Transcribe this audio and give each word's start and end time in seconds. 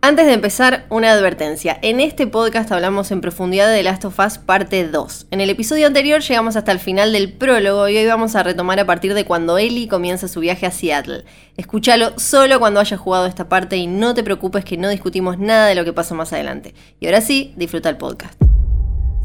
Antes 0.00 0.26
de 0.26 0.34
empezar, 0.34 0.86
una 0.90 1.10
advertencia. 1.10 1.76
En 1.82 1.98
este 1.98 2.28
podcast 2.28 2.70
hablamos 2.70 3.10
en 3.10 3.20
profundidad 3.20 3.68
de 3.68 3.82
Last 3.82 4.04
of 4.04 4.16
Us 4.20 4.38
parte 4.38 4.86
2. 4.86 5.26
En 5.32 5.40
el 5.40 5.50
episodio 5.50 5.88
anterior 5.88 6.20
llegamos 6.20 6.54
hasta 6.54 6.70
el 6.70 6.78
final 6.78 7.12
del 7.12 7.32
prólogo 7.32 7.88
y 7.88 7.96
hoy 7.96 8.06
vamos 8.06 8.36
a 8.36 8.44
retomar 8.44 8.78
a 8.78 8.86
partir 8.86 9.12
de 9.12 9.24
cuando 9.24 9.58
Ellie 9.58 9.88
comienza 9.88 10.28
su 10.28 10.38
viaje 10.38 10.66
a 10.66 10.70
Seattle. 10.70 11.24
Escúchalo 11.56 12.16
solo 12.16 12.60
cuando 12.60 12.78
hayas 12.78 13.00
jugado 13.00 13.26
esta 13.26 13.48
parte 13.48 13.76
y 13.76 13.88
no 13.88 14.14
te 14.14 14.22
preocupes 14.22 14.64
que 14.64 14.76
no 14.76 14.88
discutimos 14.88 15.36
nada 15.40 15.66
de 15.66 15.74
lo 15.74 15.84
que 15.84 15.92
pasó 15.92 16.14
más 16.14 16.32
adelante. 16.32 16.76
Y 17.00 17.06
ahora 17.06 17.20
sí, 17.20 17.52
disfruta 17.56 17.88
el 17.88 17.96
podcast. 17.96 18.40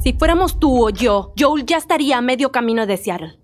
Si 0.03 0.13
fuéramos 0.13 0.59
tú 0.59 0.87
o 0.87 0.89
yo, 0.89 1.33
Joel 1.37 1.67
ya 1.67 1.77
estaría 1.77 2.17
a 2.17 2.21
medio 2.21 2.51
camino 2.51 2.87
de 2.87 2.97
Seattle. 2.97 3.42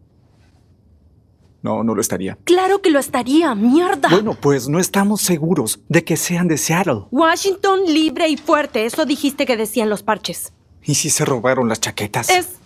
No, 1.61 1.83
no 1.83 1.93
lo 1.93 2.01
estaría. 2.01 2.37
Claro 2.45 2.81
que 2.81 2.89
lo 2.89 2.99
estaría, 2.99 3.53
mierda. 3.53 4.09
Bueno, 4.09 4.33
pues 4.33 4.69
no 4.69 4.79
estamos 4.79 5.21
seguros 5.21 5.81
de 5.89 6.03
que 6.03 6.15
sean 6.15 6.47
de 6.47 6.57
Seattle. 6.57 7.03
Washington 7.11 7.81
libre 7.85 8.29
y 8.29 8.37
fuerte, 8.37 8.85
eso 8.85 9.05
dijiste 9.05 9.45
que 9.45 9.57
decían 9.57 9.89
los 9.89 10.03
parches. 10.03 10.53
¿Y 10.83 10.95
si 10.95 11.09
se 11.09 11.25
robaron 11.25 11.67
las 11.67 11.81
chaquetas? 11.81 12.29
Es... 12.29 12.59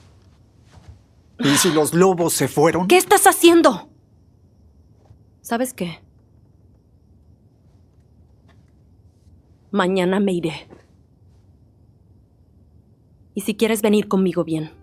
¿Y 1.40 1.58
si 1.58 1.72
los 1.72 1.94
lobos 1.94 2.34
se 2.34 2.48
fueron? 2.48 2.88
¿Qué 2.88 2.98
estás 2.98 3.26
haciendo? 3.26 3.90
¿Sabes 5.42 5.74
qué? 5.74 6.00
Mañana 9.72 10.20
me 10.20 10.34
iré. 10.34 10.68
Y 13.34 13.42
si 13.42 13.56
quieres 13.56 13.82
venir 13.82 14.08
conmigo, 14.08 14.44
bien. 14.44 14.83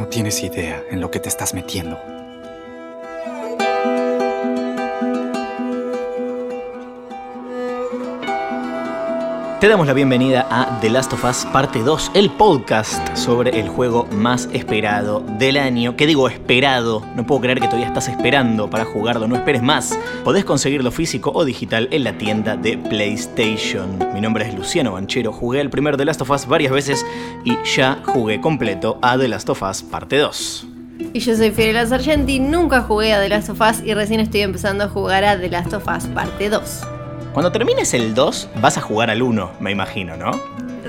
No 0.00 0.08
tienes 0.08 0.42
idea 0.42 0.82
en 0.90 1.02
lo 1.02 1.10
que 1.10 1.20
te 1.20 1.28
estás 1.28 1.52
metiendo. 1.52 2.19
Te 9.60 9.68
damos 9.68 9.86
la 9.86 9.92
bienvenida 9.92 10.46
a 10.50 10.80
The 10.80 10.88
Last 10.88 11.12
of 11.12 11.22
Us 11.22 11.44
Parte 11.52 11.80
2, 11.80 12.12
el 12.14 12.30
podcast 12.30 13.14
sobre 13.14 13.60
el 13.60 13.68
juego 13.68 14.06
más 14.06 14.48
esperado 14.54 15.20
del 15.38 15.58
año. 15.58 15.96
¿Qué 15.96 16.06
digo 16.06 16.30
esperado? 16.30 17.04
No 17.14 17.26
puedo 17.26 17.42
creer 17.42 17.60
que 17.60 17.66
todavía 17.66 17.88
estás 17.88 18.08
esperando 18.08 18.70
para 18.70 18.86
jugarlo, 18.86 19.28
no 19.28 19.36
esperes 19.36 19.62
más. 19.62 19.98
Podés 20.24 20.46
conseguirlo 20.46 20.90
físico 20.90 21.30
o 21.34 21.44
digital 21.44 21.88
en 21.90 22.04
la 22.04 22.16
tienda 22.16 22.56
de 22.56 22.78
PlayStation. 22.78 23.98
Mi 24.14 24.22
nombre 24.22 24.48
es 24.48 24.54
Luciano 24.54 24.92
Banchero, 24.92 25.30
jugué 25.30 25.60
el 25.60 25.68
primer 25.68 25.98
The 25.98 26.06
Last 26.06 26.22
of 26.22 26.30
Us 26.30 26.46
varias 26.46 26.72
veces 26.72 27.04
y 27.44 27.58
ya 27.76 28.00
jugué 28.06 28.40
completo 28.40 28.98
a 29.02 29.18
The 29.18 29.28
Last 29.28 29.50
of 29.50 29.62
Us 29.62 29.82
Parte 29.82 30.16
2. 30.16 30.66
Y 31.12 31.20
yo 31.20 31.36
soy 31.36 31.50
Fiorella 31.50 31.84
Sargenti, 31.84 32.40
nunca 32.40 32.80
jugué 32.80 33.12
a 33.12 33.20
The 33.20 33.28
Last 33.28 33.50
of 33.50 33.60
Us 33.60 33.82
y 33.84 33.92
recién 33.92 34.20
estoy 34.20 34.40
empezando 34.40 34.84
a 34.84 34.88
jugar 34.88 35.22
a 35.22 35.38
The 35.38 35.50
Last 35.50 35.74
of 35.74 35.86
Us 35.86 36.06
Parte 36.06 36.48
2. 36.48 36.99
Cuando 37.32 37.52
termines 37.52 37.94
el 37.94 38.14
2, 38.14 38.48
vas 38.60 38.76
a 38.76 38.80
jugar 38.80 39.08
al 39.08 39.22
1, 39.22 39.52
me 39.60 39.70
imagino, 39.70 40.16
¿no? 40.16 40.32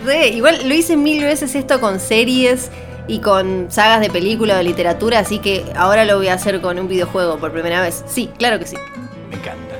Re, 0.04 0.30
igual 0.30 0.68
lo 0.68 0.74
hice 0.74 0.98
mil 0.98 1.24
veces 1.24 1.54
esto 1.54 1.80
con 1.80 2.00
series 2.00 2.72
y 3.08 3.20
con 3.20 3.68
sagas 3.70 4.02
de 4.02 4.10
película 4.10 4.56
o 4.56 4.58
de 4.58 4.64
literatura, 4.64 5.20
así 5.20 5.38
que 5.38 5.64
ahora 5.76 6.04
lo 6.04 6.18
voy 6.18 6.30
a 6.30 6.34
hacer 6.34 6.60
con 6.60 6.80
un 6.80 6.88
videojuego 6.88 7.38
por 7.38 7.52
primera 7.52 7.82
vez. 7.82 8.04
Sí, 8.08 8.32
claro 8.40 8.58
que 8.58 8.66
sí. 8.66 8.76
Me 9.30 9.36
encanta. 9.36 9.76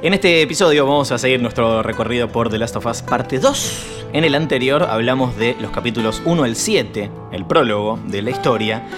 En 0.00 0.14
este 0.14 0.40
episodio 0.40 0.86
vamos 0.86 1.12
a 1.12 1.18
seguir 1.18 1.42
nuestro 1.42 1.82
recorrido 1.82 2.28
por 2.28 2.48
The 2.48 2.58
Last 2.58 2.76
of 2.76 2.86
Us 2.86 3.02
parte 3.02 3.38
2. 3.38 3.86
En 4.14 4.24
el 4.24 4.34
anterior 4.34 4.84
hablamos 4.84 5.36
de 5.36 5.56
los 5.60 5.70
capítulos 5.72 6.22
1 6.24 6.44
al 6.44 6.56
7, 6.56 7.10
el 7.32 7.44
prólogo 7.44 7.98
de 8.06 8.22
la 8.22 8.30
historia. 8.30 8.88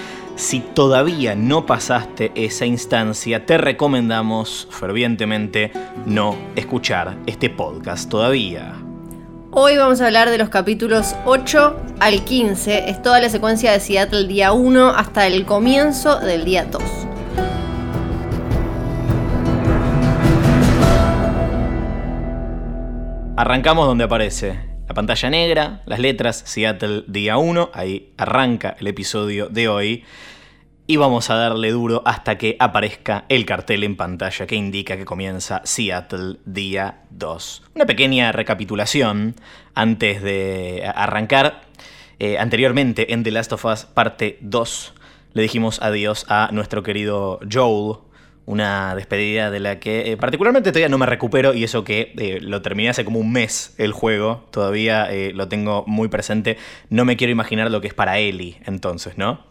Si 0.40 0.60
todavía 0.60 1.34
no 1.34 1.66
pasaste 1.66 2.32
esa 2.34 2.64
instancia, 2.64 3.44
te 3.44 3.58
recomendamos 3.58 4.66
fervientemente 4.70 5.70
no 6.06 6.34
escuchar 6.56 7.18
este 7.26 7.50
podcast 7.50 8.08
todavía. 8.08 8.72
Hoy 9.50 9.76
vamos 9.76 10.00
a 10.00 10.06
hablar 10.06 10.30
de 10.30 10.38
los 10.38 10.48
capítulos 10.48 11.14
8 11.26 11.76
al 12.00 12.24
15. 12.24 12.88
Es 12.88 13.02
toda 13.02 13.20
la 13.20 13.28
secuencia 13.28 13.72
de 13.72 13.80
Seattle 13.80 14.26
día 14.26 14.52
1 14.52 14.88
hasta 14.88 15.26
el 15.26 15.44
comienzo 15.44 16.18
del 16.20 16.46
día 16.46 16.64
2. 16.64 16.82
Arrancamos 23.36 23.86
donde 23.86 24.04
aparece 24.04 24.69
la 24.90 24.94
pantalla 24.94 25.30
negra, 25.30 25.82
las 25.86 26.00
letras 26.00 26.42
Seattle 26.46 27.04
día 27.06 27.36
1, 27.36 27.70
ahí 27.74 28.12
arranca 28.16 28.74
el 28.80 28.88
episodio 28.88 29.48
de 29.48 29.68
hoy. 29.68 30.04
Y 30.88 30.96
vamos 30.96 31.30
a 31.30 31.36
darle 31.36 31.70
duro 31.70 32.02
hasta 32.04 32.36
que 32.36 32.56
aparezca 32.58 33.24
el 33.28 33.46
cartel 33.46 33.84
en 33.84 33.94
pantalla 33.94 34.48
que 34.48 34.56
indica 34.56 34.96
que 34.96 35.04
comienza 35.04 35.62
Seattle 35.62 36.38
día 36.44 37.02
2. 37.10 37.62
Una 37.76 37.86
pequeña 37.86 38.32
recapitulación 38.32 39.36
antes 39.76 40.22
de 40.22 40.82
arrancar. 40.92 41.60
Eh, 42.18 42.36
anteriormente 42.38 43.12
en 43.14 43.22
The 43.22 43.30
Last 43.30 43.52
of 43.52 43.64
Us 43.66 43.84
parte 43.84 44.38
2 44.40 44.94
le 45.34 45.42
dijimos 45.42 45.80
adiós 45.80 46.26
a 46.28 46.48
nuestro 46.50 46.82
querido 46.82 47.38
Joel, 47.48 47.98
una 48.50 48.94
despedida 48.96 49.50
de 49.50 49.60
la 49.60 49.78
que 49.78 50.12
eh, 50.12 50.16
particularmente 50.16 50.72
todavía 50.72 50.88
no 50.88 50.98
me 50.98 51.06
recupero 51.06 51.54
y 51.54 51.62
eso 51.62 51.84
que 51.84 52.12
eh, 52.18 52.40
lo 52.42 52.62
terminé 52.62 52.90
hace 52.90 53.04
como 53.04 53.20
un 53.20 53.30
mes 53.30 53.74
el 53.78 53.92
juego, 53.92 54.44
todavía 54.50 55.06
eh, 55.10 55.32
lo 55.32 55.48
tengo 55.48 55.84
muy 55.86 56.08
presente, 56.08 56.58
no 56.88 57.04
me 57.04 57.16
quiero 57.16 57.30
imaginar 57.30 57.70
lo 57.70 57.80
que 57.80 57.86
es 57.86 57.94
para 57.94 58.18
Ellie 58.18 58.60
entonces, 58.66 59.16
¿no? 59.16 59.50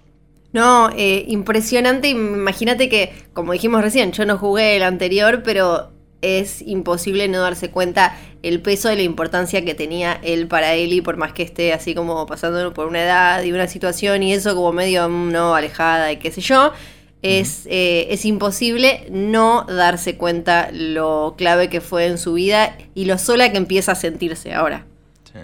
No, 0.52 0.90
eh, 0.98 1.26
impresionante. 1.28 2.10
Imagínate 2.10 2.90
que, 2.90 3.14
como 3.34 3.54
dijimos 3.54 3.82
recién, 3.82 4.12
yo 4.12 4.26
no 4.26 4.38
jugué 4.38 4.76
el 4.76 4.84
anterior, 4.84 5.44
pero 5.44 5.92
es 6.22 6.62
imposible 6.64 7.28
no 7.28 7.40
darse 7.40 7.70
cuenta 7.70 8.18
el 8.42 8.62
peso 8.62 8.90
de 8.90 8.96
la 8.96 9.04
importancia 9.04 9.64
que 9.64 9.76
tenía 9.76 10.20
él 10.24 10.48
para 10.48 10.74
Ellie, 10.74 11.02
por 11.02 11.18
más 11.18 11.34
que 11.34 11.44
esté 11.44 11.72
así 11.72 11.94
como 11.94 12.26
pasando 12.26 12.74
por 12.74 12.88
una 12.88 13.04
edad 13.04 13.44
y 13.44 13.52
una 13.52 13.68
situación 13.68 14.24
y 14.24 14.34
eso 14.34 14.56
como 14.56 14.74
medio 14.74 15.08
mm, 15.08 15.32
no 15.32 15.56
alejada 15.56 16.12
y 16.12 16.18
qué 16.18 16.32
sé 16.32 16.42
yo. 16.42 16.74
Es, 17.22 17.66
eh, 17.70 18.08
es 18.12 18.24
imposible 18.24 19.06
no 19.12 19.66
darse 19.66 20.18
cuenta 20.18 20.70
lo 20.72 21.36
clave 21.38 21.70
que 21.70 21.82
fue 21.82 22.06
en 22.06 22.18
su 22.18 22.34
vida 22.34 22.78
y 22.96 23.06
lo 23.06 23.18
sola 23.18 23.52
que 23.52 23.58
empieza 23.58 23.92
a 23.92 23.96
sentirse 23.96 24.54
ahora. 24.54 24.86
Sí. 25.26 25.40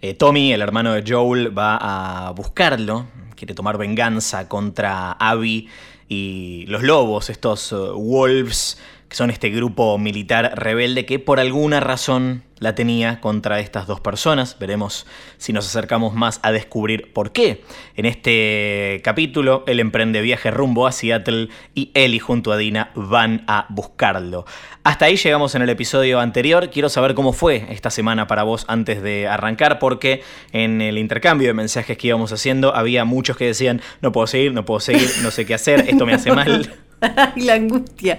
Eh, 0.00 0.14
Tommy, 0.14 0.52
el 0.52 0.62
hermano 0.62 0.92
de 0.92 1.04
Joel, 1.06 1.56
va 1.56 1.76
a 1.76 2.32
buscarlo, 2.32 3.06
quiere 3.36 3.54
tomar 3.54 3.78
venganza 3.78 4.48
contra 4.48 5.12
Abby 5.12 5.68
y 6.08 6.66
los 6.66 6.82
lobos, 6.82 7.30
estos 7.30 7.72
uh, 7.72 7.94
wolves, 7.94 8.78
que 9.12 9.16
son 9.16 9.28
este 9.28 9.50
grupo 9.50 9.98
militar 9.98 10.54
rebelde 10.56 11.04
que 11.04 11.18
por 11.18 11.38
alguna 11.38 11.80
razón 11.80 12.44
la 12.60 12.74
tenía 12.74 13.20
contra 13.20 13.60
estas 13.60 13.86
dos 13.86 14.00
personas. 14.00 14.56
Veremos 14.58 15.06
si 15.36 15.52
nos 15.52 15.66
acercamos 15.66 16.14
más 16.14 16.40
a 16.42 16.50
descubrir 16.50 17.12
por 17.12 17.32
qué. 17.32 17.62
En 17.94 18.06
este 18.06 19.02
capítulo, 19.04 19.64
él 19.66 19.80
emprende 19.80 20.22
viaje 20.22 20.50
rumbo 20.50 20.86
a 20.86 20.92
Seattle 20.92 21.50
y 21.74 21.90
Ellie 21.92 22.20
junto 22.20 22.52
a 22.52 22.56
Dina 22.56 22.90
van 22.94 23.44
a 23.48 23.66
buscarlo. 23.68 24.46
Hasta 24.82 25.04
ahí 25.04 25.16
llegamos 25.16 25.54
en 25.56 25.60
el 25.60 25.68
episodio 25.68 26.18
anterior. 26.18 26.70
Quiero 26.70 26.88
saber 26.88 27.14
cómo 27.14 27.34
fue 27.34 27.66
esta 27.68 27.90
semana 27.90 28.26
para 28.26 28.44
vos 28.44 28.64
antes 28.66 29.02
de 29.02 29.28
arrancar, 29.28 29.78
porque 29.78 30.22
en 30.52 30.80
el 30.80 30.96
intercambio 30.96 31.48
de 31.48 31.54
mensajes 31.54 31.98
que 31.98 32.06
íbamos 32.06 32.32
haciendo 32.32 32.74
había 32.74 33.04
muchos 33.04 33.36
que 33.36 33.44
decían, 33.44 33.82
no 34.00 34.10
puedo 34.10 34.26
seguir, 34.26 34.54
no 34.54 34.64
puedo 34.64 34.80
seguir, 34.80 35.10
no 35.22 35.30
sé 35.30 35.44
qué 35.44 35.52
hacer, 35.52 35.80
esto 35.86 36.06
me 36.06 36.14
hace 36.14 36.32
mal. 36.34 36.81
la 37.36 37.54
angustia. 37.54 38.18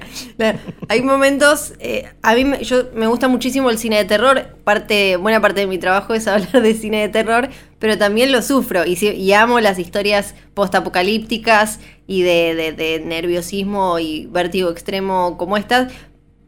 Hay 0.89 1.01
momentos, 1.01 1.73
eh, 1.79 2.05
a 2.21 2.35
mí 2.35 2.45
me, 2.45 2.63
yo, 2.63 2.89
me 2.95 3.07
gusta 3.07 3.27
muchísimo 3.27 3.69
el 3.69 3.77
cine 3.77 3.97
de 3.97 4.05
terror, 4.05 4.47
parte, 4.63 5.16
buena 5.17 5.41
parte 5.41 5.61
de 5.61 5.67
mi 5.67 5.77
trabajo 5.77 6.13
es 6.13 6.27
hablar 6.27 6.61
de 6.61 6.73
cine 6.73 7.01
de 7.01 7.09
terror, 7.09 7.49
pero 7.79 7.97
también 7.97 8.31
lo 8.31 8.41
sufro 8.41 8.83
y, 8.85 9.33
amo 9.33 9.59
las 9.59 9.79
historias 9.79 10.35
postapocalípticas 10.53 11.79
y 12.07 12.21
de- 12.21 12.73
de 12.73 12.99
nerviosismo 13.03 13.99
y 13.99 14.27
vértigo 14.27 14.69
extremo 14.69 15.38
como 15.38 15.57
estas, 15.57 15.91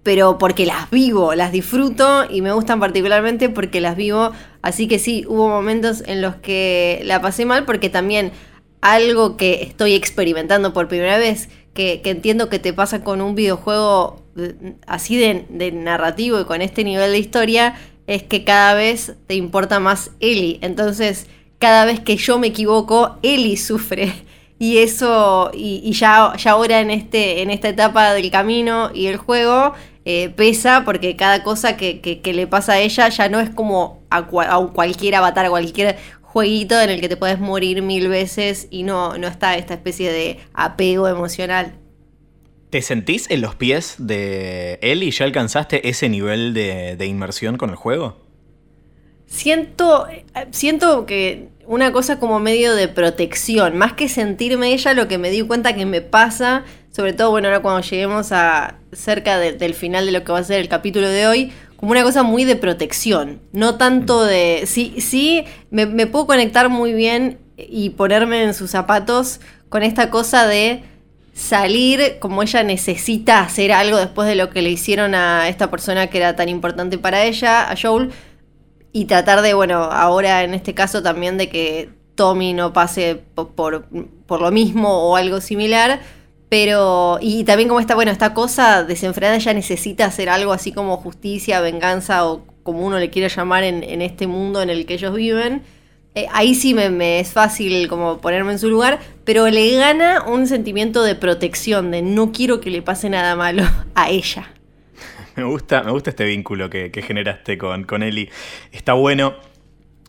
pero 0.04 0.38
porque 0.38 0.66
las 0.66 0.90
vivo, 0.92 1.34
las 1.34 1.52
disfruto 1.52 2.26
y 2.30 2.42
me 2.42 2.52
gustan 2.52 2.80
particularmente 2.80 3.50
porque 3.50 3.82
las 3.82 3.96
vivo. 3.96 4.32
Así 4.62 4.88
que 4.88 5.00
sí, 5.00 5.26
hubo 5.28 5.48
momentos 5.50 6.04
en 6.06 6.22
los 6.22 6.36
que 6.36 7.02
la 7.06 7.22
pasé 7.22 7.46
mal 7.46 7.66
porque 7.66 7.90
también 7.90 8.32
algo 8.82 9.36
que 9.36 9.64
estoy 9.64 9.94
experimentando 9.96 10.74
por 10.74 10.88
primera 10.88 11.18
vez, 11.18 11.50
que, 11.76 12.02
entiendo 12.06 12.50
que 12.50 12.58
te 12.60 12.74
pasa 12.74 13.04
con 13.04 13.22
un 13.22 13.36
videojuego 13.36 14.24
así 14.88 15.18
de, 15.18 15.72
narrativo 15.72 16.40
y 16.40 16.46
con 16.46 16.62
este 16.62 16.84
nivel 16.84 17.12
de 17.12 17.20
historia, 17.20 17.76
es 18.08 18.24
que 18.24 18.44
cada 18.44 18.74
vez 18.74 19.14
te 19.28 19.36
importa 19.36 19.80
más 19.80 20.12
Ellie. 20.20 20.60
Entonces, 20.62 21.28
cada 21.60 21.86
vez 21.86 22.00
que 22.00 22.18
yo 22.18 22.40
me 22.40 22.48
equivoco, 22.48 23.18
Ellie 23.22 23.58
sufre. 23.58 24.14
Y 24.58 24.78
eso, 24.78 25.52
y, 25.54 25.92
ya, 25.92 26.32
ya 26.38 26.52
ahora 26.52 26.80
en, 26.80 26.90
este, 26.90 27.42
en 27.42 27.50
esta 27.50 27.68
etapa 27.68 28.14
del 28.14 28.32
camino 28.32 28.90
y 28.94 29.08
el 29.08 29.18
juego, 29.18 29.74
eh, 30.06 30.30
pesa 30.30 30.84
porque 30.86 31.18
cada 31.18 31.44
cosa 31.44 31.76
que, 31.76 32.00
que- 32.00 32.22
que 32.22 32.34
le 32.34 32.48
pasa 32.48 32.72
a 32.74 32.80
ella 32.80 33.10
ya 33.10 33.28
no 33.28 33.42
es 33.42 33.50
como 33.50 34.00
a, 34.10 34.30
cua- 34.30 34.48
a 34.50 34.66
cualquier 34.72 35.16
avatar, 35.16 35.46
a 35.48 35.50
cualquier 35.50 35.98
jueguito 36.36 36.82
en 36.82 36.90
el 36.90 37.00
que 37.00 37.08
te 37.08 37.16
puedes 37.16 37.40
morir 37.40 37.82
mil 37.82 38.10
veces 38.10 38.68
y 38.70 38.84
no, 38.84 39.18
no 39.18 39.26
está 39.26 39.56
esta 39.56 39.74
especie 39.74 40.12
de 40.12 40.38
apego 40.54 41.08
emocional. 41.08 41.76
¿Te 42.70 42.82
sentís 42.82 43.32
en 43.32 43.40
los 43.40 43.56
pies 43.56 43.96
de 44.00 44.78
Ellie? 44.82 45.12
¿Ya 45.12 45.24
alcanzaste 45.24 45.88
ese 45.88 46.10
nivel 46.10 46.54
de, 46.54 46.98
de 46.98 47.06
inmersión 47.06 47.56
con 47.56 47.70
el 47.70 47.78
juego? 47.78 48.18
Siento, 49.28 50.08
siento 50.52 51.06
que 51.06 51.48
una 51.68 51.94
cosa 51.94 52.20
como 52.20 52.42
medio 52.42 52.76
de 52.76 52.90
protección, 52.90 53.78
más 53.78 53.94
que 53.94 54.10
sentirme 54.10 54.74
ella, 54.74 54.94
lo 54.94 55.08
que 55.08 55.18
me 55.18 55.30
di 55.30 55.42
cuenta 55.42 55.74
que 55.74 55.86
me 55.86 56.02
pasa, 56.02 56.66
sobre 56.92 57.14
todo, 57.14 57.32
bueno, 57.32 57.48
ahora 57.48 57.62
cuando 57.62 57.82
lleguemos 57.82 58.34
a 58.34 58.80
cerca 58.92 59.40
del 59.40 59.74
final 59.74 60.06
de 60.06 60.12
lo 60.12 60.26
que 60.26 60.34
va 60.34 60.40
a 60.40 60.44
ser 60.44 60.60
el 60.60 60.68
capítulo 60.68 61.08
de 61.08 61.28
hoy, 61.28 61.54
como 61.76 61.92
una 61.92 62.04
cosa 62.04 62.24
muy 62.24 62.46
de 62.46 62.56
protección, 62.56 63.42
no 63.52 63.76
tanto 63.76 64.24
de, 64.24 64.64
sí, 64.66 64.96
sí, 65.00 65.44
me, 65.70 65.88
puedo 66.08 66.28
conectar 66.28 66.70
muy 66.70 66.94
bien 66.94 67.40
y 67.58 67.92
ponerme 67.92 68.44
en 68.44 68.54
sus 68.54 68.72
zapatos 68.72 69.40
con 69.70 69.84
esta 69.84 70.10
cosa 70.10 70.48
de 70.48 70.84
salir 71.34 72.18
como 72.20 72.44
ella 72.44 72.64
necesita 72.64 73.42
hacer 73.42 73.74
algo 73.74 73.98
después 73.98 74.28
de 74.28 74.36
lo 74.36 74.50
que 74.50 74.62
le 74.62 74.70
hicieron 74.70 75.16
a 75.16 75.50
esta 75.50 75.70
persona 75.70 76.08
que 76.08 76.18
era 76.18 76.36
tan 76.36 76.48
importante 76.48 76.98
para 76.98 77.24
ella, 77.26 77.70
a 77.70 77.76
Joel, 77.76 78.12
y 78.94 79.06
tratar 79.06 79.42
de, 79.42 79.54
bueno, 79.54 79.84
ahora 79.84 80.44
en 80.44 80.54
este 80.54 80.74
caso 80.74 81.04
también 81.04 81.38
de 81.38 81.50
que 81.50 81.90
Tommy 82.16 82.54
no 82.54 82.72
pase 82.72 83.22
por, 83.36 83.52
por, 83.52 84.42
lo 84.42 84.52
mismo 84.52 85.10
o 85.10 85.18
algo 85.18 85.42
similar. 85.42 86.00
Pero, 86.58 87.18
y 87.20 87.44
también 87.44 87.68
como 87.68 87.82
esta, 87.82 87.96
bueno, 87.96 88.12
esta 88.12 88.34
cosa 88.34 88.86
desenfrenada 88.86 89.38
ya 89.40 89.54
necesita 89.54 90.06
hacer 90.06 90.30
algo 90.30 90.54
así 90.54 90.72
como 90.72 90.96
justicia, 90.96 91.60
venganza 91.60 92.26
o 92.26 92.46
como 92.64 92.86
uno 92.86 92.98
le 92.98 93.10
quiera 93.10 93.28
llamar 93.28 93.66
en, 93.66 93.84
en 93.84 94.02
este 94.02 94.26
mundo 94.26 94.62
en 94.62 94.70
el 94.70 94.86
que 94.86 94.94
ellos 94.94 95.14
viven. 95.14 95.64
Eh, 96.16 96.28
ahí 96.32 96.56
sí 96.56 96.74
me, 96.74 96.90
me, 96.90 97.20
es 97.20 97.34
fácil 97.34 97.90
como 97.90 98.22
ponerme 98.22 98.54
en 98.54 98.60
su 98.60 98.70
lugar, 98.70 99.02
pero 99.26 99.50
le 99.50 99.76
gana 99.76 100.24
un 100.26 100.48
sentimiento 100.48 101.04
de 101.04 101.16
protección, 101.16 101.92
de 101.92 102.02
no 102.02 102.32
quiero 102.32 102.62
que 102.62 102.70
le 102.70 102.82
pase 102.82 103.10
nada 103.10 103.36
malo 103.36 103.64
a 103.94 104.10
ella. 104.10 104.50
me 105.36 105.44
gusta, 105.44 105.84
me 105.84 105.92
gusta 105.92 106.12
este 106.12 106.24
vínculo 106.24 106.70
que, 106.70 106.90
generaste 107.06 107.58
con, 107.58 107.84
con 107.84 108.02
Eli. 108.02 108.30
Está 108.72 108.94
bueno. 108.94 109.36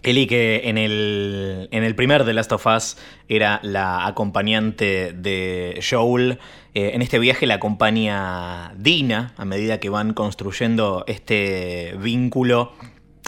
Eli 0.02 0.26
que 0.26 0.62
en 0.64 0.78
el, 0.78 1.68
en 1.72 1.82
el 1.82 1.94
primer 1.94 2.24
The 2.24 2.32
Last 2.32 2.52
of 2.52 2.66
Us 2.66 2.96
era 3.28 3.60
la 3.62 4.06
acompañante 4.06 5.12
de 5.12 5.82
Joel. 5.88 6.38
Eh, 6.74 6.92
en 6.94 7.02
este 7.02 7.18
viaje 7.18 7.46
la 7.46 7.54
acompaña 7.54 8.72
Dina 8.76 9.32
a 9.36 9.44
medida 9.44 9.80
que 9.80 9.88
van 9.88 10.14
construyendo 10.14 11.04
este 11.06 11.94
vínculo. 11.98 12.72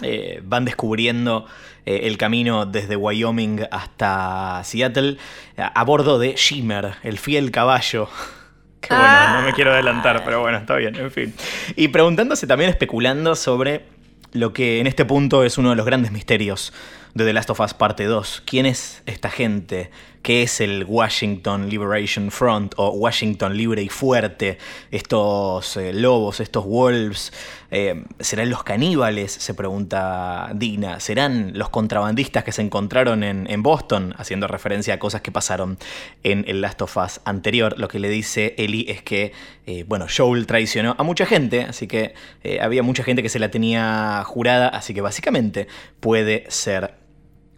Eh, 0.01 0.39
van 0.43 0.63
descubriendo 0.63 1.45
eh, 1.85 2.01
el 2.03 2.17
camino 2.17 2.65
desde 2.65 2.95
Wyoming 2.95 3.63
hasta 3.69 4.61
Seattle 4.63 5.17
a 5.57 5.83
bordo 5.83 6.17
de 6.19 6.35
Shimmer, 6.35 6.93
el 7.03 7.17
fiel 7.17 7.51
caballo 7.51 8.07
que 8.79 8.93
bueno, 8.93 9.33
no 9.33 9.41
me 9.41 9.53
quiero 9.53 9.73
adelantar, 9.73 10.17
ah. 10.17 10.21
pero 10.23 10.41
bueno, 10.41 10.57
está 10.57 10.75
bien, 10.75 10.95
en 10.95 11.11
fin. 11.11 11.33
Y 11.75 11.89
preguntándose 11.89 12.47
también, 12.47 12.69
especulando 12.69 13.35
sobre 13.35 13.98
lo 14.31 14.53
que 14.53 14.79
en 14.79 14.87
este 14.87 15.05
punto 15.05 15.43
es 15.43 15.57
uno 15.57 15.71
de 15.71 15.75
los 15.75 15.85
grandes 15.85 16.11
misterios 16.11 16.73
de 17.13 17.25
The 17.25 17.33
Last 17.33 17.49
of 17.49 17.59
Us 17.59 17.73
Parte 17.73 18.05
2. 18.05 18.43
¿Quién 18.45 18.65
es 18.65 19.01
esta 19.05 19.29
gente? 19.29 19.89
¿Qué 20.21 20.43
es 20.43 20.59
el 20.59 20.83
Washington 20.83 21.69
Liberation 21.69 22.29
Front 22.29 22.73
o 22.75 22.89
Washington 22.89 23.55
Libre 23.55 23.81
y 23.81 23.87
Fuerte? 23.87 24.57
Estos 24.91 25.77
eh, 25.77 25.93
lobos, 25.93 26.41
estos 26.41 26.65
wolves, 26.65 27.31
eh, 27.71 28.03
¿serán 28.19 28.49
los 28.49 28.63
caníbales? 28.63 29.31
Se 29.31 29.53
pregunta 29.53 30.51
Dina. 30.53 30.99
¿Serán 30.99 31.57
los 31.57 31.69
contrabandistas 31.69 32.43
que 32.43 32.51
se 32.51 32.61
encontraron 32.61 33.23
en, 33.23 33.63
Boston? 33.63 34.13
Haciendo 34.17 34.47
referencia 34.47 34.95
a 34.95 34.99
cosas 34.99 35.21
que 35.21 35.31
pasaron 35.31 35.77
en 36.23 36.43
el 36.49 36.59
Last 36.59 36.81
of 36.81 36.97
Us 36.97 37.21
anterior. 37.23 37.79
Lo 37.79 37.87
que 37.87 37.99
le 37.99 38.09
dice 38.09 38.55
Ellie 38.57 38.91
es 38.91 39.01
que, 39.01 39.31
eh, 39.67 39.85
bueno, 39.87 40.05
Joel 40.15 40.47
traicionó 40.47 40.95
a 40.97 41.03
mucha 41.03 41.25
gente, 41.25 41.61
así 41.63 41.87
que 41.87 42.13
había 42.61 42.83
mucha 42.83 43.03
gente 43.03 43.23
que 43.23 43.29
se 43.29 43.39
la 43.39 43.51
tenía 43.51 44.21
jurada, 44.25 44.67
así 44.67 44.93
que 44.93 45.01
básicamente 45.01 45.67
puede 46.01 46.43
ser 46.49 46.95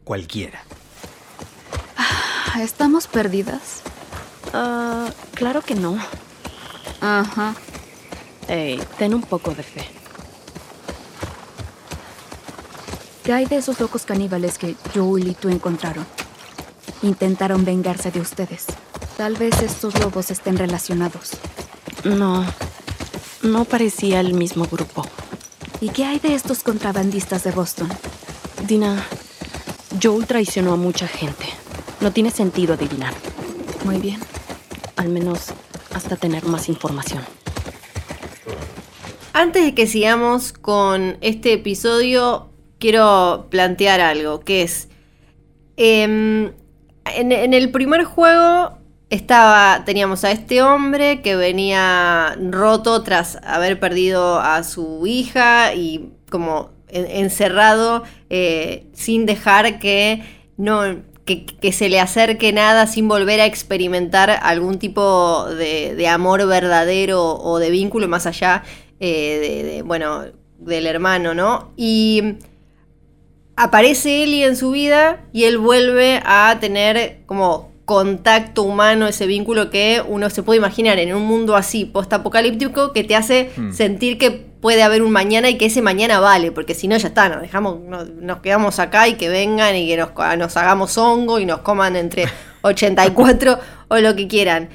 cualquiera. 0.03 0.63
Ah, 2.53 2.61
¿Estamos 2.63 3.07
perdidas? 3.07 3.81
Uh, 4.53 5.09
claro 5.35 5.61
que 5.61 5.73
no. 5.73 5.97
Ajá. 6.99 7.55
Hey, 8.49 8.77
ten 8.97 9.13
un 9.13 9.21
poco 9.21 9.55
de 9.55 9.63
fe. 9.63 9.87
¿Qué 13.23 13.31
hay 13.31 13.45
de 13.45 13.55
esos 13.55 13.79
locos 13.79 14.05
caníbales 14.05 14.57
que 14.57 14.75
Joel 14.93 15.29
y 15.29 15.33
tú 15.33 15.47
encontraron? 15.47 16.05
Intentaron 17.03 17.63
vengarse 17.63 18.11
de 18.11 18.19
ustedes. 18.19 18.65
Tal 19.15 19.37
vez 19.37 19.61
estos 19.61 19.97
lobos 19.97 20.29
estén 20.29 20.57
relacionados. 20.57 21.31
No, 22.03 22.45
no 23.43 23.63
parecía 23.63 24.19
el 24.19 24.33
mismo 24.33 24.65
grupo. 24.65 25.05
¿Y 25.79 25.87
qué 25.87 26.03
hay 26.03 26.19
de 26.19 26.35
estos 26.35 26.63
contrabandistas 26.63 27.45
de 27.45 27.51
Boston? 27.51 27.89
Dina, 28.67 29.05
Joel 30.03 30.27
traicionó 30.27 30.73
a 30.73 30.75
mucha 30.75 31.07
gente. 31.07 31.60
No 32.01 32.11
tiene 32.11 32.31
sentido 32.31 32.73
adivinar. 32.73 33.13
Muy 33.85 33.97
bien. 33.97 34.19
Al 34.95 35.09
menos 35.09 35.53
hasta 35.93 36.15
tener 36.15 36.45
más 36.45 36.67
información. 36.67 37.23
Antes 39.33 39.63
de 39.63 39.75
que 39.75 39.87
sigamos 39.87 40.51
con 40.51 41.17
este 41.21 41.53
episodio, 41.53 42.49
quiero 42.79 43.47
plantear 43.49 44.01
algo, 44.01 44.41
que 44.41 44.63
es... 44.63 44.89
Em, 45.77 46.51
en, 47.05 47.53
el 47.53 47.71
primer 47.71 48.03
juego 48.03 48.77
estaba, 49.09 49.83
teníamos 49.85 50.23
a 50.23 50.31
este 50.31 50.61
hombre 50.61 51.21
que 51.21 51.35
venía 51.35 52.35
roto 52.49 53.03
tras 53.03 53.37
haber 53.43 53.79
perdido 53.79 54.39
a 54.39 54.63
su 54.63 55.05
hija 55.07 55.73
y 55.73 56.11
como 56.29 56.69
encerrado 56.89 58.03
eh, 58.29 58.87
sin 58.93 59.25
dejar 59.25 59.79
que, 59.79 60.23
no, 60.57 61.01
que, 61.37 61.71
se 61.71 61.89
le 61.89 61.99
acerque 61.99 62.53
nada, 62.53 62.87
sin 62.87 63.07
volver 63.07 63.41
a 63.41 63.45
experimentar 63.45 64.29
algún 64.29 64.79
tipo 64.79 65.45
de, 65.45 66.07
amor 66.07 66.45
verdadero 66.47 67.35
o 67.35 67.59
de 67.59 67.69
vínculo 67.69 68.07
más 68.07 68.25
allá 68.25 68.63
eh, 68.99 69.63
de, 69.65 69.81
bueno, 69.81 70.25
del 70.57 70.85
hermano, 70.87 71.33
¿no? 71.33 71.71
Y 71.75 72.35
aparece 73.55 74.23
Eli 74.23 74.43
en 74.43 74.55
su 74.55 74.71
vida 74.71 75.25
y 75.33 75.45
él 75.45 75.57
vuelve 75.57 76.21
a 76.25 76.57
tener 76.59 77.19
como 77.25 77.70
contacto 77.91 78.63
humano, 78.63 79.05
ese 79.05 79.27
vínculo 79.27 79.69
que 79.69 80.01
uno 80.07 80.29
se 80.29 80.43
puede 80.43 80.59
imaginar 80.59 80.97
en 80.97 81.13
un 81.13 81.23
mundo 81.23 81.57
así, 81.57 81.83
post-apocalíptico, 81.83 82.93
que 82.93 83.03
te 83.03 83.17
hace 83.17 83.51
hmm. 83.57 83.73
sentir 83.73 84.17
que 84.17 84.31
puede 84.31 84.81
haber 84.81 85.01
un 85.01 85.11
mañana 85.11 85.49
y 85.49 85.57
que 85.57 85.65
ese 85.65 85.81
mañana 85.81 86.21
vale, 86.21 86.53
porque 86.53 86.73
si 86.73 86.87
no 86.87 86.95
ya 86.95 87.09
está, 87.09 87.27
nos 87.27 87.41
dejamos, 87.41 87.81
nos, 87.81 88.39
quedamos 88.39 88.79
acá 88.79 89.09
y 89.09 89.15
que 89.15 89.27
vengan 89.27 89.75
y 89.75 89.89
que 89.89 89.97
nos, 89.97 90.11
nos 90.37 90.55
hagamos 90.55 90.97
hongo 90.97 91.39
y 91.39 91.45
nos 91.45 91.59
coman 91.59 91.97
entre 91.97 92.27
84 92.61 93.59
o 93.89 93.97
lo 93.97 94.15
que 94.15 94.29
quieran. 94.29 94.69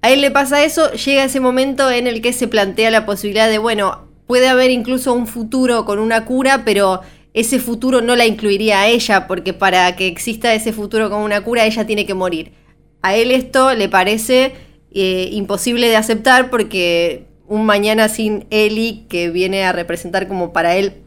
A 0.00 0.10
él 0.10 0.20
le 0.20 0.30
pasa 0.30 0.62
eso, 0.62 0.92
llega 0.92 1.24
ese 1.24 1.40
momento 1.40 1.90
en 1.90 2.06
el 2.06 2.22
que 2.22 2.32
se 2.32 2.46
plantea 2.46 2.92
la 2.92 3.04
posibilidad 3.04 3.48
de, 3.48 3.58
bueno, 3.58 4.06
puede 4.28 4.46
haber 4.46 4.70
incluso 4.70 5.12
un 5.14 5.26
futuro 5.26 5.84
con 5.84 5.98
una 5.98 6.24
cura, 6.26 6.62
pero 6.64 7.00
ese 7.34 7.58
futuro 7.58 8.02
no 8.02 8.14
la 8.16 8.26
incluiría 8.26 8.82
a 8.82 8.88
ella, 8.88 9.26
porque 9.26 9.52
para 9.52 9.96
que 9.96 10.06
exista 10.06 10.52
ese 10.54 10.72
futuro 10.72 11.10
con 11.10 11.22
una 11.22 11.42
cura, 11.42 11.64
ella 11.64 11.86
tiene 11.86 12.06
que 12.06 12.14
morir. 12.14 12.52
A 13.00 13.16
él 13.16 13.30
esto 13.30 13.74
le 13.74 13.88
parece 13.88 14.52
eh, 14.92 15.28
imposible 15.32 15.88
de 15.88 15.96
aceptar 15.96 16.50
porque 16.50 17.26
un 17.46 17.64
mañana 17.64 18.08
sin 18.08 18.46
Ellie, 18.50 19.06
que 19.08 19.30
viene 19.30 19.64
a 19.64 19.72
representar 19.72 20.28
como 20.28 20.52
para 20.52 20.76
él 20.76 21.02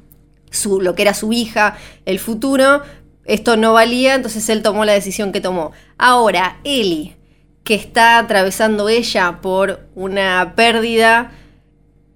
su, 0.51 0.81
lo 0.81 0.95
que 0.95 1.03
era 1.03 1.13
su 1.13 1.31
hija, 1.31 1.77
el 2.05 2.19
futuro, 2.19 2.81
esto 3.25 3.57
no 3.57 3.73
valía, 3.73 4.15
entonces 4.15 4.47
él 4.49 4.61
tomó 4.61 4.85
la 4.85 4.93
decisión 4.93 5.31
que 5.31 5.41
tomó. 5.41 5.71
Ahora, 5.97 6.59
Ellie, 6.63 7.15
que 7.63 7.75
está 7.75 8.19
atravesando 8.19 8.89
ella 8.89 9.39
por 9.41 9.87
una 9.95 10.53
pérdida, 10.55 11.31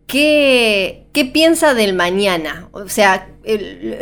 ¿qué, 0.09 1.29
piensa 1.31 1.73
del 1.73 1.93
mañana? 1.93 2.67
O 2.71 2.89
sea, 2.89 3.29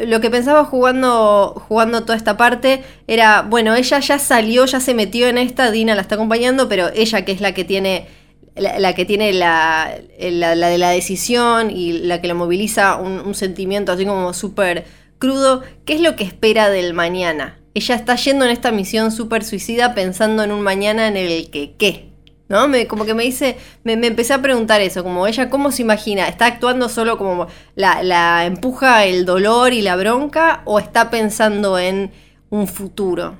lo 0.06 0.22
que 0.22 0.30
pensaba 0.30 0.64
jugando, 0.66 1.54
jugando 1.68 2.04
toda 2.04 2.16
esta 2.16 2.38
parte 2.38 2.84
era, 3.08 3.42
bueno, 3.42 3.76
ella 3.76 4.00
ya 4.00 4.18
salió, 4.18 4.66
ya 4.66 4.80
se 4.80 4.94
metió 4.94 5.28
en 5.28 5.38
esta, 5.38 5.70
Dina 5.70 5.96
la 5.96 6.02
está 6.02 6.16
acompañando, 6.16 6.70
pero 6.70 6.90
ella 6.96 7.26
que 7.26 7.34
es 7.34 7.42
la 7.42 7.54
que 7.54 7.64
tiene 7.66 8.08
la, 8.56 8.96
que 8.96 9.06
tiene 9.06 9.34
la, 9.34 10.00
de 10.18 10.78
la 10.78 10.90
decisión 10.90 11.70
y 11.70 11.94
la 11.94 12.22
que 12.22 12.28
la 12.28 12.34
moviliza 12.34 12.96
un, 12.96 13.36
sentimiento 13.36 13.92
así 13.92 14.06
como 14.06 14.34
súper 14.34 14.86
crudo, 15.20 15.62
¿qué 15.86 15.94
es 15.94 16.02
lo 16.02 16.16
que 16.16 16.24
espera 16.24 16.70
del 16.70 16.94
mañana? 16.94 17.60
Ella 17.74 17.96
está 17.96 18.16
yendo 18.16 18.46
en 18.46 18.52
esta 18.52 18.72
misión 18.72 19.12
súper 19.12 19.44
suicida 19.44 19.94
pensando 19.94 20.44
en 20.44 20.52
un 20.52 20.62
mañana 20.62 21.08
en 21.08 21.18
el 21.18 21.52
que 21.52 21.74
qué. 21.78 22.17
¿No? 22.50 22.68
Me, 22.68 22.88
como 22.88 23.06
que 23.06 23.14
me 23.14 23.24
dice, 23.24 23.58
me, 23.84 23.94
empecé 23.94 24.34
a 24.34 24.42
preguntar 24.42 24.82
eso, 24.82 25.04
como 25.04 25.28
ella, 25.28 25.50
¿cómo 25.50 25.72
se 25.72 25.82
imagina? 25.82 26.28
¿Está 26.28 26.46
actuando 26.46 26.88
solo 26.88 27.18
como 27.18 27.48
la, 27.76 28.46
empuja 28.46 29.06
el 29.06 29.26
dolor 29.26 29.74
y 29.74 29.82
la 29.82 29.96
bronca 29.96 30.62
o 30.66 30.80
está 30.80 31.10
pensando 31.10 31.78
en 31.78 32.12
un 32.50 32.68
futuro? 32.68 33.36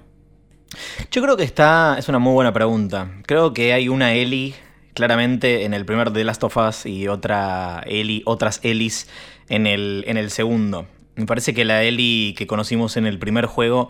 Yo 1.10 1.22
creo 1.22 1.38
que 1.38 1.44
está, 1.44 1.96
es 1.98 2.10
una 2.10 2.20
muy 2.20 2.34
buena 2.34 2.52
pregunta. 2.52 3.10
Creo 3.26 3.54
que 3.54 3.72
hay 3.72 3.88
una 3.88 4.14
Ellie 4.14 4.54
claramente 4.94 5.64
en 5.64 5.74
el 5.74 5.86
primer 5.86 6.12
The 6.12 6.24
Last 6.24 6.44
of 6.44 6.58
Us 6.58 6.86
y 6.86 7.08
otra 7.08 7.84
Ellie, 7.86 8.24
otras 8.26 8.60
Ellis 8.64 9.08
en 9.48 9.68
el, 9.68 10.04
en 10.08 10.18
el 10.18 10.32
segundo. 10.32 10.88
Me 11.16 11.26
parece 11.26 11.54
que 11.54 11.66
la 11.66 11.84
Ellie 11.84 12.34
que 12.36 12.46
conocimos 12.46 12.98
en 12.98 13.06
el 13.06 13.20
primer 13.20 13.46
juego 13.46 13.90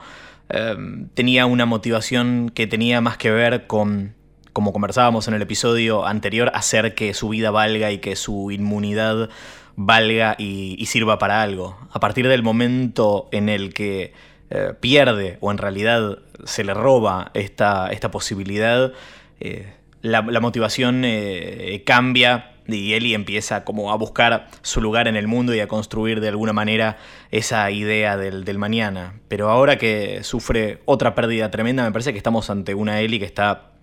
em, 0.50 1.09
tenía 1.09 1.45
una 1.45 1.65
motivación 1.65 2.51
que 2.53 2.67
tenía 2.67 3.01
más 3.01 3.17
que 3.17 3.31
ver 3.31 3.67
con, 3.67 4.16
como 4.58 4.74
conversábamos 4.74 5.28
en 5.28 5.36
el 5.36 5.44
episodio 5.44 6.08
anterior, 6.08 6.50
hacer 6.56 6.96
que 6.96 7.14
su 7.14 7.30
vida 7.30 7.52
valga 7.52 7.92
y 7.92 8.00
que 8.00 8.16
su 8.16 8.50
inmunidad 8.50 9.30
valga 9.76 10.36
y, 10.40 10.84
sirva 10.88 11.20
para 11.20 11.44
algo. 11.44 11.78
A 11.92 12.00
partir 12.00 12.28
del 12.28 12.42
momento 12.42 13.30
en 13.32 13.50
el 13.50 13.72
que 13.72 14.14
eh, 14.50 14.74
pierde 14.80 15.38
o 15.42 15.52
en 15.52 15.60
realidad 15.60 16.18
se 16.46 16.64
le 16.64 16.74
roba 16.74 17.30
esta, 17.36 17.92
esta 17.92 18.10
posibilidad, 18.10 18.94
eh, 19.40 19.76
la, 20.02 20.24
motivación 20.24 21.04
eh, 21.06 21.84
cambia 21.86 22.56
y 22.68 22.96
Ellie 22.96 23.14
empieza 23.14 23.64
como 23.64 23.92
a 23.92 23.96
buscar 23.96 24.48
su 24.64 24.82
lugar 24.82 25.08
en 25.08 25.18
el 25.18 25.28
mundo 25.28 25.54
y 25.54 25.60
a 25.60 25.68
construir 25.68 26.20
de 26.20 26.30
alguna 26.30 26.52
manera 26.52 26.98
esa 27.30 27.70
idea 27.70 28.18
del, 28.18 28.58
mañana. 28.58 29.20
Pero 29.28 29.52
ahora 29.52 29.78
que 29.78 30.24
sufre 30.24 30.82
otra 30.86 31.14
pérdida 31.14 31.52
tremenda, 31.52 31.84
me 31.84 31.92
parece 31.92 32.12
que 32.12 32.18
estamos 32.18 32.50
ante 32.50 32.74
una 32.74 33.02
Ellie 33.02 33.20
que 33.20 33.26
está 33.26 33.76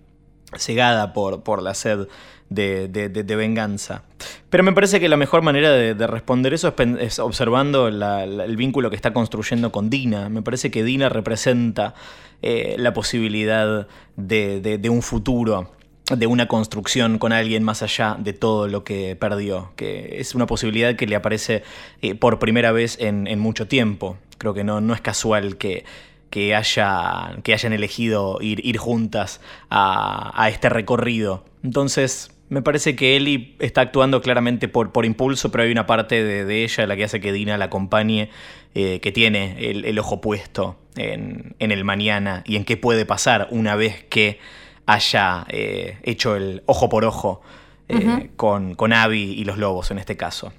cegada 0.59 1.13
por, 1.13 1.43
por 1.43 1.61
la 1.61 1.73
sed 1.73 2.07
de, 2.49 3.35
venganza. 3.37 4.03
Pero 4.49 4.63
me 4.63 4.73
parece 4.73 4.99
que 4.99 5.09
la 5.09 5.17
mejor 5.17 5.41
manera 5.41 5.71
de, 5.71 6.07
responder 6.07 6.53
eso 6.53 6.73
es, 6.99 7.19
observando 7.19 7.87
el 7.87 8.57
vínculo 8.57 8.89
que 8.89 8.95
está 8.95 9.13
construyendo 9.13 9.71
con 9.71 9.89
Dina. 9.89 10.29
Me 10.29 10.41
parece 10.41 10.71
que 10.71 10.83
Dina 10.83 11.09
representa 11.09 11.93
eh, 12.41 12.75
la 12.77 12.93
posibilidad 12.93 13.87
de, 14.15 14.89
un 14.89 15.01
futuro 15.01 15.71
de 16.15 16.27
una 16.27 16.47
construcción 16.47 17.17
con 17.17 17.33
alguien 17.33 17.63
más 17.63 17.81
allá 17.81 18.15
de 18.19 18.33
todo 18.33 18.67
lo 18.67 18.83
que 18.83 19.15
perdió, 19.15 19.71
que 19.75 20.19
es 20.19 20.35
una 20.35 20.45
posibilidad 20.45 20.95
que 20.95 21.07
le 21.07 21.15
aparece 21.15 21.63
eh, 22.03 22.13
por 22.13 22.37
primera 22.37 22.71
vez 22.71 22.97
en, 22.99 23.39
mucho 23.39 23.67
tiempo. 23.67 24.17
Creo 24.37 24.53
que 24.53 24.63
no, 24.63 24.81
no 24.81 24.93
es 24.93 25.01
casual 25.01 25.57
que, 25.57 25.83
que, 26.29 26.55
haya, 26.55 27.37
que 27.43 27.53
hayan 27.53 27.73
elegido 27.73 28.37
ir, 28.41 28.65
ir 28.65 28.77
juntas 28.77 29.41
a, 29.69 30.47
este 30.49 30.69
recorrido. 30.69 31.45
Entonces, 31.63 32.31
me 32.49 32.61
parece 32.61 32.95
que 32.95 33.15
Ellie 33.15 33.55
está 33.59 33.81
actuando 33.81 34.21
claramente 34.21 34.67
por, 34.67 34.91
por 34.91 35.05
impulso, 35.05 35.51
pero 35.51 35.63
hay 35.63 35.71
una 35.71 35.85
parte 35.85 36.23
de, 36.23 36.63
ella 36.63 36.85
la 36.87 36.95
que 36.95 37.03
hace 37.03 37.19
que 37.19 37.31
Dina 37.31 37.57
la 37.57 37.65
acompañe, 37.65 38.29
eh, 38.73 38.99
que 38.99 39.11
tiene 39.11 39.55
el, 39.59 39.97
ojo 39.97 40.21
puesto 40.21 40.77
en, 40.95 41.55
el 41.59 41.83
mañana 41.83 42.43
y 42.45 42.55
en 42.57 42.65
qué 42.65 42.77
puede 42.77 43.05
pasar 43.05 43.47
una 43.51 43.75
vez 43.75 44.03
que 44.03 44.39
haya 44.85 45.45
eh, 45.49 45.97
hecho 46.03 46.35
el 46.35 46.61
ojo 46.67 46.89
por 46.89 47.05
ojo 47.05 47.41
eh, 47.87 48.29
con, 48.35 48.75
con 48.75 48.93
Abby 48.93 49.33
y 49.33 49.43
los 49.45 49.57
lobos 49.57 49.91
en 49.91 49.97
este 49.97 50.17
caso. 50.17 50.53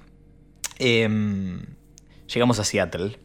Em, 0.79 1.61
llegamos 2.27 2.59
a 2.59 2.63
Seattle. 2.63 3.17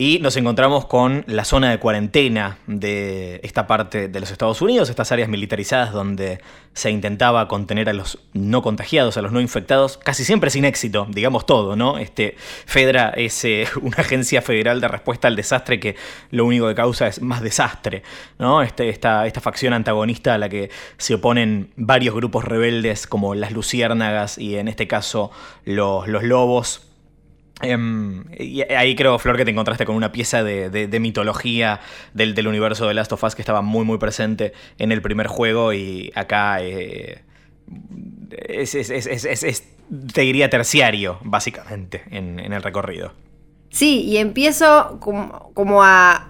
Y 0.00 0.18
nos 0.20 0.34
encontramos 0.38 0.86
con 0.86 1.24
la 1.26 1.44
zona 1.44 1.70
de 1.70 1.78
cuarentena 1.78 2.56
de 2.66 3.38
esta 3.42 3.66
parte 3.66 4.08
de 4.08 4.20
los 4.20 4.30
Estados 4.30 4.62
Unidos, 4.62 4.88
estas 4.88 5.12
áreas 5.12 5.28
militarizadas 5.28 5.92
donde 5.92 6.40
se 6.72 6.90
intentaba 6.90 7.46
contener 7.48 7.86
a 7.90 7.92
los 7.92 8.18
no 8.32 8.62
contagiados, 8.62 9.18
a 9.18 9.20
los 9.20 9.30
no 9.30 9.42
infectados, 9.42 9.98
casi 9.98 10.24
siempre 10.24 10.48
sin 10.48 10.64
éxito, 10.64 11.06
digamos 11.10 11.44
todo, 11.44 11.76
¿no? 11.76 11.98
Este, 11.98 12.34
Fedra 12.64 13.10
es 13.14 13.44
eh, 13.44 13.66
una 13.82 13.98
agencia 13.98 14.40
federal 14.40 14.80
de 14.80 14.88
respuesta 14.88 15.28
al 15.28 15.36
desastre 15.36 15.78
que 15.78 15.96
lo 16.30 16.46
único 16.46 16.66
que 16.68 16.74
causa 16.74 17.06
es 17.06 17.20
más 17.20 17.42
desastre, 17.42 18.02
¿no? 18.38 18.62
Este, 18.62 18.88
esta, 18.88 19.26
esta 19.26 19.42
facción 19.42 19.74
antagonista 19.74 20.32
a 20.32 20.38
la 20.38 20.48
que 20.48 20.70
se 20.96 21.16
oponen 21.16 21.72
varios 21.76 22.14
grupos 22.14 22.46
rebeldes 22.46 23.06
como 23.06 23.34
las 23.34 23.52
luciérnagas 23.52 24.38
y 24.38 24.56
en 24.56 24.68
este 24.68 24.88
caso 24.88 25.30
los, 25.66 26.08
los 26.08 26.22
lobos 26.22 26.89
Em, 27.62 28.24
y 28.38 28.62
ahí 28.62 28.94
creo, 28.94 29.18
Flor, 29.18 29.36
que 29.36 29.44
te 29.44 29.50
encontraste 29.50 29.84
con 29.84 29.94
una 29.94 30.12
pieza 30.12 30.42
de, 30.42 30.98
mitología 31.00 31.80
del, 32.14 32.46
universo 32.46 32.86
de 32.86 32.94
Last 32.94 33.12
of 33.12 33.22
Us 33.22 33.34
que 33.34 33.42
estaba 33.42 33.60
muy, 33.62 33.84
muy 33.84 33.98
presente 33.98 34.52
en 34.78 34.92
el 34.92 35.02
primer 35.02 35.26
juego 35.26 35.72
y 35.72 36.10
acá 36.14 36.62
eh, 36.62 37.22
es, 38.30 38.72
te 40.12 40.20
diría, 40.20 40.48
terciario, 40.48 41.18
básicamente, 41.22 42.02
en, 42.10 42.38
el 42.40 42.62
recorrido. 42.62 43.12
Sí, 43.70 44.02
y 44.02 44.16
empiezo 44.16 44.98
como, 45.00 45.82
a, 45.82 46.28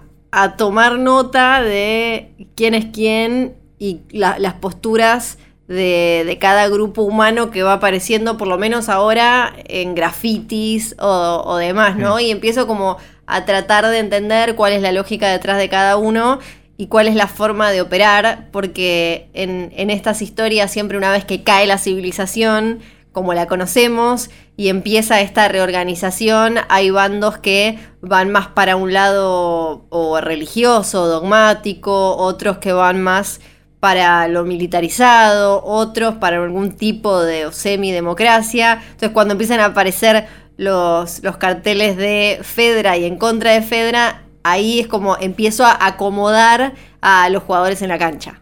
tomar 0.57 0.99
nota 0.99 1.61
de 1.61 2.31
quién 2.55 2.73
es 2.73 2.85
quién 2.93 3.55
y 3.79 4.01
las 4.11 4.53
posturas 4.55 5.37
de, 5.71 6.37
cada 6.39 6.67
grupo 6.67 7.01
humano 7.03 7.49
que 7.49 7.63
va 7.63 7.73
apareciendo, 7.73 8.37
por 8.37 8.47
lo 8.47 8.57
menos 8.57 8.89
ahora 8.89 9.53
en 9.65 9.95
grafitis 9.95 10.95
o, 10.99 11.55
demás, 11.57 11.95
¿no? 11.95 12.19
Y 12.19 12.29
empiezo 12.29 12.67
como 12.67 12.97
a 13.25 13.45
tratar 13.45 13.87
de 13.87 13.99
entender 13.99 14.55
cuál 14.55 14.73
es 14.73 14.81
la 14.81 14.91
lógica 14.91 15.29
detrás 15.29 15.57
de 15.57 15.69
cada 15.69 15.95
uno 15.95 16.39
y 16.77 16.87
cuál 16.87 17.07
es 17.07 17.15
la 17.15 17.27
forma 17.27 17.71
de 17.71 17.81
operar, 17.81 18.49
porque 18.51 19.29
en, 19.33 19.71
en 19.75 19.89
estas 19.89 20.21
historias 20.21 20.71
siempre 20.71 20.97
una 20.97 21.11
vez 21.11 21.23
que 21.23 21.43
cae 21.43 21.67
la 21.67 21.77
civilización, 21.77 22.79
como 23.13 23.33
la 23.33 23.47
conocemos, 23.47 24.29
y 24.57 24.69
empieza 24.69 25.21
esta 25.21 25.47
reorganización, 25.47 26.55
hay 26.69 26.89
bandos 26.89 27.37
que 27.37 27.79
van 28.01 28.29
más 28.31 28.47
para 28.47 28.75
un 28.75 28.93
lado 28.93 29.85
o 29.89 30.21
religioso, 30.21 31.07
dogmático, 31.07 32.17
otros 32.17 32.57
que 32.57 32.73
van 32.73 33.01
más 33.01 33.39
para 33.81 34.27
lo 34.27 34.45
militarizado, 34.45 35.63
otros 35.65 36.15
para 36.15 36.37
algún 36.41 36.77
tipo 36.77 37.19
de 37.19 37.51
semidemocracia. 37.51 38.73
Entonces 38.73 39.09
cuando 39.09 39.33
empiezan 39.33 39.59
a 39.59 39.65
aparecer 39.65 40.27
los, 40.55 41.23
los 41.23 41.37
carteles 41.37 41.97
de 41.97 42.39
Fedra 42.43 42.95
y 42.95 43.05
en 43.05 43.17
contra 43.17 43.53
de 43.53 43.63
Fedra, 43.63 44.21
ahí 44.43 44.79
es 44.79 44.87
como 44.87 45.17
empiezo 45.17 45.65
a 45.65 45.83
acomodar 45.83 46.73
a 47.01 47.27
los 47.29 47.41
jugadores 47.41 47.81
en 47.81 47.89
la 47.89 47.97
cancha. 47.97 48.39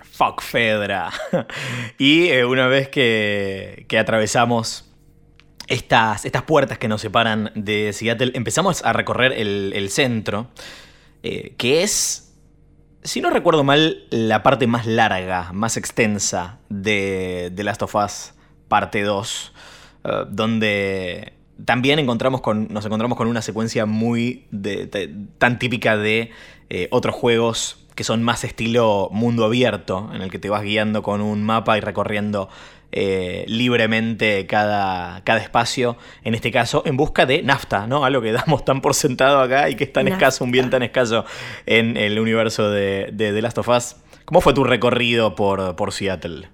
Fuck 0.00 0.40
Fedra. 0.40 1.10
y 1.98 2.28
eh, 2.28 2.46
una 2.46 2.66
vez 2.66 2.88
que, 2.88 3.84
que 3.88 3.98
atravesamos 3.98 4.86
estas, 5.66 6.24
estas, 6.24 6.44
puertas 6.44 6.78
que 6.78 6.88
nos 6.88 7.02
separan 7.02 7.52
de 7.54 7.92
Seattle, 7.92 8.32
empezamos 8.32 8.82
a 8.86 8.94
recorrer 8.94 9.32
el, 9.32 9.90
centro, 9.90 10.48
eh, 11.22 11.52
que 11.58 11.82
es 11.82 12.27
si 13.02 13.20
no 13.20 13.30
recuerdo 13.30 13.64
mal, 13.64 14.04
la 14.10 14.42
parte 14.42 14.66
más 14.66 14.86
larga, 14.86 15.52
más 15.52 15.76
extensa 15.76 16.58
de 16.68 17.52
The 17.54 17.64
Last 17.64 17.82
of 17.82 17.94
Us 17.94 18.34
parte 18.68 19.02
2, 19.02 19.52
eh, 20.04 20.10
donde 20.28 21.32
también 21.64 21.98
encontramos 21.98 22.40
con, 22.40 22.68
nos 22.70 22.84
encontramos 22.84 23.18
con 23.18 23.26
una 23.26 23.42
secuencia 23.42 23.86
muy 23.86 24.46
tan 25.38 25.58
típica 25.58 25.96
de 25.96 26.30
eh, 26.70 26.88
otros 26.90 27.14
juegos 27.14 27.84
que 27.94 28.04
son 28.04 28.22
más 28.22 28.44
estilo 28.44 29.08
mundo 29.10 29.44
abierto, 29.44 30.10
en 30.14 30.22
el 30.22 30.30
que 30.30 30.38
te 30.38 30.48
vas 30.48 30.62
guiando 30.62 31.02
con 31.02 31.20
un 31.20 31.42
mapa 31.42 31.76
y 31.78 31.80
recorriendo 31.80 32.48
eh, 32.90 33.44
libremente 33.48 34.46
cada, 34.46 35.22
cada, 35.24 35.40
espacio, 35.40 35.96
en 36.24 36.34
este 36.34 36.50
caso 36.50 36.82
en 36.86 36.96
busca 36.96 37.26
de 37.26 37.42
nafta, 37.42 37.86
¿no? 37.86 38.04
Algo 38.06 38.22
que 38.22 38.32
damos 38.32 38.64
tan 38.64 38.80
por 38.80 38.94
sentado 38.94 39.40
acá 39.40 39.68
y 39.68 39.76
que 39.76 39.84
es 39.84 39.92
tan 39.92 40.08
escaso, 40.08 40.44
un 40.44 40.50
bien 40.50 40.70
tan 40.70 40.82
escaso 40.82 41.24
en 41.66 41.96
el 41.96 42.18
universo 42.18 42.70
de, 42.70 43.10
de 43.12 43.32
The 43.32 43.42
Last 43.42 43.58
of 43.58 43.68
Us. 43.68 43.96
¿Cómo 44.24 44.40
fue 44.40 44.52
tu 44.54 44.64
recorrido 44.64 45.34
por, 45.34 45.76
por 45.76 45.92
Seattle? 45.92 46.48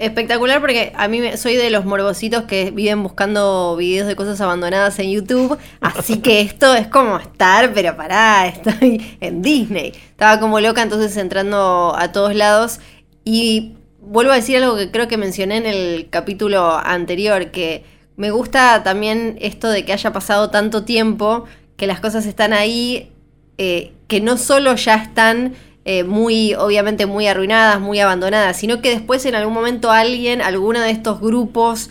Espectacular 0.00 0.62
porque 0.62 0.94
a 0.96 1.08
mí 1.08 1.20
soy 1.36 1.56
de 1.56 1.68
los 1.68 1.84
morbositos 1.84 2.44
que 2.44 2.70
viven 2.70 3.02
buscando 3.02 3.76
videos 3.76 4.08
de 4.08 4.16
cosas 4.16 4.40
abandonadas 4.40 4.98
en 4.98 5.10
YouTube, 5.10 5.58
así 5.82 6.20
que 6.20 6.40
esto 6.40 6.74
es 6.74 6.86
como 6.86 7.18
estar, 7.18 7.74
pero 7.74 7.94
pará, 7.98 8.46
estoy 8.46 9.18
en 9.20 9.42
Disney. 9.42 9.92
Estaba 10.10 10.40
como 10.40 10.58
loca 10.58 10.80
entonces 10.80 11.14
entrando 11.18 11.94
a 11.98 12.12
todos 12.12 12.34
lados 12.34 12.80
y 13.26 13.74
vuelvo 14.00 14.32
a 14.32 14.36
decir 14.36 14.56
algo 14.56 14.76
que 14.76 14.90
creo 14.90 15.08
que 15.08 15.16
mencioné 15.16 15.58
en 15.58 15.66
el 15.66 16.08
capítulo 16.10 16.76
anterior, 16.76 17.50
que 17.50 17.84
me 18.16 18.30
gusta 18.30 18.82
también 18.82 19.36
esto 19.40 19.68
de 19.68 19.84
que 19.84 19.92
haya 19.92 20.12
pasado 20.12 20.50
tanto 20.50 20.84
tiempo, 20.84 21.44
que 21.76 21.86
las 21.86 22.00
cosas 22.00 22.26
están 22.26 22.52
ahí, 22.52 23.12
eh, 23.58 23.92
que 24.08 24.20
no 24.20 24.36
solo 24.36 24.74
ya 24.74 24.96
están 24.96 25.54
eh, 25.84 26.04
muy, 26.04 26.54
obviamente 26.54 27.06
muy 27.06 27.26
arruinadas, 27.26 27.80
muy 27.80 28.00
abandonadas, 28.00 28.56
sino 28.56 28.82
que 28.82 28.90
después 28.90 29.24
en 29.24 29.34
algún 29.34 29.54
momento 29.54 29.90
alguien, 29.90 30.42
alguno 30.42 30.80
de 30.80 30.90
estos 30.90 31.20
grupos 31.20 31.90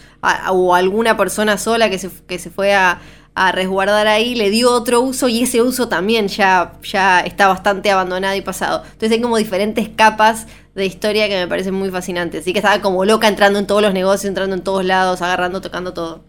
o 0.51 0.75
alguna 0.75 1.17
persona 1.17 1.57
sola 1.57 1.89
que 1.89 1.97
se, 1.97 2.09
que 2.27 2.37
se 2.37 2.49
fue 2.49 2.75
a, 2.75 2.99
a 3.35 3.51
resguardar 3.51 4.05
ahí, 4.07 4.35
le 4.35 4.49
dio 4.49 4.71
otro 4.71 5.01
uso 5.01 5.29
y 5.29 5.43
ese 5.43 5.61
uso 5.61 5.87
también 5.87 6.27
ya, 6.27 6.73
ya 6.83 7.21
está 7.21 7.47
bastante 7.47 7.89
abandonado 7.89 8.35
y 8.35 8.41
pasado. 8.41 8.83
Entonces 8.83 9.11
hay 9.11 9.21
como 9.21 9.37
diferentes 9.37 9.89
capas 9.89 10.45
de 10.79 10.85
historia 10.85 11.27
que 11.27 11.35
me 11.35 11.47
parecen 11.47 11.73
muy 11.75 11.91
fascinantes. 11.91 12.41
Así 12.41 12.53
que 12.53 12.59
estaba 12.59 12.81
como 12.81 13.05
loca 13.05 13.27
entrando 13.27 13.59
en 13.59 13.67
todos 13.67 13.81
los 13.81 13.93
negocios, 13.93 14.25
entrando 14.25 14.55
en 14.55 14.63
todos 14.63 14.83
lados, 14.83 15.21
agarrando, 15.21 15.61
tocando 15.61 15.93
todo. 15.93 16.23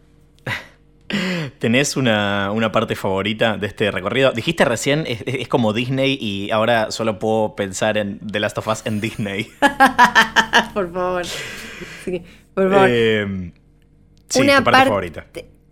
¿Tenés 1.58 1.96
una, 1.96 2.50
una 2.52 2.72
parte 2.72 2.96
favorita 2.96 3.56
de 3.56 3.66
este 3.66 3.90
recorrido? 3.90 4.32
Dijiste 4.32 4.64
recién, 4.64 5.04
es, 5.06 5.22
es 5.24 5.48
como 5.48 5.72
Disney 5.72 6.18
y 6.20 6.50
ahora 6.50 6.90
solo 6.90 7.18
puedo 7.18 7.56
pensar 7.56 7.96
en 7.96 8.18
The 8.18 8.40
Last 8.40 8.58
of 8.58 8.68
Us 8.68 8.82
en 8.84 9.00
Disney. 9.00 9.48
por 10.74 10.92
favor. 10.92 11.24
Sí, 12.04 12.22
por 12.54 12.70
favor. 12.70 12.88
Eh, 12.90 13.52
sí, 14.28 14.40
tu 14.40 14.64
parte 14.64 14.84
favorita. 14.84 15.26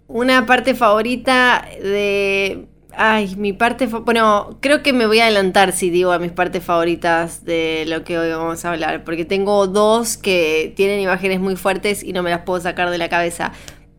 Una 0.07 0.47
parte 0.47 0.75
favorita 0.75 1.69
de. 1.83 2.67
Ay, 3.01 3.37
mi 3.37 3.53
parte. 3.53 3.87
Bueno, 3.87 4.59
creo 4.61 4.83
que 4.83 4.93
me 4.93 5.07
voy 5.07 5.21
a 5.21 5.25
adelantar 5.27 5.71
si 5.73 5.89
digo 5.89 6.11
a 6.11 6.19
mis 6.19 6.33
partes 6.33 6.65
favoritas 6.65 7.45
de 7.45 7.85
lo 7.87 8.03
que 8.03 8.19
hoy 8.19 8.31
vamos 8.31 8.65
a 8.65 8.73
hablar. 8.73 9.05
Porque 9.05 9.25
tengo 9.25 9.69
dos 9.69 10.17
que 10.17 10.73
tienen 10.77 10.99
imágenes 11.01 11.39
muy 11.39 11.55
fuertes 11.55 12.03
y 12.03 12.13
no 12.13 12.23
me 12.25 12.31
las 12.31 12.41
puedo 12.43 12.61
sacar 12.61 12.91
de 12.91 12.99
la 12.99 13.09
cabeza. 13.09 13.53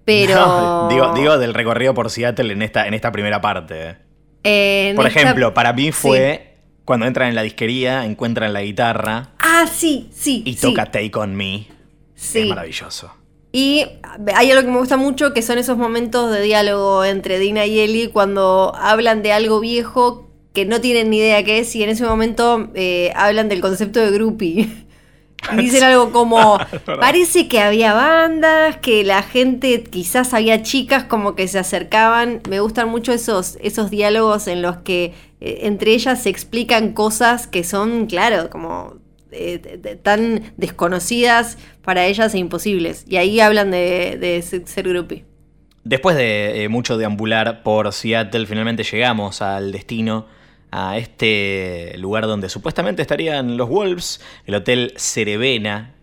Pero. 0.03 0.35
No, 0.45 0.89
digo, 0.89 1.13
digo 1.13 1.37
del 1.37 1.53
recorrido 1.53 1.93
por 1.93 2.09
Seattle 2.09 2.51
en 2.51 2.61
esta, 2.61 2.87
en 2.87 2.93
esta 2.93 3.11
primera 3.11 3.39
parte. 3.41 3.95
Por 4.41 5.07
esta- 5.07 5.07
ejemplo, 5.07 5.53
para 5.53 5.71
mí 5.73 5.91
fue 5.93 6.57
cuando 6.83 7.05
entran 7.05 7.29
en 7.29 7.35
la 7.35 7.43
disquería, 7.43 8.03
encuentran 8.05 8.51
la 8.51 8.63
guitarra 8.63 9.29
Ah, 9.39 9.65
sí, 9.71 10.09
sí. 10.11 10.41
y 10.45 10.55
sí, 10.55 10.61
toca 10.61 10.87
Take 10.87 11.11
On 11.15 11.35
Me. 11.35 11.67
Sí. 12.15 12.39
Es 12.39 12.47
maravilloso. 12.47 13.13
Y 13.51 13.85
hay 14.35 14.51
algo 14.51 14.63
que 14.63 14.71
me 14.71 14.77
gusta 14.77 14.97
mucho 14.97 15.33
que 15.33 15.41
son 15.41 15.57
esos 15.57 15.77
momentos 15.77 16.31
de 16.31 16.41
diálogo 16.41 17.03
entre 17.03 17.39
Dina 17.39 17.65
y 17.65 17.79
Ellie 17.79 18.11
cuando 18.11 18.75
hablan 18.75 19.23
de 19.23 19.31
algo 19.31 19.59
viejo 19.59 20.29
que 20.53 20.65
no 20.65 20.81
tienen 20.81 21.09
ni 21.09 21.17
idea 21.17 21.43
qué 21.43 21.59
es 21.59 21.75
y 21.75 21.83
en 21.83 21.89
ese 21.89 22.05
momento 22.05 22.69
eh, 22.75 23.11
hablan 23.15 23.49
del 23.49 23.61
concepto 23.61 23.99
de 23.99 24.11
groupie. 24.11 24.69
Dicen 25.57 25.83
algo 25.83 26.11
como, 26.11 26.59
parece 26.99 27.47
que 27.47 27.61
había 27.61 27.93
bandas, 27.93 28.77
que 28.77 29.03
la 29.03 29.23
gente, 29.23 29.83
quizás 29.83 30.33
había 30.33 30.61
chicas 30.61 31.05
como 31.05 31.33
que 31.33 31.47
se 31.47 31.57
acercaban. 31.57 32.41
Me 32.49 32.59
gustan 32.59 32.89
mucho 32.89 33.13
esos, 33.13 33.57
esos 33.61 33.89
diálogos 33.89 34.47
en 34.47 34.61
los 34.61 34.77
que 34.77 35.13
eh, 35.39 35.59
entre 35.61 35.93
ellas 35.93 36.21
se 36.23 36.29
explican 36.29 36.91
cosas 36.93 37.47
que 37.47 37.63
son, 37.63 38.05
claro, 38.07 38.49
como 38.49 38.97
tan 40.03 40.53
desconocidas 40.57 41.57
para 41.83 42.05
ellas 42.05 42.33
e 42.33 42.37
imposibles. 42.39 43.05
Y 43.07 43.17
ahí 43.17 43.39
hablan 43.39 43.71
de, 43.71 44.17
de 44.19 44.41
se- 44.41 44.65
ser 44.67 44.87
groupie. 44.89 45.25
Después 45.83 46.15
de 46.17 46.63
eh, 46.63 46.69
mucho 46.69 46.97
deambular 46.97 47.63
por 47.63 47.91
Seattle, 47.93 48.45
finalmente 48.45 48.83
llegamos 48.83 49.41
al 49.41 49.71
destino, 49.71 50.27
a 50.71 50.97
este 50.97 51.95
lugar 51.97 52.27
donde 52.27 52.47
supuestamente 52.49 53.01
estarían 53.01 53.57
los 53.57 53.69
Wolves, 53.69 54.21
el 54.45 54.55
Hotel 54.55 54.93
Cerevena. 54.97 55.95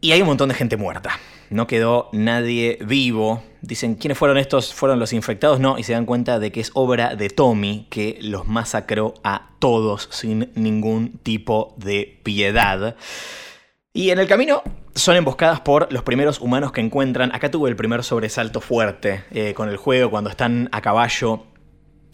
Y 0.00 0.12
hay 0.12 0.20
un 0.20 0.26
montón 0.26 0.48
de 0.50 0.54
gente 0.54 0.76
muerta. 0.76 1.18
No 1.50 1.66
quedó 1.66 2.08
nadie 2.12 2.78
vivo. 2.84 3.42
Dicen, 3.60 3.94
¿quiénes 3.96 4.16
fueron 4.18 4.38
estos? 4.38 4.72
¿Fueron 4.74 4.98
los 4.98 5.12
infectados? 5.12 5.58
No, 5.60 5.78
y 5.78 5.82
se 5.82 5.92
dan 5.92 6.06
cuenta 6.06 6.38
de 6.38 6.52
que 6.52 6.60
es 6.60 6.70
obra 6.74 7.16
de 7.16 7.30
Tommy, 7.30 7.86
que 7.90 8.18
los 8.22 8.46
masacró 8.46 9.14
a 9.24 9.50
todos 9.58 10.08
sin 10.12 10.50
ningún 10.54 11.18
tipo 11.22 11.74
de 11.76 12.20
piedad. 12.22 12.96
Y 13.92 14.10
en 14.10 14.18
el 14.18 14.26
camino 14.26 14.62
son 14.94 15.16
emboscadas 15.16 15.60
por 15.60 15.92
los 15.92 16.02
primeros 16.02 16.40
humanos 16.40 16.70
que 16.72 16.80
encuentran. 16.80 17.34
Acá 17.34 17.50
tuve 17.50 17.70
el 17.70 17.76
primer 17.76 18.04
sobresalto 18.04 18.60
fuerte 18.60 19.24
eh, 19.30 19.54
con 19.54 19.68
el 19.68 19.76
juego 19.78 20.10
cuando 20.10 20.30
están 20.30 20.68
a 20.72 20.80
caballo 20.80 21.44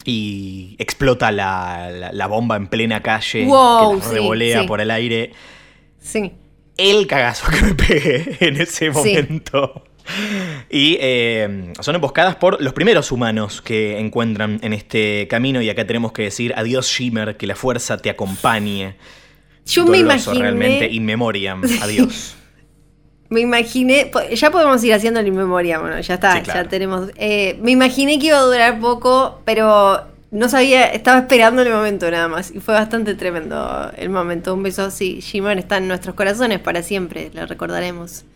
y 0.05 0.75
explota 0.79 1.31
la, 1.31 1.89
la- 1.91 2.11
la 2.11 2.27
bomba 2.27 2.55
en 2.57 2.67
plena 2.67 3.01
calle 3.01 3.45
Wow, 3.45 3.91
que 3.91 3.95
las 3.97 4.05
sí, 4.07 4.13
revolea 4.15 4.61
sí. 4.61 4.67
por 4.67 4.81
el 4.81 4.91
aire. 4.91 5.31
Sí. 5.99 6.33
El 6.77 7.05
cagazo 7.07 7.51
que 7.51 7.61
me 7.61 7.73
pegué 7.75 8.37
en 8.47 8.55
ese 8.61 8.85
Sí. 8.85 8.89
momento. 8.91 9.83
Y 10.69 10.97
eh, 10.99 11.71
son 11.79 11.95
emboscadas 11.95 12.35
por 12.35 12.61
los 12.61 12.73
primeros 12.73 13.11
humanos 13.11 13.61
que 13.61 13.99
encuentran 13.99 14.59
en 14.61 14.73
este 14.73 15.27
camino. 15.29 15.61
Y 15.61 15.69
acá 15.69 15.85
tenemos 15.87 16.11
que 16.11 16.23
decir 16.23 16.53
adiós 16.57 16.87
Shimmer, 16.87 17.37
que 17.37 17.47
la 17.47 17.55
fuerza 17.55 17.97
te 17.97 18.09
acompañe. 18.09 18.95
Yo 19.65 19.85
me 19.85 19.99
Doloroso, 19.99 20.31
imaginé. 20.31 20.39
realmente 20.43 20.87
in 20.91 21.05
memoriam. 21.05 21.61
Adiós. 21.81 22.35
Me 23.29 23.39
imaginé, 23.39 24.11
ya 24.35 24.51
podemos 24.51 24.83
ir 24.83 24.93
haciendo 24.93 25.21
la 25.21 25.31
memoria, 25.31 25.79
bueno, 25.79 25.99
ya 26.01 26.15
está, 26.15 26.33
Sí, 26.35 26.41
claro. 26.41 26.63
ya 26.63 26.69
tenemos. 26.69 27.09
eh, 27.15 27.57
me 27.63 27.71
imaginé 27.71 28.19
que 28.19 28.27
iba 28.27 28.37
a 28.37 28.41
durar 28.41 28.79
poco, 28.79 29.41
pero 29.45 30.05
no 30.33 30.49
sabía, 30.49 30.87
estaba 30.87 31.19
esperando 31.19 31.61
el 31.61 31.71
momento 31.71 32.09
nada 32.09 32.27
más. 32.27 32.51
Y 32.53 32.59
fue 32.59 32.73
bastante 32.73 33.13
tremendo 33.13 33.91
el 33.95 34.09
momento. 34.09 34.53
Un 34.53 34.63
beso, 34.63 34.89
sí, 34.89 35.19
Shimmer 35.21 35.59
está 35.59 35.77
en 35.77 35.87
nuestros 35.87 36.15
corazones 36.15 36.59
para 36.59 36.81
siempre, 36.81 37.31
lo 37.33 37.45
recordaremos. 37.45 38.25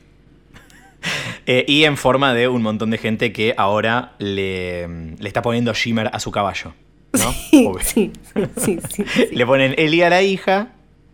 Eh, 1.46 1.64
y 1.66 1.86
en 1.86 1.96
forma 1.96 2.34
de 2.34 2.50
un 2.50 2.62
montón 2.62 2.90
de 2.90 2.98
gente 2.98 3.32
que 3.32 3.54
ahora 3.56 4.14
le, 4.18 4.86
le 5.18 5.28
está 5.28 5.42
poniendo 5.42 5.72
Shimmer 5.74 6.10
a 6.12 6.20
su 6.20 6.32
caballo. 6.32 6.74
¿no? 7.14 7.32
Sí, 7.32 7.70
sí, 7.82 8.12
sí, 8.58 8.80
sí, 8.90 9.04
sí. 9.08 9.28
Le 9.32 9.46
ponen 9.46 9.74
Eli 9.78 10.02
a 10.02 10.10
la 10.10 10.22
hija, 10.24 10.74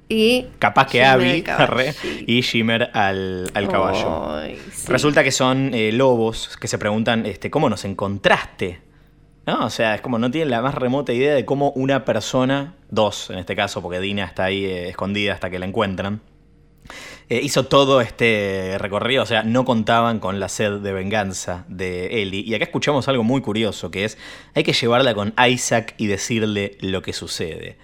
Y. 0.10 0.48
capaz 0.58 0.88
que 0.88 1.04
Abby, 1.04 1.44
y 2.26 2.42
Shimmer 2.42 2.90
al, 2.94 3.52
al 3.54 3.68
caballo. 3.68 4.42
Resulta 4.88 5.24
que 5.24 5.32
son 5.32 5.72
eh, 5.76 5.92
lobos 5.92 6.58
que 6.60 6.68
se 6.68 6.80
preguntan 6.80 7.28
este, 7.28 7.52
cómo 7.52 7.70
nos 7.70 7.86
encontraste. 7.86 8.80
¿No? 9.46 9.66
O 9.66 9.70
sea, 9.70 9.96
es 9.96 10.02
como 10.02 10.20
no 10.20 10.32
tienen 10.32 10.50
la 10.50 10.62
más 10.62 10.76
remota 10.76 11.12
idea 11.12 11.34
de 11.34 11.44
cómo 11.44 11.72
una 11.72 12.06
persona, 12.06 12.76
dos 12.90 13.30
en 13.30 13.40
este 13.40 13.56
caso, 13.56 13.82
porque 13.82 14.00
Dina 14.00 14.24
está 14.24 14.46
ahí 14.46 14.66
eh, 14.66 14.90
escondida 14.90 15.34
hasta 15.34 15.50
que 15.50 15.60
la 15.60 15.66
encuentran, 15.66 16.22
eh, 17.30 17.40
hizo 17.44 17.66
todo 17.66 18.02
este 18.02 18.78
recorrido. 18.80 19.24
O 19.24 19.26
sea, 19.26 19.44
no 19.44 19.66
contaban 19.66 20.20
con 20.20 20.40
la 20.40 20.50
sed 20.50 20.80
de 20.80 20.94
venganza 20.94 21.66
de 21.68 22.22
Ellie. 22.22 22.42
Y 22.42 22.54
acá 22.56 22.66
escuchamos 22.66 23.08
algo 23.08 23.24
muy 23.24 23.42
curioso, 23.42 23.92
que 23.92 24.06
es, 24.06 24.18
hay 24.54 24.64
que 24.64 24.74
llevarla 24.74 25.14
con 25.14 25.34
Isaac 25.50 25.94
y 25.98 26.08
decirle 26.08 26.78
lo 26.80 27.02
que 27.02 27.12
sucede. 27.12 27.78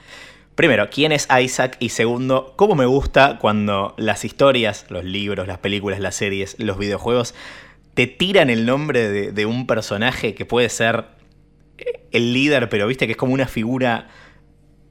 Primero, 0.56 0.90
¿quién 0.90 1.14
es 1.14 1.28
Isaac? 1.42 1.78
Y 1.80 1.90
segundo, 1.90 2.54
¿cómo 2.58 2.76
me 2.76 2.86
gusta 2.86 3.38
cuando 3.40 3.96
las 3.98 4.26
historias, 4.26 4.86
los 4.90 5.06
libros, 5.06 5.48
las 5.48 5.60
películas, 5.60 6.02
las 6.02 6.16
series, 6.16 6.58
los 6.60 6.78
videojuegos, 6.78 7.34
te 7.94 8.08
tiran 8.08 8.50
el 8.50 8.66
nombre 8.66 9.32
de, 9.32 9.46
un 9.46 9.68
personaje 9.68 10.36
que 10.36 10.46
puede 10.46 10.68
ser 10.70 11.06
el 12.12 12.34
líder, 12.34 12.70
pero 12.70 12.88
viste 12.88 13.06
que 13.06 13.14
es 13.14 13.18
como 13.18 13.34
una 13.34 13.48
figura 13.48 14.08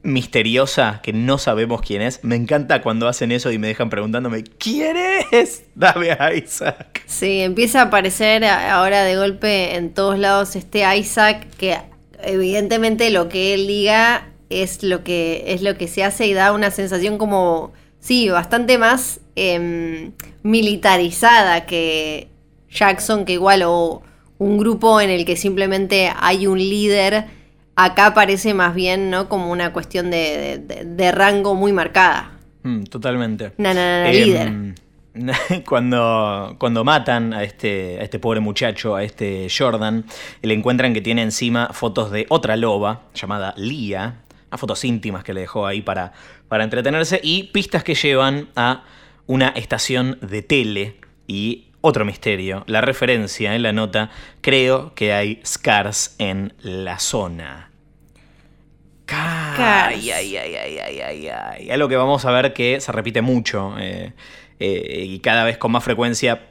misteriosa 0.01 1.01
que 1.03 1.13
no 1.13 1.37
sabemos 1.37 1.81
quién 1.81 2.01
es? 2.01 2.23
Me 2.23 2.35
encanta 2.35 2.81
cuando 2.81 3.07
hacen 3.07 3.31
eso 3.31 3.51
y 3.51 3.57
me 3.57 3.67
dejan 3.67 3.89
preguntándome, 3.89 4.43
¿quién 4.43 4.95
es? 5.31 5.63
Dame 5.75 6.11
a 6.11 6.33
Isaac. 6.33 7.03
Sí, 7.05 7.41
empieza 7.41 7.81
a 7.81 7.85
aparecer 7.85 8.45
ahora 8.45 9.03
de 9.03 9.17
golpe 9.17 9.75
en 9.75 9.93
todos 9.93 10.17
lados 10.17 10.55
este 10.55 10.83
Isaac 10.97 11.47
que 11.57 11.77
evidentemente 12.21 13.09
lo 13.09 13.29
que 13.29 13.53
él 13.53 13.67
diga 13.67 14.29
es 14.49 14.83
lo 14.83 15.03
que 15.03 15.43
es 15.47 15.61
lo 15.61 15.77
que 15.77 15.87
se 15.87 16.03
hace 16.03 16.27
y 16.27 16.33
da 16.33 16.53
una 16.53 16.71
sensación 16.71 17.17
como 17.17 17.73
sí, 17.99 18.29
bastante 18.29 18.77
más 18.77 19.19
em, 19.35 20.13
militarizada 20.43 21.65
que 21.65 22.29
Jackson, 22.69 23.25
que 23.25 23.33
igual 23.33 23.63
o 23.63 24.01
un 24.39 24.57
grupo 24.57 24.99
en 24.99 25.09
el 25.11 25.23
que 25.25 25.35
simplemente 25.35 26.11
hay 26.19 26.47
un 26.47 26.57
líder, 26.57 27.25
acá 27.75 28.13
parece 28.15 28.53
más 28.55 28.73
bien, 28.73 29.09
¿no? 29.11 29.29
Como 29.29 29.51
una 29.51 29.71
cuestión 29.71 30.09
de, 30.09 30.57
de- 30.65 30.85
de- 30.85 31.11
rango 31.11 31.53
muy 31.55 31.71
marcada. 31.73 32.31
Mm, 32.63 32.83
totalmente. 32.85 33.51
No, 33.57 33.73
no, 33.73 33.79
no, 33.79 34.03
no, 34.03 34.09
Em, 34.09 34.11
líder. 34.25 34.75
Cuando, 35.67 36.55
cuando 36.59 36.83
matan 36.83 37.33
a 37.33 37.43
este, 37.43 37.97
a 37.99 38.03
este 38.03 38.19
pobre 38.19 38.39
muchacho, 38.39 38.95
a 38.95 39.03
este 39.03 39.47
Jordan, 39.55 40.05
le 40.41 40.53
encuentran 40.53 40.93
que 40.93 41.01
tiene 41.01 41.21
encima 41.21 41.69
fotos 41.73 42.11
de 42.11 42.25
otra 42.29 42.55
loba 42.55 43.01
llamada 43.13 43.53
Lia, 43.57 44.21
unas 44.49 44.59
fotos 44.59 44.83
íntimas 44.85 45.23
que 45.23 45.33
le 45.33 45.41
dejó 45.41 45.65
ahí 45.65 45.81
para, 45.81 46.13
para 46.47 46.63
entretenerse, 46.63 47.19
y 47.23 47.43
pistas 47.43 47.83
que 47.83 47.95
llevan 47.95 48.49
a 48.55 48.83
una 49.27 49.49
estación 49.49 50.17
de 50.21 50.41
tele 50.41 50.95
y 51.27 51.68
otro 51.81 52.03
misterio, 52.05 52.63
la 52.67 52.81
referencia 52.81 53.55
en 53.55 53.63
la 53.63 53.71
nota, 53.73 54.09
creo 54.41 54.93
que 54.95 55.13
hay 55.13 55.41
scars 55.45 56.15
en 56.19 56.53
la 56.61 56.99
zona. 56.99 57.71
Ay, 59.11 60.11
ay, 60.11 60.37
ay, 60.37 60.55
ay, 60.55 60.77
ay, 60.77 60.99
ay, 61.01 61.27
ay. 61.29 61.71
Algo 61.71 61.87
que 61.89 61.95
vamos 61.95 62.25
a 62.25 62.31
ver 62.31 62.53
que 62.53 62.79
se 62.79 62.91
repite 62.91 63.21
mucho 63.21 63.75
eh, 63.79 64.13
eh, 64.59 65.03
y 65.07 65.19
cada 65.19 65.43
vez 65.43 65.57
con 65.57 65.71
más 65.71 65.83
frecuencia 65.83 66.41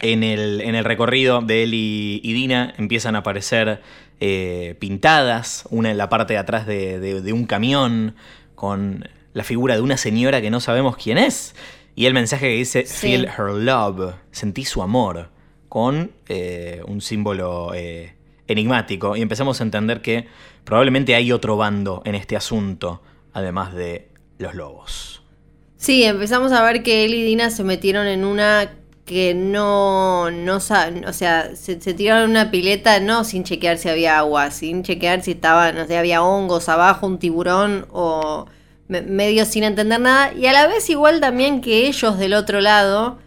en 0.00 0.22
el, 0.24 0.62
en 0.62 0.74
el 0.74 0.84
recorrido 0.84 1.42
de 1.42 1.64
él 1.64 1.74
y, 1.74 2.20
y 2.24 2.32
Dina 2.32 2.72
empiezan 2.78 3.14
a 3.14 3.18
aparecer 3.18 3.82
eh, 4.20 4.74
pintadas, 4.78 5.64
una 5.70 5.90
en 5.90 5.98
la 5.98 6.08
parte 6.08 6.32
de 6.34 6.38
atrás 6.38 6.66
de, 6.66 6.98
de- 6.98 7.20
de 7.20 7.32
un 7.32 7.44
camión 7.46 8.14
con 8.54 9.08
la 9.34 9.44
figura 9.44 9.74
de 9.74 9.80
una 9.82 9.96
señora 9.98 10.40
que 10.40 10.50
no 10.50 10.60
sabemos 10.60 10.96
quién 10.96 11.18
es. 11.18 11.54
Y 11.94 12.06
el 12.06 12.14
mensaje 12.14 12.48
que 12.48 12.54
dice 12.54 12.86
Sí. 12.86 13.08
Feel 13.08 13.26
her 13.26 13.50
love, 13.50 14.14
sentí 14.30 14.64
su 14.64 14.82
amor, 14.82 15.30
con 15.68 16.12
eh, 16.28 16.82
un 16.86 17.00
símbolo 17.00 17.72
eh, 17.74 18.14
enigmático. 18.46 19.16
Y 19.16 19.22
empezamos 19.22 19.60
a 19.60 19.64
entender 19.64 20.00
que 20.02 20.26
probablemente 20.64 21.14
hay 21.14 21.32
otro 21.32 21.56
bando 21.56 22.02
en 22.04 22.14
este 22.14 22.36
asunto, 22.36 23.02
además 23.32 23.74
de 23.74 24.08
los 24.38 24.54
lobos. 24.54 25.22
Sí, 25.76 26.04
empezamos 26.04 26.52
a 26.52 26.62
ver 26.62 26.82
que 26.82 27.04
él 27.04 27.14
y 27.14 27.22
Dina 27.22 27.50
se 27.50 27.64
metieron 27.64 28.06
en 28.06 28.24
una 28.24 28.70
que 29.04 29.34
no, 29.34 30.30
no 30.30 30.56
o 30.56 30.60
sea, 30.60 31.56
se, 31.56 31.80
se 31.80 31.94
tiraron 31.94 32.30
una 32.30 32.52
pileta 32.52 33.00
no 33.00 33.24
sin 33.24 33.42
chequear 33.42 33.78
si 33.78 33.88
había 33.88 34.18
agua, 34.18 34.50
sin 34.52 34.84
chequear 34.84 35.22
si 35.22 35.32
estaba, 35.32 35.72
no 35.72 35.86
sé, 35.86 35.98
había 35.98 36.22
hongos 36.22 36.68
abajo, 36.68 37.06
un 37.06 37.18
tiburón 37.18 37.86
o 37.90 38.46
medio 38.88 39.44
sin 39.44 39.64
entender 39.64 40.00
nada. 40.00 40.32
Y 40.34 40.46
a 40.46 40.52
la 40.52 40.66
vez 40.66 40.88
igual 40.90 41.20
también 41.20 41.60
que 41.60 41.86
ellos 41.86 42.18
del 42.18 42.34
otro 42.34 42.60
lado 42.60 43.18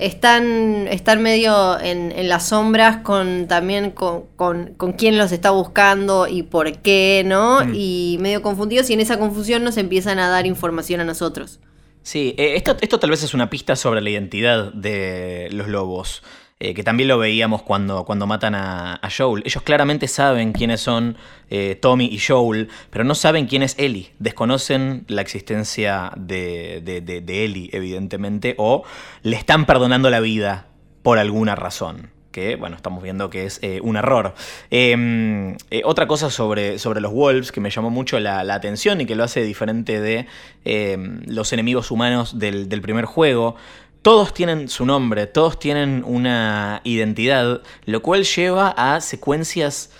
están, 0.00 0.88
están 0.88 1.22
medio 1.22 1.78
en, 1.78 2.10
en 2.12 2.28
las 2.28 2.48
sombras 2.48 2.98
con 2.98 3.46
también 3.48 3.90
con, 3.90 4.24
con, 4.36 4.74
con 4.74 4.92
quién 4.94 5.18
los 5.18 5.30
está 5.30 5.50
buscando 5.50 6.26
y 6.26 6.42
por 6.42 6.78
qué, 6.78 7.22
¿no? 7.26 7.64
Mm. 7.64 7.72
Y 7.74 8.16
medio 8.20 8.40
confundidos 8.40 8.88
y 8.90 8.94
en 8.94 9.00
esa 9.00 9.18
confusión 9.18 9.62
nos 9.62 9.76
empiezan 9.76 10.18
a 10.18 10.28
dar 10.28 10.46
información 10.46 11.00
a 11.00 11.04
nosotros. 11.04 11.60
Sí, 12.02 12.34
eh, 12.38 12.54
esto, 12.56 12.76
esto 12.80 12.98
tal 12.98 13.10
vez 13.10 13.22
es 13.22 13.34
una 13.34 13.50
pista 13.50 13.76
sobre 13.76 14.00
la 14.00 14.08
identidad 14.08 14.72
de 14.72 15.48
los 15.52 15.68
lobos, 15.68 16.22
eh, 16.60 16.74
que 16.74 16.84
también 16.84 17.08
lo 17.08 17.18
veíamos 17.18 17.62
cuando, 17.62 18.04
cuando 18.04 18.26
matan 18.26 18.54
a, 18.54 18.94
a 19.02 19.10
Joel. 19.10 19.42
Ellos 19.46 19.62
claramente 19.62 20.06
saben 20.06 20.52
quiénes 20.52 20.80
son 20.82 21.16
eh, 21.48 21.76
Tommy 21.80 22.04
y 22.04 22.18
Joel, 22.18 22.68
pero 22.90 23.02
no 23.02 23.14
saben 23.14 23.46
quién 23.46 23.62
es 23.62 23.74
Ellie. 23.78 24.12
Desconocen 24.18 25.04
la 25.08 25.22
existencia 25.22 26.12
de, 26.16 26.80
de, 26.84 27.00
de- 27.00 27.44
Ellie, 27.44 27.70
evidentemente, 27.72 28.54
o 28.58 28.84
le 29.22 29.36
están 29.36 29.64
perdonando 29.66 30.10
la 30.10 30.20
vida 30.20 30.66
por 31.02 31.18
alguna 31.18 31.56
razón. 31.56 32.10
Que, 32.30 32.54
bueno, 32.54 32.76
estamos 32.76 33.02
viendo 33.02 33.28
que 33.28 33.44
es 33.46 33.58
eh, 33.62 33.80
un 33.82 33.96
error. 33.96 34.34
Eh, 34.70 35.56
otra 35.82 36.06
cosa 36.06 36.30
sobre, 36.30 36.78
sobre 36.78 37.00
los 37.00 37.10
Wolves 37.12 37.50
que 37.50 37.60
me 37.60 37.70
llamó 37.70 37.90
mucho 37.90 38.20
la, 38.20 38.44
la 38.44 38.54
atención 38.54 39.00
y 39.00 39.06
que 39.06 39.16
lo 39.16 39.24
hace 39.24 39.42
diferente 39.42 40.00
de 40.00 40.26
eh, 40.64 40.96
los 41.26 41.52
enemigos 41.52 41.90
humanos 41.90 42.38
del, 42.38 42.68
del 42.68 42.82
primer 42.82 43.04
juego. 43.06 43.56
Todos 44.02 44.32
tienen 44.32 44.68
su 44.68 44.86
nombre, 44.86 45.26
todos 45.26 45.58
tienen 45.58 46.02
una 46.06 46.80
identidad, 46.84 47.60
lo 47.84 48.02
cual 48.02 48.24
lleva 48.24 48.70
a 48.76 49.00
secuencias 49.00 49.90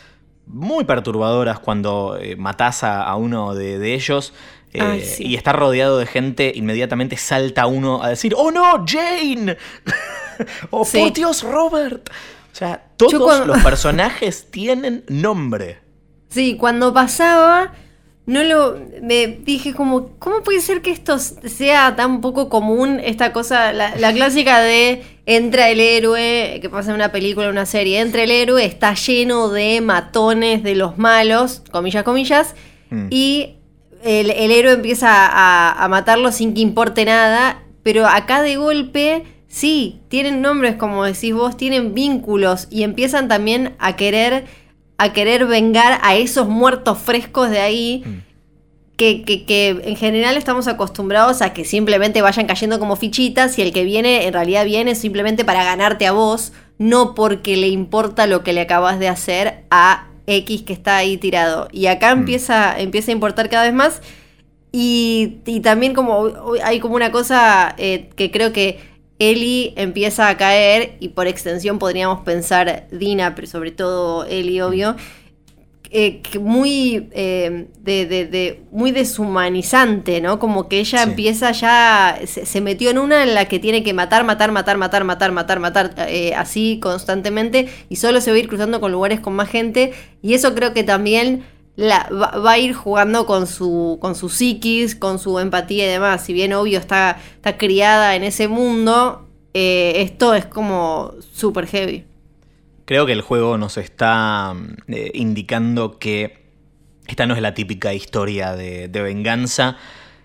muy 0.46 0.84
perturbadoras 0.84 1.58
cuando 1.58 2.16
eh, 2.20 2.34
matás 2.36 2.82
a, 2.82 3.02
a 3.02 3.16
uno 3.16 3.54
de, 3.54 3.78
de 3.78 3.94
ellos. 3.94 4.32
eh, 4.72 4.80
Ay, 4.80 5.04
sí. 5.04 5.26
Y 5.26 5.34
está 5.36 5.52
rodeado 5.52 5.98
de 5.98 6.06
gente, 6.06 6.50
inmediatamente 6.54 7.16
salta 7.18 7.66
uno 7.66 8.02
a 8.02 8.08
decir, 8.08 8.34
¡Oh 8.36 8.50
no, 8.50 8.84
Jane! 8.86 9.56
¡Oh, 10.70 10.84
Sí. 10.84 10.98
por 10.98 11.12
Dios, 11.12 11.42
Robert! 11.42 12.08
O 12.52 12.54
sea, 12.56 12.82
todos 12.96 13.22
cuando- 13.22 13.46
los 13.54 13.62
personajes 13.62 14.50
tienen 14.50 15.04
nombre. 15.08 15.78
Sí, 16.30 16.56
cuando 16.56 16.94
pasaba, 16.94 17.72
no 18.30 18.42
lo. 18.44 18.78
Me 19.02 19.26
dije 19.26 19.74
como, 19.74 20.10
¿cómo 20.18 20.42
puede 20.42 20.60
ser 20.60 20.82
que 20.82 20.90
esto 20.90 21.18
sea 21.18 21.96
tan 21.96 22.20
poco 22.20 22.48
común? 22.48 23.00
Esta 23.02 23.32
cosa, 23.32 23.72
la, 23.72 23.96
la 23.96 24.12
clásica 24.18 24.60
de 24.60 25.02
entra 25.26 25.68
el 25.70 25.80
héroe, 25.80 26.58
que 26.62 26.68
pasa 26.70 26.90
en 26.90 26.96
una 26.96 27.12
película, 27.12 27.48
una 27.50 27.66
serie, 27.66 28.00
entra 28.00 28.22
el 28.22 28.30
héroe, 28.30 28.64
está 28.64 28.94
lleno 28.94 29.48
de 29.48 29.80
matones 29.80 30.62
de 30.62 30.74
los 30.74 30.96
malos, 30.98 31.62
comillas, 31.70 32.04
comillas, 32.04 32.54
Mm. 32.92 33.06
y 33.10 33.54
el, 34.02 34.30
el 34.30 34.50
héroe 34.50 34.72
empieza 34.72 35.08
a, 35.26 35.84
a 35.84 35.88
matarlo 35.88 36.32
sin 36.32 36.54
que 36.54 36.60
importe 36.60 37.04
nada, 37.04 37.62
pero 37.84 38.06
acá 38.08 38.42
de 38.42 38.56
golpe, 38.56 39.22
sí, 39.46 40.00
tienen 40.08 40.40
nombres, 40.42 40.74
como 40.74 41.04
decís 41.04 41.32
vos, 41.32 41.56
tienen 41.56 41.94
vínculos 41.94 42.66
y 42.68 42.82
empiezan 42.82 43.28
también 43.28 43.74
a 43.78 43.94
querer, 43.94 44.46
a 45.02 45.12
querer 45.12 45.46
vengar 45.46 45.98
a 46.02 46.14
esos 46.16 46.48
muertos 46.48 46.98
frescos 46.98 47.50
de 47.50 47.60
ahí. 47.60 48.02
Mm. 48.06 48.30
Que, 48.96 49.22
que- 49.22 49.46
que 49.46 49.68
en 49.84 49.96
general 49.96 50.36
estamos 50.36 50.68
acostumbrados 50.68 51.40
a 51.40 51.54
que 51.54 51.64
simplemente 51.64 52.20
vayan 52.20 52.46
cayendo 52.46 52.78
como 52.78 52.96
fichitas 52.96 53.58
y 53.58 53.62
el 53.62 53.72
que 53.72 53.82
viene 53.82 54.26
en 54.26 54.34
realidad 54.34 54.66
viene 54.66 54.94
simplemente 54.94 55.42
para 55.42 55.64
ganarte 55.64 56.06
a 56.06 56.12
vos, 56.12 56.52
no 56.76 57.14
porque 57.14 57.56
le 57.56 57.68
importa 57.68 58.26
lo 58.26 58.44
que 58.44 58.52
le 58.52 58.60
acabas 58.60 58.98
de 58.98 59.08
hacer 59.08 59.64
a 59.70 60.08
X 60.26 60.60
que 60.64 60.74
está 60.74 60.98
ahí 60.98 61.16
tirado. 61.16 61.68
Y 61.72 61.86
acá 61.86 62.14
Mm. 62.14 62.18
empieza, 62.18 62.78
empieza 62.78 63.10
a 63.10 63.14
importar 63.14 63.48
cada 63.48 63.64
vez 63.64 63.72
más. 63.72 64.02
Y, 64.70 65.38
y 65.46 65.60
también 65.60 65.94
como 65.94 66.28
hay 66.62 66.78
como 66.78 66.94
una 66.94 67.10
cosa 67.10 67.74
eh, 67.78 68.10
que 68.16 68.30
creo 68.30 68.52
que 68.52 68.78
Ellie 69.20 69.72
empieza 69.76 70.28
a 70.28 70.36
caer 70.36 70.96
y 70.98 71.10
por 71.10 71.28
extensión 71.28 71.78
podríamos 71.78 72.20
pensar 72.22 72.88
Dina, 72.90 73.34
pero 73.36 73.46
sobre 73.46 73.70
todo 73.70 74.24
Ellie, 74.24 74.62
obvio, 74.62 74.96
eh, 75.92 76.20
que 76.22 76.38
muy, 76.38 77.08
eh, 77.12 77.66
de, 77.80 78.06
de- 78.06 78.26
de- 78.26 78.62
muy 78.70 78.92
deshumanizante, 78.92 80.20
¿no? 80.20 80.38
Como 80.38 80.68
que 80.68 80.78
ella 80.80 81.02
Sí. 81.02 81.10
empieza 81.10 81.50
ya, 81.52 82.18
se, 82.26 82.46
se 82.46 82.60
metió 82.60 82.90
en 82.90 82.98
una 82.98 83.24
en 83.24 83.34
la 83.34 83.46
que 83.46 83.58
tiene 83.58 83.82
que 83.82 83.92
matar, 83.92 84.22
matar, 84.24 84.52
matar, 84.52 84.76
matar, 84.78 85.04
matar, 85.04 85.32
matar, 85.32 85.58
matar, 85.60 85.94
eh, 86.08 86.32
así 86.34 86.78
constantemente 86.80 87.68
y 87.88 87.96
solo 87.96 88.20
se 88.20 88.30
va 88.30 88.36
a 88.36 88.40
ir 88.40 88.48
cruzando 88.48 88.80
con 88.80 88.92
lugares 88.92 89.20
con 89.20 89.34
más 89.34 89.48
gente 89.48 89.92
y 90.22 90.34
eso 90.34 90.54
creo 90.54 90.72
que 90.74 90.84
también 90.84 91.44
la, 91.80 92.06
va, 92.12 92.38
va 92.38 92.52
a 92.52 92.58
ir 92.58 92.74
jugando 92.74 93.24
con 93.24 93.46
su, 93.46 93.96
con 94.02 94.14
su 94.14 94.28
psiquis, 94.28 94.94
con 94.94 95.18
su 95.18 95.38
empatía 95.38 95.86
y 95.86 95.88
demás. 95.88 96.22
Si 96.22 96.34
bien 96.34 96.52
obvio 96.52 96.78
está, 96.78 97.18
está 97.36 97.56
criada 97.56 98.14
en 98.16 98.22
ese 98.22 98.48
mundo, 98.48 99.26
eh, 99.54 99.94
esto 99.96 100.34
es 100.34 100.44
como 100.44 101.14
súper 101.32 101.66
heavy. 101.66 102.04
Creo 102.84 103.06
que 103.06 103.12
el 103.12 103.22
juego 103.22 103.56
nos 103.56 103.78
está 103.78 104.52
mm, 104.54 104.92
eh, 104.92 105.10
indicando 105.14 105.98
que 105.98 106.50
esta 107.06 107.26
no 107.26 107.34
es 107.34 107.40
la 107.40 107.54
típica 107.54 107.94
historia 107.94 108.54
de, 108.54 108.88
de 108.88 109.00
venganza 109.00 109.78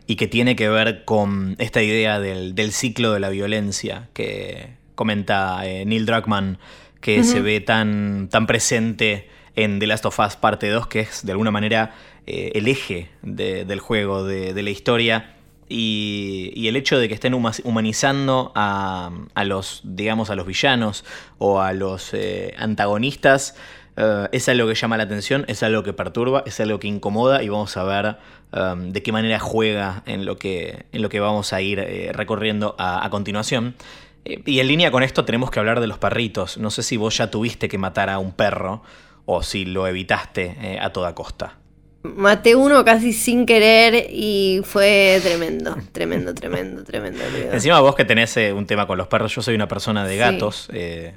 y 0.07 0.17
que 0.17 0.27
tiene 0.27 0.57
que 0.57 0.67
ver 0.67 1.05
con 1.05 1.55
esta 1.57 1.81
idea 1.81 2.19
del, 2.19 2.53
del 2.53 2.73
ciclo 2.73 3.13
de 3.13 3.21
la 3.21 3.29
violencia 3.29 4.09
que 4.13 4.75
comenta 4.93 5.65
eh, 5.65 5.85
Neil 5.85 6.05
Druckmann, 6.05 6.57
que 6.99 7.23
se 7.23 7.39
ve 7.39 7.61
tan, 7.61 8.27
tan 8.29 8.45
presente 8.45 9.29
en 9.55 9.79
The 9.79 9.87
Last 9.87 10.05
of 10.05 10.19
Us 10.19 10.35
Parte 10.35 10.69
2, 10.69 10.87
que 10.87 11.01
es 11.01 11.25
de 11.25 11.31
alguna 11.31 11.51
manera 11.51 11.95
eh, 12.27 12.51
el 12.55 12.67
eje 12.67 13.09
de- 13.21 13.65
del 13.65 13.79
juego, 13.79 14.23
de, 14.23 14.61
la 14.61 14.69
historia. 14.69 15.31
Y, 15.67 16.67
el 16.67 16.75
hecho 16.75 16.99
de 16.99 17.07
que 17.07 17.13
estén 17.15 17.33
huma- 17.33 17.59
humanizando 17.63 18.51
a, 18.55 19.11
los, 19.45 19.81
digamos, 19.83 20.29
a 20.29 20.35
los 20.35 20.45
villanos 20.45 21.05
o 21.39 21.59
a 21.61 21.73
los 21.73 22.13
eh, 22.13 22.53
antagonistas 22.57 23.55
eh, 23.97 24.27
es 24.31 24.47
algo 24.49 24.67
que 24.67 24.75
llama 24.75 24.97
la 24.97 25.03
atención, 25.03 25.45
es 25.47 25.63
algo 25.63 25.81
que 25.83 25.93
perturba, 25.93 26.43
es 26.45 26.59
algo 26.59 26.79
que 26.79 26.87
incomoda 26.87 27.41
y 27.41 27.49
vamos 27.49 27.77
a 27.77 27.83
ver 27.83 28.17
um, 28.51 28.91
de 28.91 29.01
qué 29.01 29.11
manera 29.11 29.39
juega 29.39 30.03
en 30.05 30.25
lo 30.25 30.37
que, 30.37 30.85
vamos 31.19 31.53
a 31.53 31.61
ir 31.61 31.79
recorriendo 32.13 32.75
a, 32.77 33.07
continuación. 33.09 33.75
Y 34.23 34.59
en 34.59 34.67
línea 34.67 34.91
con 34.91 35.03
esto 35.03 35.23
tenemos 35.23 35.49
que 35.51 35.59
hablar 35.59 35.79
de 35.79 35.87
los 35.87 35.97
perritos. 35.99 36.57
No 36.57 36.71
sé 36.71 36.83
si 36.83 36.97
vos 36.97 37.17
ya 37.17 37.29
tuviste 37.29 37.69
que 37.69 37.77
matar 37.77 38.09
a 38.09 38.17
un 38.19 38.31
perro 38.31 38.81
o 39.25 39.43
si 39.43 39.65
lo 39.65 39.87
evitaste 39.87 40.55
eh, 40.61 40.79
a 40.81 40.91
toda 40.91 41.13
costa. 41.15 41.57
Maté 42.03 42.55
uno 42.55 42.85
casi 42.85 43.13
sin 43.13 43.47
querer 43.47 44.07
y 44.11 44.61
fue 44.63 45.19
tremendo, 45.23 45.75
tremendo, 45.91 46.35
tremendo, 46.35 46.83
tremendo. 46.83 47.19
Encima 47.51 47.79
vos 47.79 47.95
que 47.95 48.05
tenés 48.05 48.37
eh, 48.37 48.53
un 48.53 48.67
tema 48.67 48.85
con 48.85 48.97
los 48.99 49.07
perros, 49.07 49.33
yo 49.33 49.41
soy 49.41 49.55
una 49.55 49.67
persona 49.67 50.05
de 50.05 50.15
gatos. 50.17 50.69
eh, 50.71 51.15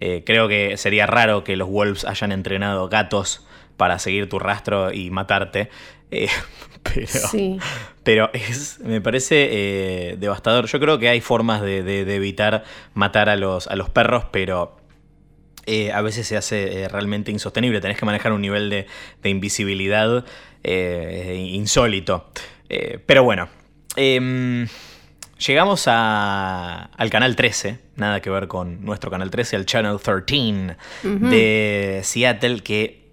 eh, 0.00 0.22
creo 0.26 0.48
que 0.48 0.76
sería 0.78 1.06
raro 1.06 1.44
que 1.44 1.54
los 1.56 1.68
wolves 1.68 2.04
hayan 2.06 2.32
entrenado 2.32 2.88
gatos 2.88 3.46
para 3.76 3.98
seguir 3.98 4.28
tu 4.28 4.38
rastro 4.38 4.90
y 4.92 5.10
matarte. 5.10 5.68
eh, 6.10 6.28
pero, 6.82 7.06
Sí. 7.06 7.58
pero 8.02 8.30
es, 8.32 8.80
me 8.80 9.00
parece 9.02 9.48
eh, 9.52 10.16
devastador. 10.18 10.66
Yo 10.66 10.80
creo 10.80 10.98
que 10.98 11.08
hay 11.10 11.20
formas 11.20 11.60
de, 11.62 11.82
de- 11.82 12.04
de 12.06 12.14
evitar 12.16 12.64
matar 12.94 13.28
a 13.28 13.36
los, 13.36 13.66
a 13.68 13.76
los 13.76 13.90
perros, 13.90 14.24
pero 14.32 14.76
eh, 15.66 15.92
a 15.92 16.02
veces 16.02 16.26
se 16.26 16.36
hace 16.36 16.82
eh, 16.82 16.88
realmente 16.88 17.30
insostenible. 17.30 17.80
Tenés 17.80 17.98
que 17.98 18.04
manejar 18.06 18.32
un 18.32 18.40
nivel 18.42 18.68
de, 18.70 18.86
de 19.22 19.28
invisibilidad 19.30 20.24
eh, 20.64 21.48
insólito. 21.52 22.30
Pero 23.06 23.22
bueno, 23.22 23.48
em, 23.96 24.66
llegamos 25.46 25.84
a- 25.88 26.84
al 26.96 27.10
canal 27.10 27.36
13, 27.36 27.78
nada 27.96 28.20
que 28.22 28.30
ver 28.30 28.48
con 28.48 28.82
nuestro 28.84 29.10
canal 29.10 29.30
13, 29.30 29.56
al 29.56 29.66
Channel 29.66 29.98
13 30.00 30.76
de 31.02 32.00
Seattle, 32.02 32.60
que 32.62 33.10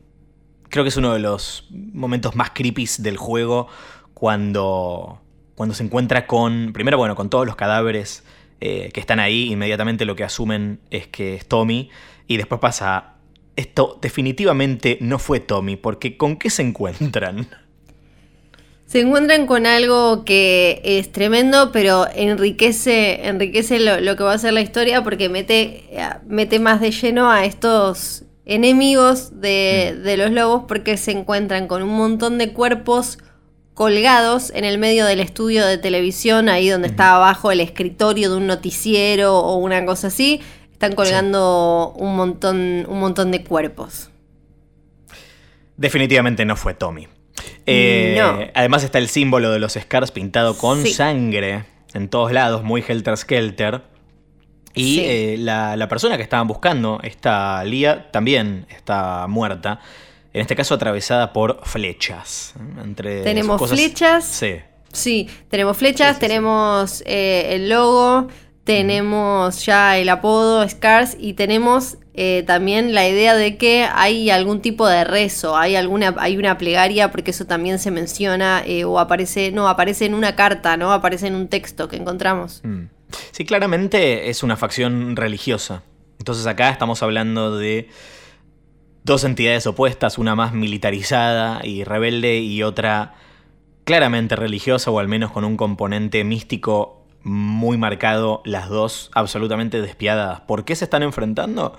creo 0.69 0.85
que 0.85 0.89
es 0.89 0.95
uno 0.97 1.11
de 1.13 1.19
los 1.19 1.67
momentos 1.71 2.35
más 2.37 2.51
creepy 2.51 2.87
del 2.99 3.17
juego 3.17 3.67
cuando, 4.13 5.21
cuando 5.55 5.75
se 5.75 5.83
encuentra 5.83 6.25
con, 6.27 6.71
primero, 6.73 6.97
bueno, 6.97 7.15
con 7.15 7.29
todos 7.29 7.45
los 7.45 7.55
cadáveres 7.55 8.23
que 8.59 8.91
están 8.99 9.19
ahí, 9.19 9.51
inmediatamente 9.51 10.05
lo 10.05 10.15
que 10.15 10.23
asumen 10.23 10.79
es 10.91 11.07
que 11.07 11.35
es 11.35 11.47
Tommy, 11.47 11.89
y 12.29 12.37
después 12.37 12.61
pasa, 12.61 13.15
esto 13.55 13.97
definitivamente 14.01 14.99
no 15.01 15.17
fue 15.17 15.39
Tommy, 15.39 15.75
porque 15.75 16.15
¿con 16.15 16.37
qué 16.37 16.51
se 16.51 16.61
encuentran? 16.61 17.49
Se 18.85 19.01
encuentran 19.01 19.47
con 19.47 19.65
algo 19.65 20.25
que 20.25 20.79
es 20.83 21.11
tremendo, 21.11 21.71
pero 21.71 22.07
enriquece, 22.13 23.27
enriquece 23.27 23.79
lo, 23.79 23.99
lo 23.99 24.15
que 24.15 24.23
va 24.23 24.33
a 24.33 24.37
ser 24.37 24.53
la 24.53 24.61
historia 24.61 25.03
porque 25.03 25.27
mete, 25.27 25.85
eh, 25.89 26.07
mete 26.27 26.59
más 26.59 26.81
de 26.81 26.91
lleno 26.91 27.31
a 27.31 27.45
estos 27.45 28.25
enemigos 28.45 29.41
de, 29.41 29.99
de 30.03 30.17
los 30.17 30.29
lobos 30.29 30.65
porque 30.67 30.97
se 30.97 31.11
encuentran 31.11 31.67
con 31.67 31.81
un 31.81 31.95
montón 31.95 32.37
de 32.37 32.53
cuerpos 32.53 33.17
colgados 33.73 34.51
en 34.53 34.65
el 34.65 34.77
medio 34.77 35.05
del 35.05 35.19
estudio 35.19 35.65
de 35.65 35.79
televisión, 35.79 36.47
ahí 36.47 36.69
donde 36.69 36.89
está 36.89 37.15
abajo 37.15 37.51
el 37.51 37.59
escritorio 37.59 38.29
de 38.29 38.37
un 38.37 38.45
noticiero 38.45 39.39
o 39.39 39.55
una 39.55 39.83
cosa 39.85 40.07
así. 40.07 40.41
Están 40.79 40.95
colgando 40.95 41.91
un, 41.97 42.15
montón, 42.15 42.85
un 42.87 42.99
montón 43.01 43.31
de 43.31 43.43
cuerpos. 43.43 44.09
Definitivamente 45.75 46.45
no 46.45 46.55
fue 46.55 46.73
Tommy. 46.73 47.07
Eh, 47.65 48.15
No. 48.17 48.39
Además 48.53 48.83
está 48.85 48.97
el 48.97 49.09
símbolo 49.09 49.51
de 49.51 49.59
los 49.59 49.73
Scars 49.73 50.11
pintado 50.11 50.57
con 50.57 50.81
Sí. 50.83 50.93
sangre 50.93 51.65
en 51.93 52.07
todos 52.09 52.31
lados, 52.31 52.63
muy 52.63 52.81
helter 52.87 53.17
skelter. 53.17 53.81
Y 54.73 54.95
Sí. 54.95 55.01
eh, 55.03 55.35
la, 55.39 55.75
la 55.75 55.87
persona 55.89 56.15
que 56.15 56.23
estaban 56.23 56.47
buscando, 56.47 56.99
esta 57.03 57.61
Lía, 57.65 58.09
también 58.11 58.65
está 58.69 59.25
muerta. 59.27 59.79
En 60.31 60.39
este 60.41 60.55
caso 60.55 60.75
atravesada 60.75 61.33
por 61.33 61.59
flechas. 61.65 62.53
Entre 62.81 63.21
Tenemos 63.23 63.57
cosas- 63.57 63.77
flechas. 63.77 64.23
Sí. 64.25 64.55
Sí, 64.93 65.29
tenemos 65.49 65.75
flechas, 65.77 66.15
sí. 66.15 66.19
tenemos 66.21 67.03
eh, 67.05 67.49
el 67.55 67.69
logo, 67.69 68.27
tenemos 68.69 69.65
ya 69.65 69.97
el 69.97 70.09
apodo 70.09 70.69
Scars 70.69 71.17
y 71.19 71.33
tenemos 71.33 71.97
eh, 72.13 72.43
también 72.45 72.93
la 72.93 73.09
idea 73.09 73.33
de 73.33 73.57
que 73.57 73.87
hay 73.91 74.29
algún 74.29 74.61
tipo 74.61 74.87
de 74.87 75.05
rezo, 75.05 75.57
hay 75.57 75.75
alguna, 75.75 76.13
hay 76.19 76.37
una 76.37 76.55
plegaria, 76.59 77.09
porque 77.09 77.31
eso 77.31 77.45
también 77.45 77.79
se 77.79 77.89
menciona, 77.89 78.61
eh, 78.63 78.83
o 78.83 78.99
aparece, 78.99 79.51
no, 79.51 79.67
aparece 79.69 80.05
en 80.05 80.13
una 80.13 80.35
carta, 80.35 80.77
¿no? 80.77 80.93
Aparece 80.93 81.25
en 81.25 81.33
un 81.33 81.47
texto 81.47 81.87
que 81.87 81.95
encontramos. 81.95 82.61
Mm. 82.63 82.89
Sí, 83.31 83.43
claramente 83.43 84.29
es 84.29 84.43
una 84.43 84.55
facción 84.55 85.15
religiosa. 85.15 85.81
Entonces 86.19 86.45
acá 86.45 86.69
estamos 86.69 87.01
hablando 87.01 87.57
de 87.57 87.89
dos 89.03 89.23
entidades 89.23 89.65
opuestas, 89.65 90.19
una 90.19 90.35
más 90.35 90.53
militarizada 90.53 91.61
y 91.63 91.85
rebelde 91.85 92.37
y 92.37 92.61
otra 92.61 93.15
claramente 93.83 94.35
religiosa 94.35 94.91
o 94.91 94.99
al 94.99 95.07
menos 95.07 95.31
con 95.31 95.43
un 95.43 95.57
componente 95.57 96.23
místico 96.23 96.98
muy 97.23 97.77
marcado, 97.77 98.41
las 98.45 98.69
dos 98.69 99.11
absolutamente 99.13 99.81
despiadadas. 99.81 100.41
¿Por 100.41 100.65
qué 100.65 100.75
se 100.75 100.85
están 100.85 101.03
enfrentando? 101.03 101.77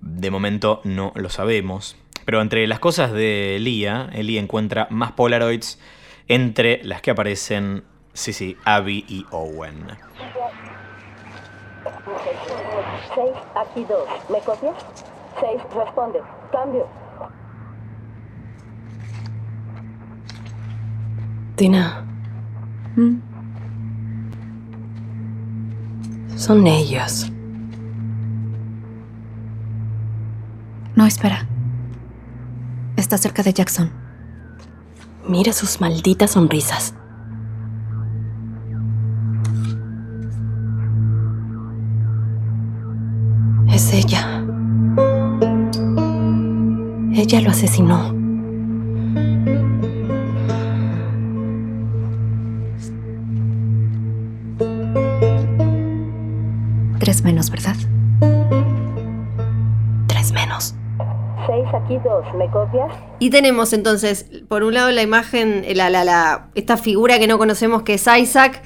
De 0.00 0.30
momento 0.30 0.80
no 0.84 1.12
lo 1.14 1.28
sabemos. 1.30 1.96
Pero 2.24 2.40
entre 2.40 2.66
las 2.66 2.78
cosas 2.78 3.12
de 3.12 3.56
Elia, 3.56 4.08
Eli 4.12 4.38
encuentra 4.38 4.86
más 4.90 5.12
Polaroids 5.12 5.80
entre 6.28 6.82
las 6.84 7.02
que 7.02 7.10
aparecen, 7.10 7.84
sí, 8.12 8.32
sí, 8.32 8.56
Abby 8.64 9.04
y 9.08 9.26
Owen. 9.30 9.86
6, 13.14 13.30
aquí 13.54 13.84
2. 13.84 13.98
¿Me 14.30 14.38
copias? 14.40 14.74
6, 15.40 15.62
responde. 15.74 16.20
Cambio. 16.52 16.86
Tina. 21.56 22.06
Son 26.36 26.66
ellos. 26.66 27.30
No, 30.94 31.06
espera. 31.06 31.46
Está 32.96 33.16
cerca 33.18 33.42
de 33.42 33.52
Jackson. 33.52 33.90
Mira 35.28 35.52
sus 35.52 35.80
malditas 35.80 36.32
sonrisas. 36.32 36.94
Es 43.68 43.92
ella. 43.92 44.44
Ella 47.14 47.40
lo 47.40 47.50
asesinó. 47.50 48.21
Tres 57.22 57.24
menos, 57.34 57.50
¿verdad? 57.50 57.76
Tres 60.08 60.32
menos. 60.32 60.74
6, 61.46 61.64
aquí 61.72 61.94
2. 62.04 62.34
¿Me 62.36 62.50
copias? 62.50 62.92
Y 63.20 63.30
tenemos 63.30 63.72
entonces, 63.72 64.26
por 64.48 64.64
un 64.64 64.74
lado, 64.74 64.90
la 64.90 65.02
imagen, 65.02 65.64
la, 65.74 65.88
la, 65.88 66.02
la, 66.04 66.48
esta 66.56 66.76
figura 66.76 67.20
que 67.20 67.28
no 67.28 67.38
conocemos 67.38 67.82
que 67.84 67.94
es 67.94 68.06
Isaac, 68.18 68.62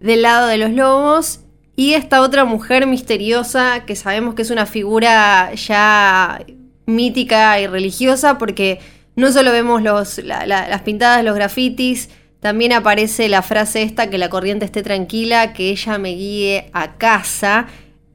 del 0.00 0.22
lado 0.22 0.46
de 0.46 0.56
los 0.56 0.70
lobos, 0.70 1.40
y 1.76 1.92
esta 1.92 2.22
otra 2.22 2.46
mujer 2.46 2.86
misteriosa 2.86 3.84
que 3.84 3.96
sabemos 3.96 4.34
que 4.34 4.42
es 4.42 4.50
una 4.50 4.64
figura 4.64 5.52
ya 5.54 6.40
mítica 6.86 7.60
y 7.60 7.66
religiosa, 7.66 8.38
porque 8.38 8.80
no 9.14 9.30
solo 9.30 9.52
vemos 9.52 9.82
los, 9.82 10.18
la- 10.24 10.46
la- 10.46 10.68
las 10.68 10.80
pintadas, 10.82 11.22
los 11.22 11.34
grafitis, 11.34 12.08
también 12.40 12.72
aparece 12.72 13.28
la 13.28 13.42
frase 13.42 13.82
esta, 13.82 14.08
que 14.08 14.16
la 14.16 14.30
corriente 14.30 14.64
esté 14.64 14.82
tranquila, 14.82 15.52
que 15.52 15.68
ella 15.70 15.98
me 15.98 16.10
guíe 16.14 16.70
a 16.72 16.94
casa. 16.96 17.66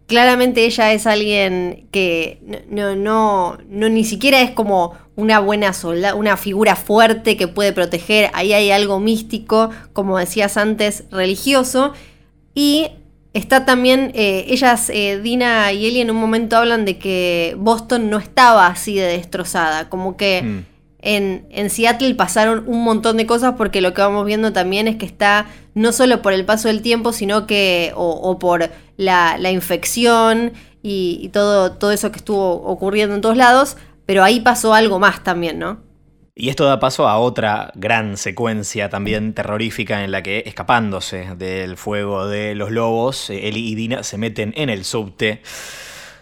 Claramente 0.08 0.66
ella 0.66 0.94
es 0.94 1.08
alguien 1.08 1.88
que 1.92 2.40
no, 2.70 2.96
no, 2.96 3.58
no, 3.68 3.90
ni 3.90 4.04
siquiera 4.04 4.42
es 4.42 4.52
como 4.52 4.94
una 5.16 5.40
buena 5.40 5.74
soldada, 5.74 6.16
una 6.16 6.38
figura 6.38 6.76
fuerte 6.76 7.38
que 7.38 7.48
puede 7.48 7.74
proteger. 7.74 8.30
Ahí 8.34 8.54
hay 8.54 8.70
algo 8.72 9.00
místico, 9.00 9.72
como 9.94 10.18
decías 10.18 10.58
antes, 10.58 11.06
religioso. 11.10 11.94
Y 12.54 12.90
está 13.34 13.66
también, 13.66 14.12
eh, 14.14 14.46
ellas, 14.50 14.90
eh, 14.94 15.20
Dina 15.22 15.72
y 15.74 15.88
Ellie, 15.88 16.02
en 16.02 16.12
un 16.12 16.18
momento 16.18 16.56
hablan 16.58 16.86
de 16.86 16.98
que 16.98 17.56
Boston 17.58 18.10
no 18.10 18.20
estaba 18.20 18.68
así 18.68 18.96
de 18.96 19.08
destrozada, 19.08 19.90
como 19.90 20.18
que 20.18 20.42
Mm. 20.44 20.75
En, 21.06 21.70
Seattle 21.70 22.16
pasaron 22.16 22.64
un 22.68 22.84
montón 22.84 23.18
de 23.18 23.26
cosas 23.26 23.54
porque 23.58 23.80
lo 23.80 23.94
que 23.94 24.02
vamos 24.02 24.26
viendo 24.26 24.52
también 24.52 24.88
es 24.88 24.98
que 24.98 25.06
está 25.06 25.46
no 25.74 25.92
solo 25.92 26.22
por 26.22 26.34
el 26.34 26.46
paso 26.46 26.68
del 26.68 26.82
tiempo, 26.82 27.14
sino 27.14 27.48
que 27.48 27.94
o, 27.96 28.38
por 28.40 28.70
la, 28.98 29.52
infección 29.52 30.54
y, 30.82 31.20
y 31.22 31.30
todo, 31.30 31.74
todo 31.74 31.92
eso 31.92 32.12
que 32.12 32.18
estuvo 32.18 32.56
ocurriendo 32.64 33.16
en 33.16 33.22
todos 33.22 33.38
lados, 33.38 33.78
pero 34.06 34.24
ahí 34.24 34.40
pasó 34.42 34.74
algo 34.74 35.00
más 35.00 35.24
también, 35.24 35.60
¿no? 35.60 35.86
Y 36.38 36.50
esto 36.50 36.66
da 36.66 36.82
paso 36.82 37.08
a 37.08 37.18
otra 37.18 37.72
gran 37.76 38.18
secuencia 38.18 38.90
también 38.90 39.34
terrorífica 39.34 40.04
en 40.04 40.12
la 40.12 40.22
que, 40.22 40.44
escapándose 40.46 41.34
del 41.38 41.78
fuego 41.78 42.28
de 42.28 42.56
los 42.56 42.72
lobos, 42.72 43.30
Ellie 43.30 43.70
y 43.70 43.76
Dina 43.76 44.04
se 44.04 44.18
meten 44.18 44.54
en 44.58 44.70
el 44.70 44.84
subte. 44.84 45.42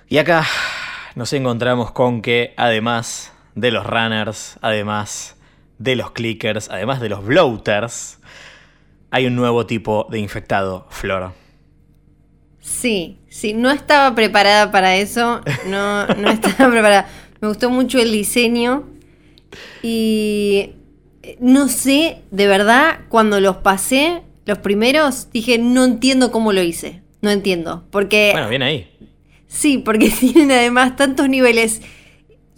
Y 0.08 0.19
acá 0.19 0.46
nos 1.15 1.34
encontramos 1.34 1.91
con 1.91 2.22
que, 2.22 2.54
además 2.58 3.33
de 3.56 3.72
los 3.72 3.86
runners, 3.86 4.58
además 4.62 5.36
de 5.78 5.96
los 5.96 6.12
clickers, 6.12 6.70
además 6.70 7.00
de 7.02 7.10
los 7.10 7.26
bloaters, 7.26 8.20
hay 9.12 9.26
un 9.28 9.36
nuevo 9.36 9.66
tipo 9.66 10.08
de 10.10 10.20
infectado, 10.20 10.88
Flor. 10.89 11.34
Sí, 12.60 13.20
sí, 13.30 13.54
no 13.54 13.70
estaba 13.72 14.16
preparada 14.16 14.72
para 14.72 14.96
eso, 14.96 15.42
no, 15.68 16.08
no 16.08 16.30
estaba 16.32 16.72
preparada. 16.72 17.08
Me 17.42 17.48
gustó 17.50 17.70
mucho 17.70 18.00
el 18.00 18.12
diseño 18.12 18.86
y 19.82 20.72
eh, 21.24 21.38
no 21.39 21.68
sé, 21.68 22.22
de 22.32 22.48
verdad, 22.48 23.00
cuando 23.10 23.39
los 23.39 23.58
pasé, 23.58 24.24
los 24.46 24.60
primeros, 24.60 25.30
dije, 25.32 25.58
no 25.58 25.84
entiendo 25.84 26.32
cómo 26.32 26.54
lo 26.54 26.62
hice, 26.63 27.02
no 27.22 27.30
entiendo, 27.32 27.86
porque 27.92 28.30
Bueno, 28.34 28.50
bien 28.50 28.63
ahí. 28.63 28.89
sí, 29.48 29.78
porque 29.78 30.10
tienen 30.20 30.52
además 30.52 30.96
tantos 30.96 31.30
niveles, 31.30 31.82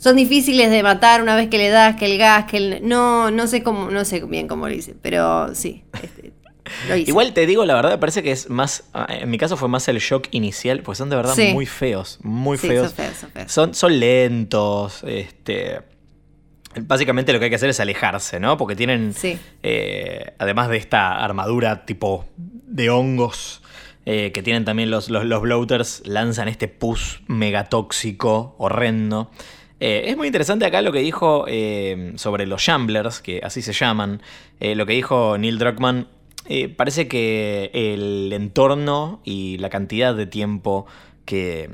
son 0.05 0.15
difíciles 0.17 0.69
de 0.69 0.83
matar 0.83 1.21
una 1.23 1.35
vez 1.35 1.49
que 1.49 1.57
le 1.57 1.69
das, 1.69 1.95
que 1.95 2.05
el 2.05 2.19
gas, 2.19 2.45
que 2.45 2.57
el... 2.57 2.87
No, 2.87 3.31
no 3.31 3.47
sé 3.47 3.63
cómo, 3.63 3.89
no 3.89 4.05
sé 4.05 4.21
bien 4.25 4.47
cómo 4.47 4.67
lo 4.69 4.73
hice, 4.75 4.93
pero 5.01 5.55
sí, 5.55 5.83
este, 6.03 6.31
lo 6.87 6.95
hice. 6.95 7.09
Igual 7.09 7.33
te 7.33 7.47
digo, 7.47 7.65
la 7.65 7.73
verdad, 7.73 7.89
me 7.89 7.97
parece 7.97 8.21
que 8.21 8.31
es 8.31 8.47
más. 8.49 8.83
ah, 8.93 9.07
En 9.09 9.31
mi 9.31 9.39
caso 9.39 9.57
fue 9.57 9.67
más 9.67 9.87
el 9.87 9.97
shock 9.97 10.27
inicial, 10.29 10.81
pues 10.83 10.99
son 10.99 11.09
de 11.09 11.15
verdad 11.15 11.33
Sí. 11.33 11.53
muy 11.53 11.65
feos. 11.65 12.19
Muy 12.21 12.59
Sí, 12.59 12.67
feos. 12.67 12.87
son 12.89 12.95
feos, 12.95 13.17
son 13.17 13.31
feos. 13.31 13.51
Son, 13.51 13.73
son 13.73 13.99
lentos. 13.99 15.03
Este. 15.07 15.81
Básicamente 16.81 17.31
lo 17.33 17.39
que 17.39 17.45
hay 17.45 17.49
que 17.49 17.55
hacer 17.55 17.69
es 17.69 17.79
alejarse, 17.79 18.39
¿no? 18.39 18.57
Porque 18.57 18.75
tienen. 18.75 19.13
Sí. 19.13 19.39
eh, 19.63 20.33
además 20.37 20.69
de 20.69 20.77
esta 20.77 21.23
armadura 21.23 21.85
tipo 21.85 22.25
de 22.37 22.89
hongos. 22.91 23.61
eh, 24.07 24.31
que 24.33 24.43
tienen 24.43 24.65
también 24.65 24.91
los, 24.91 25.09
los, 25.09 25.25
los 25.25 25.41
bloaters, 25.41 26.03
lanzan 26.05 26.47
este 26.47 26.67
pus 26.67 27.21
megatóxico, 27.27 28.55
horrendo. 28.59 29.31
Eh, 29.87 30.09
es 30.09 30.17
muy 30.17 30.25
interesante 30.25 30.65
acá 30.65 30.81
lo 30.81 30.91
que 30.91 30.97
dijo 30.97 31.45
eh, 31.47 32.13
sobre 32.15 32.47
los 32.47 32.59
Shamblers, 32.59 33.21
que 33.21 33.41
así 33.43 33.61
se 33.61 33.71
llaman. 33.71 34.19
Eh, 34.59 34.73
lo 34.73 34.87
que 34.87 34.93
dijo 34.93 35.37
Neil 35.37 35.59
Druckmann. 35.59 36.07
parece 36.75 37.07
que 37.07 37.69
el 37.71 38.33
entorno 38.33 39.21
y 39.23 39.59
la 39.59 39.69
cantidad 39.69 40.15
de 40.15 40.25
tiempo 40.25 40.87
que, 41.25 41.69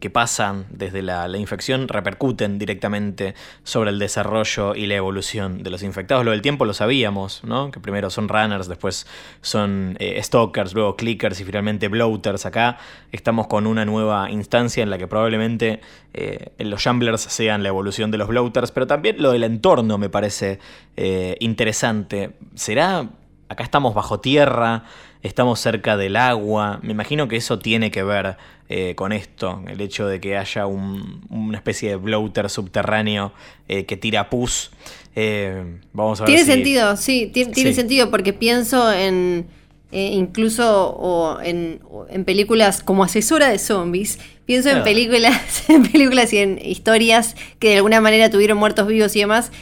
que 0.00 0.10
pasan 0.10 0.66
desde 0.70 1.02
la, 1.02 1.28
la, 1.28 1.38
infección 1.38 1.88
repercuten 1.88 2.58
directamente 2.58 3.34
sobre 3.64 3.90
el 3.90 3.98
desarrollo 3.98 4.74
y 4.74 4.86
la 4.86 4.94
evolución 4.94 5.62
de 5.62 5.70
los 5.70 5.82
infectados. 5.82 6.24
Lo 6.24 6.30
del 6.30 6.40
tiempo 6.40 6.64
lo 6.64 6.72
sabíamos, 6.72 7.42
¿no? 7.44 7.70
Que 7.70 7.80
primero 7.80 8.10
son 8.10 8.28
runners, 8.28 8.68
después 8.68 9.06
son 9.40 9.96
eh, 9.98 10.20
stalkers, 10.22 10.74
luego 10.74 10.96
clickers 10.96 11.40
y 11.40 11.44
finalmente 11.44 11.88
bloaters. 11.88 12.46
Acá 12.46 12.78
estamos 13.10 13.48
con 13.48 13.66
una 13.66 13.84
nueva 13.84 14.30
instancia 14.30 14.82
en 14.82 14.90
la 14.90 14.98
que 14.98 15.08
probablemente 15.08 15.80
eh, 16.14 16.52
los 16.58 16.80
shamblers 16.80 17.22
sean 17.22 17.62
la 17.62 17.68
evolución 17.68 18.10
de 18.10 18.18
los 18.18 18.28
bloaters, 18.28 18.70
pero 18.70 18.86
también 18.86 19.20
lo 19.20 19.32
del 19.32 19.44
entorno 19.44 19.98
me 19.98 20.08
parece 20.08 20.60
eh, 20.96 21.36
interesante. 21.40 22.36
¿Será 22.54 23.08
acá 23.52 23.62
estamos 23.62 23.94
bajo 23.94 24.20
tierra, 24.20 24.84
estamos 25.22 25.60
cerca 25.60 25.96
del 25.96 26.16
agua, 26.16 26.80
me 26.82 26.92
imagino 26.92 27.28
que 27.28 27.36
eso 27.36 27.58
tiene 27.58 27.90
que 27.90 28.02
ver 28.02 28.36
eh, 28.68 28.94
con 28.94 29.12
esto, 29.12 29.62
el 29.68 29.80
hecho 29.80 30.06
de 30.06 30.20
que 30.20 30.36
haya 30.36 30.66
una 30.66 31.56
especie 31.56 31.90
de 31.90 31.96
bloater 31.96 32.50
subterráneo 32.50 33.32
eh, 33.68 33.84
que 33.84 33.96
tira 33.96 34.30
pus. 34.30 34.70
Eh, 35.14 35.78
vamos 35.92 36.20
a 36.20 36.24
ver 36.24 36.34
tiene 36.34 36.44
sentido, 36.44 36.96
sí, 36.96 37.30
tiene, 37.32 37.74
sentido 37.74 38.10
porque 38.10 38.32
pienso 38.32 38.92
en 38.92 39.46
incluso 39.94 40.88
o 40.88 41.38
en, 41.42 41.80
películas 42.24 42.82
como 42.82 43.04
asesora 43.04 43.50
de 43.50 43.58
zombies, 43.58 44.18
pienso 44.46 44.70
en 44.70 44.82
películas, 44.82 45.64
en 45.68 45.82
películas 45.82 46.32
y 46.32 46.38
en 46.38 46.58
historias 46.64 47.36
que 47.58 47.68
de 47.68 47.76
alguna 47.76 48.00
manera 48.00 48.30
tuvieron 48.30 48.56
muertos 48.56 48.86
vivos 48.86 49.14
y 49.16 49.20
demás 49.20 49.52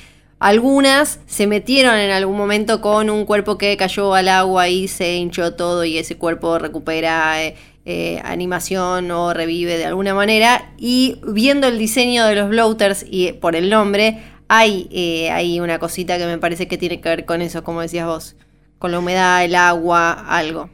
algunas 0.40 1.20
se 1.26 1.46
metieron 1.46 1.98
en 1.98 2.10
algún 2.10 2.36
momento 2.36 2.80
con 2.80 3.10
un 3.10 3.26
cuerpo 3.26 3.58
que 3.58 3.76
cayó 3.76 4.14
al 4.14 4.28
agua 4.28 4.68
y 4.70 4.88
se 4.88 5.16
hinchó 5.16 5.54
todo 5.54 5.84
y 5.84 5.98
ese 5.98 6.16
cuerpo 6.16 6.58
recupera 6.58 7.44
eh, 7.44 7.56
eh, 7.84 8.22
animación 8.24 9.10
o 9.10 9.34
revive 9.34 9.76
de 9.76 9.84
alguna 9.84 10.14
manera. 10.14 10.72
Y 10.78 11.20
viendo 11.28 11.68
el 11.68 11.78
diseño 11.78 12.24
de 12.24 12.36
los 12.36 12.48
bloaters 12.48 13.04
y 13.08 13.26
eh, 13.26 13.34
por 13.34 13.54
el 13.54 13.68
nombre, 13.68 14.22
hay, 14.48 15.28
hay 15.30 15.60
una 15.60 15.78
cosita 15.78 16.16
que 16.16 16.24
me 16.24 16.38
parece 16.38 16.66
que 16.66 16.78
tiene 16.78 17.02
que 17.02 17.08
ver 17.10 17.26
con 17.26 17.42
eso, 17.42 17.62
como 17.62 17.82
decías 17.82 18.06
vos, 18.06 18.34
con 18.78 18.92
la 18.92 18.98
humedad, 18.98 19.44
el 19.44 19.54
agua, 19.54 20.12
algo. 20.12 20.70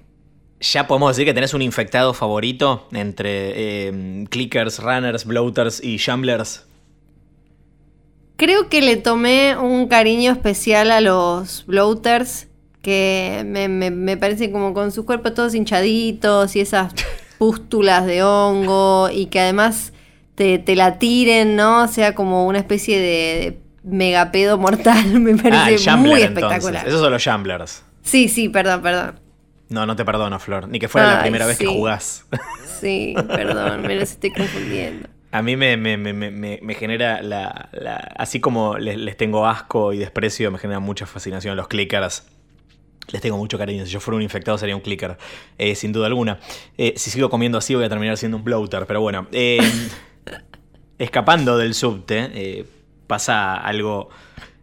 Ya 0.60 0.86
podemos 0.86 1.10
decir 1.10 1.26
que 1.26 1.34
tenés 1.34 1.54
un 1.54 1.60
infectado 1.60 2.14
favorito 2.14 2.86
entre 2.92 3.92
clickers, 4.30 4.78
runners, 4.78 5.24
bloaters 5.26 5.82
y 5.82 5.96
shamblers. 5.96 6.66
Creo 8.36 8.68
que 8.68 8.82
le 8.82 8.96
tomé 8.96 9.56
un 9.56 9.88
cariño 9.88 10.30
especial 10.30 10.90
a 10.90 11.00
los 11.00 11.64
bloaters, 11.66 12.48
que 12.82 13.42
me, 13.46 13.68
me, 13.68 14.16
parecen 14.16 14.52
como 14.52 14.74
con 14.74 14.92
sus 14.92 15.04
cuerpos 15.04 15.34
todos 15.34 15.54
hinchaditos 15.54 16.54
y 16.54 16.60
esas 16.60 16.92
pústulas 17.38 18.06
de 18.06 18.22
hongo, 18.22 19.08
y 19.10 19.26
que 19.26 19.40
además 19.40 19.92
te, 20.34 20.62
la 20.76 20.98
tiren, 20.98 21.56
¿no? 21.56 21.88
sea, 21.88 22.14
como 22.14 22.46
una 22.46 22.58
especie 22.58 23.00
de, 23.00 23.58
megapedo 23.82 24.58
mortal, 24.58 25.20
me 25.20 25.34
parece 25.36 25.88
ah, 25.88 25.96
muy 25.96 26.20
espectacular. 26.20 26.86
Esos 26.86 27.00
son 27.00 27.12
los 27.12 27.22
Shamblers. 27.22 27.84
Sí, 28.02 28.28
sí, 28.28 28.48
perdón, 28.48 28.82
perdón. 28.82 29.20
No, 29.68 29.86
no 29.86 29.96
te 29.96 30.04
perdono, 30.04 30.38
Flor. 30.38 30.68
Ni 30.68 30.78
que 30.78 30.88
fuera 30.88 31.16
la 31.16 31.22
primera 31.22 31.46
vez 31.46 31.58
que 31.58 31.66
jugás. 31.66 32.24
Sí, 32.80 33.14
perdón, 33.26 33.82
me 33.82 33.96
los 33.96 34.10
estoy 34.12 34.30
confundiendo. 34.30 35.08
A 35.36 35.42
mí 35.42 35.54
me, 35.54 36.74
genera 36.78 37.20
la, 37.20 37.68
Así 38.16 38.40
como 38.40 38.78
les, 38.78 39.16
tengo 39.18 39.46
asco 39.46 39.92
y 39.92 39.98
desprecio, 39.98 40.50
me 40.50 40.58
genera 40.58 40.80
mucha 40.80 41.04
fascinación 41.04 41.56
los 41.56 41.68
clickers. 41.68 42.26
Les 43.12 43.20
tengo 43.20 43.36
mucho 43.36 43.58
cariño. 43.58 43.84
Si 43.84 43.92
yo 43.92 44.00
fuera 44.00 44.16
un 44.16 44.22
infectado 44.22 44.56
sería 44.56 44.74
un 44.74 44.80
clicker, 44.80 45.18
eh, 45.58 45.74
sin 45.74 45.92
duda 45.92 46.06
alguna. 46.06 46.40
Eh, 46.78 46.94
si 46.96 47.10
sigo 47.10 47.28
comiendo 47.28 47.58
así 47.58 47.74
voy 47.74 47.84
a 47.84 47.88
terminar 47.90 48.16
siendo 48.16 48.38
un 48.38 48.44
bloater, 48.44 48.86
pero 48.86 49.02
bueno. 49.02 49.28
Eh, 49.30 49.58
escapando 50.98 51.58
del 51.58 51.74
subte, 51.74 52.64
pasa 53.06 53.56
algo 53.56 54.08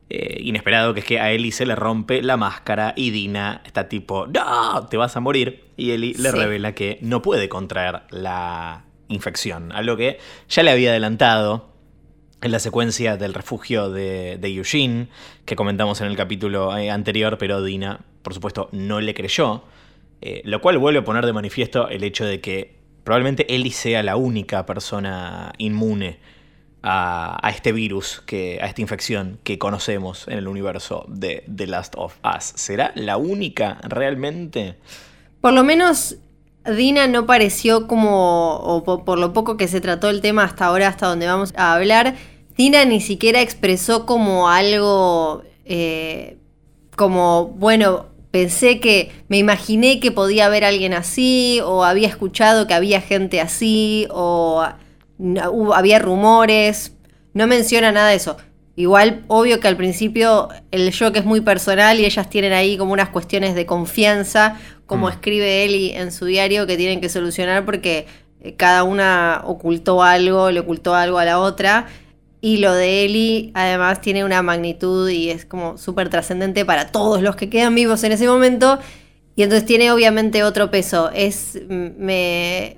inesperado, 0.09 0.95
que 0.95 1.01
es 1.01 1.05
que 1.05 1.19
a 1.19 1.31
Ellie 1.31 1.51
se 1.51 1.67
le 1.67 1.75
rompe 1.75 2.21
la 2.23 2.37
máscara 2.37 2.93
y 2.95 3.11
Dina 3.11 3.61
está 3.65 3.89
tipo, 3.89 4.25
no, 4.25 4.87
te 4.87 4.97
vas 4.97 5.15
a 5.15 5.19
morir. 5.19 5.65
Y 5.77 5.91
Ellie 5.91 6.15
le 6.17 6.31
revela 6.31 6.73
que 6.73 6.97
no 7.01 7.21
puede 7.21 7.47
contraer 7.47 8.01
la 8.09 8.85
infección, 9.07 9.71
algo 9.71 9.97
que 9.97 10.19
ya 10.49 10.63
le 10.63 10.71
había 10.71 10.91
adelantado 10.91 11.69
en 12.41 12.51
la 12.51 12.59
secuencia 12.59 13.15
del 13.15 13.33
refugio 13.33 13.89
de, 13.89 14.37
Eugene, 14.43 15.07
que 15.45 15.55
comentamos 15.55 16.01
en 16.01 16.07
el 16.07 16.17
capítulo 16.17 16.75
eh, 16.77 16.91
anterior, 16.91 17.37
pero 17.37 17.63
Dina, 17.63 18.01
por 18.21 18.33
supuesto, 18.33 18.69
no 18.73 18.99
le 18.99 19.13
creyó, 19.13 19.63
eh, 20.21 20.41
lo 20.43 20.61
cual 20.61 20.77
vuelve 20.77 20.99
a 20.99 21.03
poner 21.03 21.25
de 21.25 21.33
manifiesto 21.33 21.87
el 21.87 22.03
hecho 22.03 22.25
de 22.25 22.41
que 22.41 22.75
probablemente 23.03 23.53
Ellie 23.53 23.71
sea 23.71 24.03
la 24.03 24.17
única 24.17 24.65
persona 24.65 25.53
inmune 25.57 26.19
a, 26.83 27.49
este 27.49 27.71
virus, 27.71 28.21
que, 28.25 28.59
a 28.61 28.65
esta 28.65 28.81
infección 28.81 29.39
que 29.43 29.57
conocemos 29.57 30.27
en 30.27 30.37
el 30.37 30.47
universo 30.47 31.05
de 31.07 31.45
The 31.53 31.67
Last 31.67 31.93
of 31.97 32.17
Us. 32.23 32.43
¿Será 32.55 32.91
la 32.95 33.15
única 33.15 33.79
realmente? 33.83 34.75
Por 35.39 35.53
lo 35.53 35.63
menos 35.63 36.17
Dina 36.65 37.07
no 37.07 37.25
pareció 37.25 37.87
como, 37.87 38.55
o 38.55 38.83
por, 39.03 39.19
lo 39.19 39.33
poco 39.33 39.57
que 39.57 39.67
se 39.67 39.81
trató 39.81 40.09
el 40.09 40.21
tema 40.21 40.43
hasta 40.43 40.65
ahora, 40.65 40.87
hasta 40.87 41.07
donde 41.07 41.27
vamos 41.27 41.53
a 41.57 41.73
hablar, 41.73 42.15
Dina 42.55 42.85
ni 42.85 43.01
siquiera 43.01 43.41
expresó 43.41 44.05
como 44.05 44.47
algo, 44.47 45.43
eh, 45.65 46.37
como, 46.95 47.47
bueno, 47.47 48.07
pensé 48.31 48.79
que, 48.79 49.11
me 49.27 49.37
imaginé 49.37 49.99
que 49.99 50.11
podía 50.11 50.45
haber 50.45 50.63
alguien 50.63 50.93
así, 50.93 51.59
o 51.65 51.83
había 51.83 52.07
escuchado 52.07 52.65
que 52.65 52.73
había 52.73 53.01
gente 53.01 53.41
así, 53.41 54.07
o 54.11 54.65
había 55.73 55.99
rumores, 55.99 56.93
no 57.33 57.47
menciona 57.47 57.91
nada 57.91 58.09
de 58.09 58.15
eso. 58.15 58.37
Igual, 58.75 59.23
obvio 59.27 59.59
que 59.59 59.67
al 59.67 59.77
principio 59.77 60.49
el 60.71 60.89
shock 60.89 61.17
es 61.17 61.25
muy 61.25 61.41
personal 61.41 61.99
y 61.99 62.05
ellas 62.05 62.29
tienen 62.29 62.53
ahí 62.53 62.75
como 62.75 62.91
unas 62.93 63.09
cuestiones 63.09 63.53
de 63.53 63.67
confianza, 63.67 64.59
como 64.87 65.07
mm. 65.07 65.11
escribe 65.11 65.65
Eli 65.65 65.91
en 65.91 66.11
su 66.11 66.25
diario, 66.25 66.65
que 66.65 66.75
tienen 66.75 66.99
que 66.99 67.09
solucionar 67.09 67.65
porque 67.65 68.07
eh, 68.41 68.55
cada 68.55 68.83
una 68.83 69.41
ocultó 69.45 70.01
algo, 70.01 70.49
le 70.49 70.59
ocultó 70.59 70.95
algo 70.95 71.19
a 71.19 71.25
la 71.25 71.39
otra. 71.39 71.85
Y 72.41 72.57
lo 72.57 72.73
de 72.73 73.05
Eli 73.05 73.51
además 73.53 74.01
tiene 74.01 74.25
una 74.25 74.41
magnitud 74.41 75.07
y 75.09 75.29
es 75.29 75.45
como 75.45 75.77
súper 75.77 76.09
trascendente 76.09 76.65
para 76.65 76.91
todos 76.91 77.21
los 77.21 77.35
que 77.35 77.49
quedan 77.49 77.75
vivos 77.75 78.03
en 78.03 78.11
ese 78.11 78.27
momento. 78.27 78.79
Y 79.35 79.43
entonces 79.43 79.65
tiene 79.65 79.91
obviamente 79.91 80.43
otro 80.43 80.69
peso. 80.69 81.09
Es. 81.13 81.59
Me, 81.69 82.77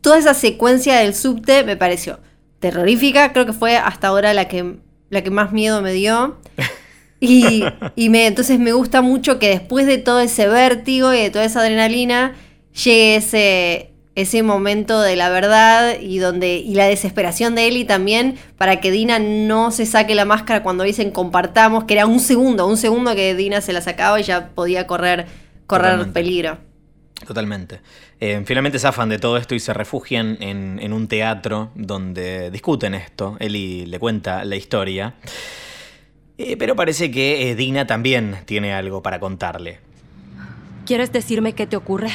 toda 0.00 0.18
esa 0.18 0.34
secuencia 0.34 0.96
del 0.96 1.14
subte 1.14 1.64
me 1.64 1.76
pareció 1.76 2.18
terrorífica. 2.58 3.32
Creo 3.32 3.46
que 3.46 3.52
fue 3.52 3.76
hasta 3.76 4.08
ahora 4.08 4.34
la 4.34 4.48
que 4.48 4.78
la 5.10 5.22
que 5.22 5.30
más 5.30 5.52
miedo 5.52 5.82
me 5.82 5.92
dio. 5.92 6.36
Y, 7.26 7.64
me, 8.10 8.26
entonces 8.26 8.58
me 8.58 8.72
gusta 8.72 9.00
mucho 9.00 9.38
que 9.38 9.48
después 9.48 9.86
de 9.86 9.96
todo 9.96 10.20
ese 10.20 10.46
vértigo 10.46 11.14
y 11.14 11.22
de 11.22 11.30
toda 11.30 11.46
esa 11.46 11.60
adrenalina, 11.60 12.34
llegue 12.74 13.16
ese, 13.16 13.92
ese 14.14 14.42
momento 14.42 15.00
de 15.00 15.16
la 15.16 15.30
verdad 15.30 15.98
y 16.00 16.18
donde 16.18 16.56
y 16.56 16.74
la 16.74 16.86
desesperación 16.86 17.54
de 17.54 17.66
Eli 17.66 17.84
también 17.84 18.36
para 18.58 18.80
que 18.80 18.90
Dina 18.90 19.18
no 19.18 19.70
se 19.70 19.86
saque 19.86 20.14
la 20.14 20.24
máscara 20.24 20.62
cuando 20.62 20.84
dicen 20.84 21.12
compartamos, 21.12 21.84
que 21.84 21.94
era 21.94 22.06
un 22.06 22.20
segundo, 22.20 22.66
un 22.66 22.76
segundo 22.76 23.14
que 23.14 23.34
Dina 23.34 23.60
se 23.60 23.72
la 23.72 23.80
sacaba 23.80 24.20
y 24.20 24.24
ya 24.24 24.48
podía 24.48 24.86
correr, 24.86 25.26
correr 25.66 26.12
peligro. 26.12 26.58
Totalmente. 27.26 27.80
Eh, 28.20 28.42
finalmente 28.44 28.78
zafan 28.78 29.08
de 29.08 29.18
todo 29.18 29.36
esto 29.36 29.54
y 29.54 29.60
se 29.60 29.72
refugian 29.72 30.36
en, 30.40 30.92
un 30.92 31.08
teatro 31.08 31.70
donde 31.74 32.50
discuten 32.50 32.94
esto. 32.94 33.36
Eli 33.40 33.86
le 33.86 33.98
cuenta 33.98 34.44
la 34.44 34.56
historia. 34.56 35.14
Eh, 36.36 36.56
pero 36.56 36.76
parece 36.76 37.10
que 37.10 37.50
eh, 37.50 37.54
Dina 37.54 37.86
también 37.86 38.38
tiene 38.44 38.74
algo 38.74 39.02
para 39.02 39.20
contarle. 39.20 39.80
¿Quieres 40.86 41.12
decirme 41.12 41.54
qué 41.54 41.66
te 41.66 41.76
ocurre? 41.76 42.10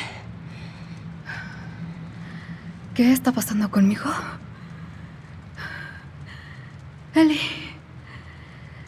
¿Qué 2.93 3.11
está 3.11 3.31
pasando 3.31 3.71
conmigo? 3.71 4.09
Eli, 7.15 7.39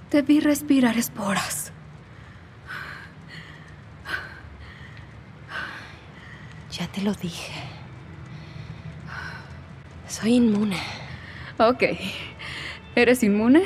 te 0.10 0.22
vi 0.22 0.40
respirar 0.40 0.98
esporas. 0.98 1.61
Ya 6.72 6.88
te 6.88 7.02
lo 7.02 7.14
dije. 7.14 7.54
Soy 10.08 10.36
inmune. 10.36 10.78
Ok. 11.58 11.84
¿Eres 12.96 13.24
inmune? 13.24 13.64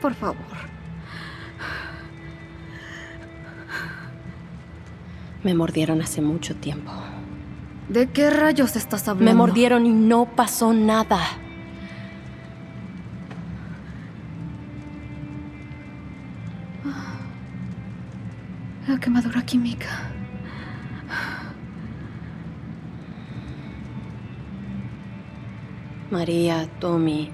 Por 0.00 0.14
favor. 0.14 0.36
Me 5.42 5.54
mordieron 5.54 6.00
hace 6.00 6.20
mucho 6.20 6.56
tiempo. 6.56 6.92
¿De 7.88 8.08
qué 8.08 8.30
rayos 8.30 8.76
estás 8.76 9.08
hablando? 9.08 9.30
Me 9.30 9.36
mordieron 9.36 9.84
y 9.86 9.90
no 9.90 10.24
pasó 10.24 10.72
nada. 10.72 11.20
María, 26.24 26.66
Tommy 26.80 27.30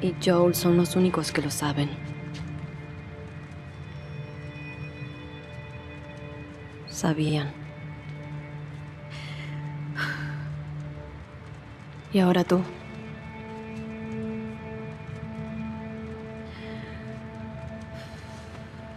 y 0.00 0.14
Joel 0.24 0.54
son 0.54 0.76
los 0.76 0.94
únicos 0.94 1.32
que 1.32 1.42
lo 1.42 1.50
saben. 1.50 1.90
Sabían. 6.88 7.50
Y 12.12 12.20
ahora 12.20 12.44
tú. 12.44 12.60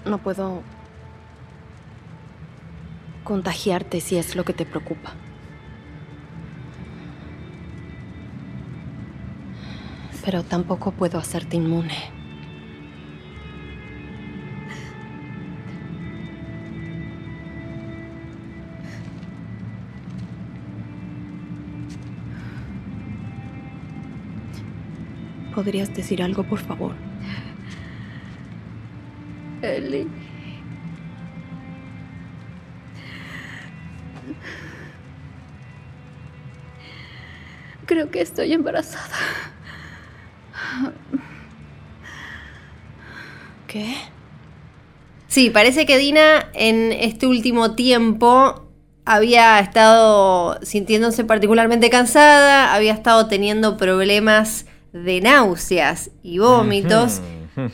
No 0.06 0.20
puedo 0.20 0.62
contagiarte 3.24 4.00
si 4.00 4.18
es 4.18 4.36
lo 4.36 4.46
que 4.46 4.54
te 4.54 4.68
preocupa. 4.68 5.16
Pero 10.28 10.44
tampoco 10.44 10.92
puedo 10.92 11.18
hacerte 11.20 11.56
inmune. 11.56 11.96
¿Podrías 25.56 25.94
decir 25.94 26.22
algo, 26.22 26.44
por 26.44 26.60
favor? 26.60 26.92
Ellie. 29.62 30.08
Creo 37.86 38.12
que 38.12 38.20
estoy 38.20 38.52
embarazada. 38.52 39.16
¿Qué? 43.68 43.96
Sí, 45.38 45.52
parece 45.52 45.86
que 45.86 46.00
Dina 46.00 46.50
en 46.56 46.92
este 46.92 47.28
último 47.28 47.76
tiempo 47.76 48.72
había 49.06 49.60
estado 49.60 50.58
sintiéndose 50.64 51.26
particularmente 51.26 51.92
cansada, 51.92 52.74
había 52.74 52.92
estado 52.94 53.28
teniendo 53.28 53.78
problemas 53.78 54.66
de 54.94 55.22
náuseas 55.22 56.10
y 56.24 56.40
vómitos. 56.40 57.22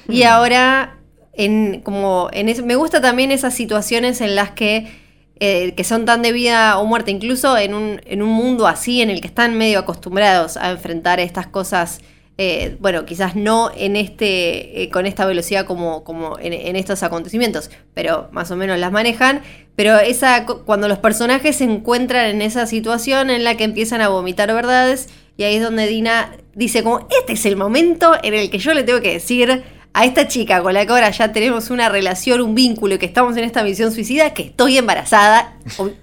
Y 0.09 0.23
ahora, 0.23 0.97
en, 1.31 1.79
como 1.79 2.27
en 2.33 2.49
es- 2.49 2.65
me 2.65 2.75
gusta 2.75 2.99
también 2.99 3.31
esas 3.31 3.53
situaciones 3.53 4.19
en 4.19 4.35
las 4.35 4.51
que, 4.51 4.91
eh, 5.39 5.73
que 5.73 5.85
son 5.85 6.03
tan 6.03 6.21
de 6.21 6.33
vida 6.33 6.77
o 6.79 6.85
muerte, 6.85 7.11
incluso 7.11 7.57
en 7.57 7.75
un, 7.75 8.01
en 8.03 8.21
un 8.21 8.29
mundo 8.29 8.67
así 8.67 9.01
en 9.01 9.09
el 9.09 9.21
que 9.21 9.27
están 9.27 9.57
medio 9.57 9.79
acostumbrados 9.79 10.57
a 10.57 10.69
enfrentar 10.69 11.21
estas 11.21 11.47
cosas. 11.47 12.01
Eh, 12.37 12.77
bueno, 12.79 13.05
quizás 13.05 13.35
no 13.35 13.69
en 13.75 13.95
este, 13.95 14.83
eh, 14.83 14.89
con 14.89 15.05
esta 15.05 15.25
velocidad 15.25 15.65
como, 15.65 16.03
como 16.03 16.39
en, 16.39 16.53
en 16.53 16.75
estos 16.75 17.03
acontecimientos, 17.03 17.69
pero 17.93 18.27
más 18.31 18.49
o 18.49 18.55
menos 18.55 18.79
las 18.79 18.91
manejan. 18.91 19.41
Pero 19.75 19.97
esa, 19.99 20.45
cuando 20.45 20.87
los 20.87 20.99
personajes 20.99 21.57
se 21.57 21.63
encuentran 21.63 22.27
en 22.27 22.41
esa 22.41 22.65
situación 22.65 23.29
en 23.29 23.43
la 23.43 23.55
que 23.55 23.63
empiezan 23.63 24.01
a 24.01 24.09
vomitar 24.09 24.53
verdades, 24.53 25.09
y 25.37 25.43
ahí 25.43 25.55
es 25.55 25.63
donde 25.63 25.87
Dina 25.87 26.35
dice 26.53 26.83
como, 26.83 27.07
este 27.19 27.33
es 27.33 27.45
el 27.45 27.55
momento 27.55 28.13
en 28.21 28.33
el 28.33 28.49
que 28.49 28.59
yo 28.59 28.73
le 28.73 28.83
tengo 28.83 29.01
que 29.01 29.13
decir 29.13 29.63
a 29.93 30.05
esta 30.05 30.27
chica 30.27 30.61
con 30.61 30.73
la 30.73 30.85
que 30.85 30.91
ahora 30.91 31.11
ya 31.11 31.31
tenemos 31.31 31.69
una 31.69 31.89
relación, 31.89 32.41
un 32.41 32.55
vínculo 32.55 32.97
que 32.97 33.05
estamos 33.05 33.37
en 33.37 33.43
esta 33.43 33.63
misión 33.63 33.91
suicida, 33.91 34.33
que 34.33 34.43
estoy 34.43 34.77
embarazada 34.77 35.55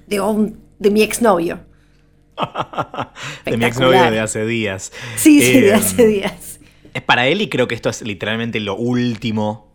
de, 0.07 0.53
de 0.79 0.91
mi 0.91 1.03
exnovio. 1.03 1.61
De 3.45 3.57
mi 3.57 3.65
exnovio 3.65 4.11
de 4.11 4.21
hace 4.21 4.45
días. 4.47 4.93
Sí, 5.17 5.41
sí, 5.41 5.61
de 5.61 5.69
Eh, 5.69 5.75
hace 5.75 6.07
días. 6.07 6.61
Es 6.93 7.03
para 7.03 7.27
él 7.27 7.41
y 7.41 7.49
creo 7.49 7.69
que 7.69 7.75
esto 7.75 7.89
es 7.89 8.03
literalmente 8.03 8.61
lo 8.61 8.77
último. 8.77 9.71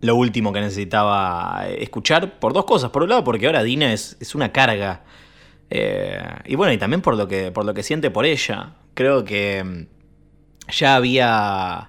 Lo 0.00 0.16
último 0.16 0.52
que 0.52 0.60
necesitaba 0.60 1.66
escuchar 1.78 2.40
por 2.40 2.52
dos 2.52 2.64
cosas. 2.64 2.90
Por 2.90 3.04
un 3.04 3.10
lado, 3.10 3.22
porque 3.22 3.46
ahora 3.46 3.62
Dina 3.62 3.92
es, 3.92 4.16
es 4.20 4.34
una 4.34 4.50
carga. 4.50 5.04
Eh, 5.70 6.20
y 6.46 6.56
bueno, 6.56 6.72
y 6.72 6.78
también 6.78 7.02
por 7.02 7.16
lo, 7.16 7.28
que, 7.28 7.52
por 7.52 7.64
lo 7.64 7.72
que 7.72 7.84
siente 7.84 8.10
por 8.10 8.26
ella. 8.26 8.74
Creo 8.94 9.24
que 9.24 9.62
mm, 9.62 10.72
ya 10.72 10.96
había. 10.96 11.88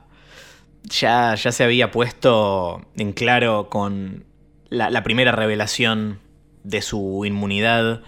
Ya, 0.83 1.33
ya 1.35 1.51
se 1.51 1.63
había 1.63 1.91
puesto 1.91 2.85
en 2.97 3.13
claro 3.13 3.69
con 3.69 4.25
la, 4.69 4.89
la 4.89 5.01
primera 5.01 5.31
revelación 5.31 6.19
de 6.63 6.81
su 6.81 7.23
inmunidad 7.25 8.01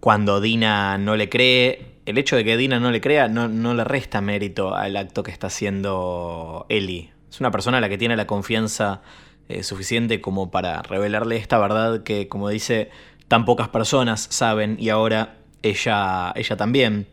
cuando 0.00 0.40
Dina 0.40 0.98
no 0.98 1.16
le 1.16 1.28
cree. 1.28 1.96
El 2.06 2.16
hecho 2.18 2.36
de 2.36 2.44
que 2.44 2.56
Dina 2.56 2.80
no 2.80 2.90
le 2.90 3.00
crea 3.00 3.28
no, 3.28 3.48
no 3.48 3.74
le 3.74 3.84
resta 3.84 4.20
mérito 4.20 4.74
al 4.74 4.96
acto 4.96 5.22
que 5.22 5.30
está 5.30 5.48
haciendo 5.48 6.66
Ellie. 6.68 7.12
Es 7.30 7.40
una 7.40 7.50
persona 7.50 7.78
a 7.78 7.80
la 7.80 7.88
que 7.88 7.98
tiene 7.98 8.16
la 8.16 8.26
confianza 8.26 9.02
eh, 9.48 9.62
suficiente 9.62 10.20
como 10.20 10.50
para 10.50 10.80
revelarle 10.82 11.36
esta 11.36 11.58
verdad 11.58 12.02
que, 12.02 12.28
como 12.28 12.48
dice, 12.48 12.90
tan 13.28 13.44
pocas 13.44 13.68
personas 13.68 14.26
saben 14.30 14.76
y 14.80 14.88
ahora 14.88 15.36
ella, 15.62 16.32
ella 16.34 16.56
también. 16.56 17.08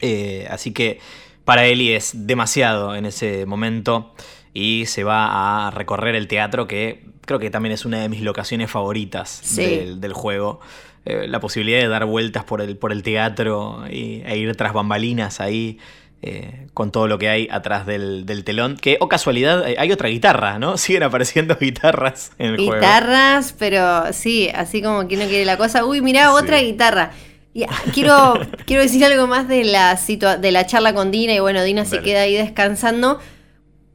Eh, 0.00 0.46
así 0.50 0.72
que 0.72 1.00
para 1.44 1.66
Ellie 1.66 1.96
es 1.96 2.26
demasiado 2.26 2.94
en 2.94 3.06
ese 3.06 3.44
momento 3.46 4.14
y 4.54 4.86
se 4.86 5.04
va 5.04 5.66
a 5.66 5.70
recorrer 5.70 6.14
el 6.14 6.28
teatro 6.28 6.66
que 6.66 7.04
creo 7.26 7.38
que 7.38 7.50
también 7.50 7.72
es 7.72 7.84
una 7.84 8.00
de 8.00 8.08
mis 8.08 8.22
locaciones 8.22 8.70
favoritas 8.70 9.40
Sí. 9.42 9.62
del, 9.64 10.00
del 10.00 10.12
juego. 10.12 10.60
Eh, 11.06 11.26
la 11.28 11.38
posibilidad 11.40 11.80
de 11.80 11.88
dar 11.88 12.04
vueltas 12.04 12.44
por 12.44 12.60
el, 12.60 12.76
por 12.76 12.90
el 12.92 13.02
teatro 13.02 13.84
y, 13.90 14.22
e 14.26 14.36
ir 14.36 14.54
tras 14.56 14.72
bambalinas 14.72 15.40
ahí. 15.40 15.78
eh, 16.22 16.66
con 16.74 16.90
todo 16.90 17.06
lo 17.06 17.18
que 17.18 17.28
hay 17.28 17.46
atrás 17.50 17.86
del, 17.86 18.26
del 18.26 18.42
telón. 18.42 18.76
Que, 18.76 18.96
o 19.00 19.08
casualidad, 19.08 19.68
eh, 19.68 19.76
hay 19.78 19.92
otra 19.92 20.08
guitarra, 20.08 20.58
¿no? 20.58 20.76
Siguen 20.78 21.04
apareciendo 21.04 21.56
guitarras 21.60 22.32
en 22.38 22.54
el 22.54 22.56
juego. 22.56 22.74
Guitarras, 22.74 23.54
pero 23.58 24.12
sí, 24.12 24.48
así 24.54 24.82
como 24.82 25.06
quien 25.06 25.20
no 25.20 25.26
quiere 25.26 25.44
la 25.44 25.56
cosa. 25.56 25.84
Uy, 25.84 26.00
mirá, 26.00 26.30
Sí. 26.30 26.42
otra 26.42 26.58
guitarra. 26.60 27.12
Y, 27.54 27.62
ah, 27.64 27.68
quiero, 27.94 28.34
quiero 28.66 28.82
decir 28.82 29.04
algo 29.04 29.26
más 29.26 29.46
de 29.46 29.64
la, 29.64 29.96
de 30.40 30.50
la 30.52 30.66
charla 30.66 30.92
con 30.94 31.10
Dina. 31.10 31.34
Y 31.34 31.38
bueno, 31.40 31.62
Dina 31.62 31.84
se 31.84 32.00
queda 32.02 32.22
ahí 32.22 32.34
descansando. 32.34 33.20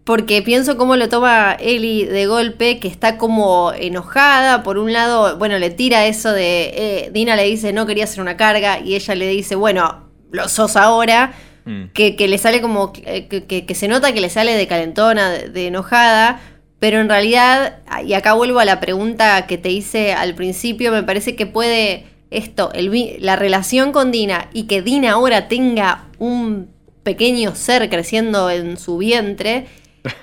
Porque 0.04 0.42
pienso 0.42 0.78
cómo 0.78 0.96
lo 0.96 1.10
toma 1.10 1.56
Ellie 1.60 2.06
de 2.08 2.26
golpe, 2.26 2.80
que 2.80 2.88
está 2.88 3.18
como 3.18 3.72
enojada. 3.74 4.64
Por 4.64 4.78
un 4.78 4.92
lado, 4.94 5.38
bueno, 5.38 5.60
le 5.60 5.70
tira 5.70 6.06
eso 6.08 6.32
de. 6.32 6.72
eh, 6.76 7.10
Dina 7.14 7.36
le 7.36 7.44
dice 7.46 7.72
no 7.72 7.86
quería 7.86 8.06
hacer 8.06 8.22
una 8.22 8.36
carga. 8.38 8.80
Y 8.80 8.96
ella 8.96 9.14
le 9.16 9.28
dice, 9.28 9.56
bueno, 9.56 10.10
lo 10.32 10.50
sos 10.50 10.76
ahora. 10.76 11.34
Mm. 11.66 11.90
Que, 11.94 12.16
que 12.16 12.28
le 12.28 12.40
sale 12.40 12.62
como. 12.62 12.92
eh, 13.06 13.28
Que, 13.28 13.44
que- 13.46 13.66
que 13.68 13.76
se 13.76 13.88
nota 13.88 14.12
que 14.14 14.22
le 14.22 14.30
sale 14.30 14.56
de 14.56 14.68
calentona, 14.68 15.30
de, 15.30 15.50
de 15.50 15.68
enojada. 15.68 16.42
Pero 16.80 17.00
en 17.00 17.08
realidad, 17.08 17.78
y 18.04 18.14
acá 18.14 18.34
vuelvo 18.34 18.58
a 18.60 18.66
la 18.66 18.80
pregunta 18.80 19.46
que 19.46 19.60
te 19.60 19.70
hice 19.70 20.14
al 20.14 20.34
principio, 20.34 20.92
me 20.92 21.04
parece 21.04 21.36
que 21.36 21.46
puede 21.46 22.06
esto, 22.32 22.72
el, 22.74 23.18
la 23.20 23.36
relación 23.36 23.92
con 23.92 24.10
Dina 24.12 24.50
y 24.52 24.64
que 24.64 24.82
Dina 24.82 25.12
ahora 25.12 25.48
tenga 25.48 26.06
un 26.18 26.70
pequeño 27.04 27.54
ser 27.54 27.88
creciendo 27.90 28.50
en 28.50 28.78
su 28.78 28.98
vientre, 28.98 29.68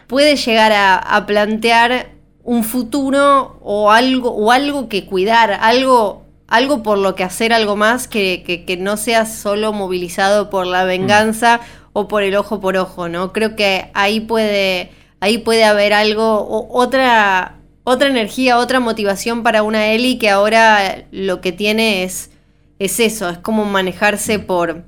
puede 0.06 0.36
llegar 0.36 0.72
a, 0.72 0.96
a 0.96 1.26
plantear 1.26 2.10
un 2.42 2.64
futuro 2.64 3.58
o 3.62 3.90
algo, 3.90 4.30
o 4.30 4.50
algo 4.52 4.88
que 4.88 5.04
cuidar, 5.06 5.52
algo, 5.60 6.24
algo 6.46 6.82
por 6.82 6.98
lo 6.98 7.14
que 7.14 7.24
hacer 7.24 7.52
algo 7.52 7.76
más 7.76 8.08
que, 8.08 8.42
que- 8.46 8.64
que 8.64 8.76
no 8.76 8.96
sea 8.96 9.26
solo 9.26 9.72
movilizado 9.72 10.48
por 10.50 10.66
la 10.66 10.84
venganza 10.84 11.60
o 11.92 12.08
por 12.08 12.22
el 12.22 12.34
ojo 12.36 12.60
por 12.60 12.76
ojo, 12.76 13.08
¿no? 13.08 13.32
Creo 13.32 13.54
que 13.54 13.90
ahí 13.92 14.20
puede, 14.20 14.90
ahí 15.20 15.38
puede 15.38 15.64
haber 15.64 15.92
algo, 15.92 16.38
o- 16.40 16.68
otra, 16.80 17.56
otra 17.84 18.08
energía, 18.08 18.56
otra 18.58 18.80
motivación 18.80 19.42
para 19.42 19.62
una 19.62 19.88
Ellie 19.88 20.18
que 20.18 20.30
ahora 20.30 21.04
lo 21.10 21.40
que 21.42 21.52
tiene 21.52 22.02
es, 22.04 22.30
es 22.78 22.98
eso, 23.00 23.28
es 23.28 23.38
como 23.38 23.64
manejarse 23.66 24.38
por, 24.38 24.84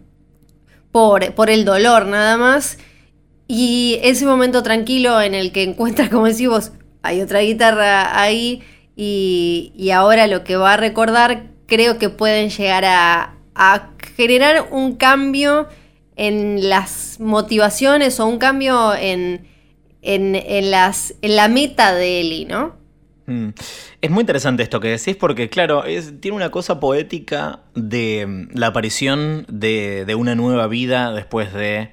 por, 0.93 1.35
por 1.35 1.51
el 1.51 1.65
dolor 1.65 2.07
nada 2.07 2.37
más. 2.37 2.79
Y 3.53 3.99
ese 4.05 4.27
momento 4.27 4.63
tranquilo 4.63 5.21
en 5.21 5.35
el 5.35 5.51
que 5.51 5.65
encuentras, 5.65 6.09
como 6.09 6.27
decís 6.27 6.49
vos, 6.49 6.71
hay 7.03 7.21
otra 7.21 7.41
guitarra 7.41 8.23
ahí 8.23 8.63
y, 8.95 9.73
y 9.77 9.91
ahora 9.91 10.29
lo 10.29 10.45
que 10.45 10.55
va 10.55 10.75
a 10.75 10.77
recordar 10.77 11.49
creo 11.67 11.99
que 11.99 12.11
pueden 12.11 12.51
llegar 12.51 12.85
a, 12.85 13.35
a 13.57 13.91
generar 14.15 14.69
un 14.71 14.95
cambio 14.95 15.67
en 16.15 16.69
las 16.69 17.19
motivaciones 17.19 18.21
o 18.21 18.27
un 18.29 18.39
cambio 18.39 18.95
en, 18.95 19.49
en, 20.01 20.37
en 20.37 20.71
las, 20.71 21.17
en 21.21 21.35
la 21.35 21.49
meta 21.49 21.93
de 21.93 22.21
Eli, 22.21 22.45
¿no? 22.45 22.77
Mm. 23.27 23.49
Es 24.01 24.11
muy 24.13 24.21
interesante 24.21 24.63
esto 24.63 24.79
que 24.79 24.91
decís 24.91 25.17
porque, 25.17 25.51
claro, 25.51 25.83
tiene 26.21 26.37
una 26.37 26.53
cosa 26.53 26.79
poética 26.79 27.63
de 27.75 28.27
mm, 28.29 28.57
la 28.57 28.69
aparición 28.69 29.45
de, 29.49 30.05
de 30.05 30.15
una 30.15 30.37
nueva 30.37 30.69
vida 30.69 31.13
después 31.13 31.53
de 31.53 31.91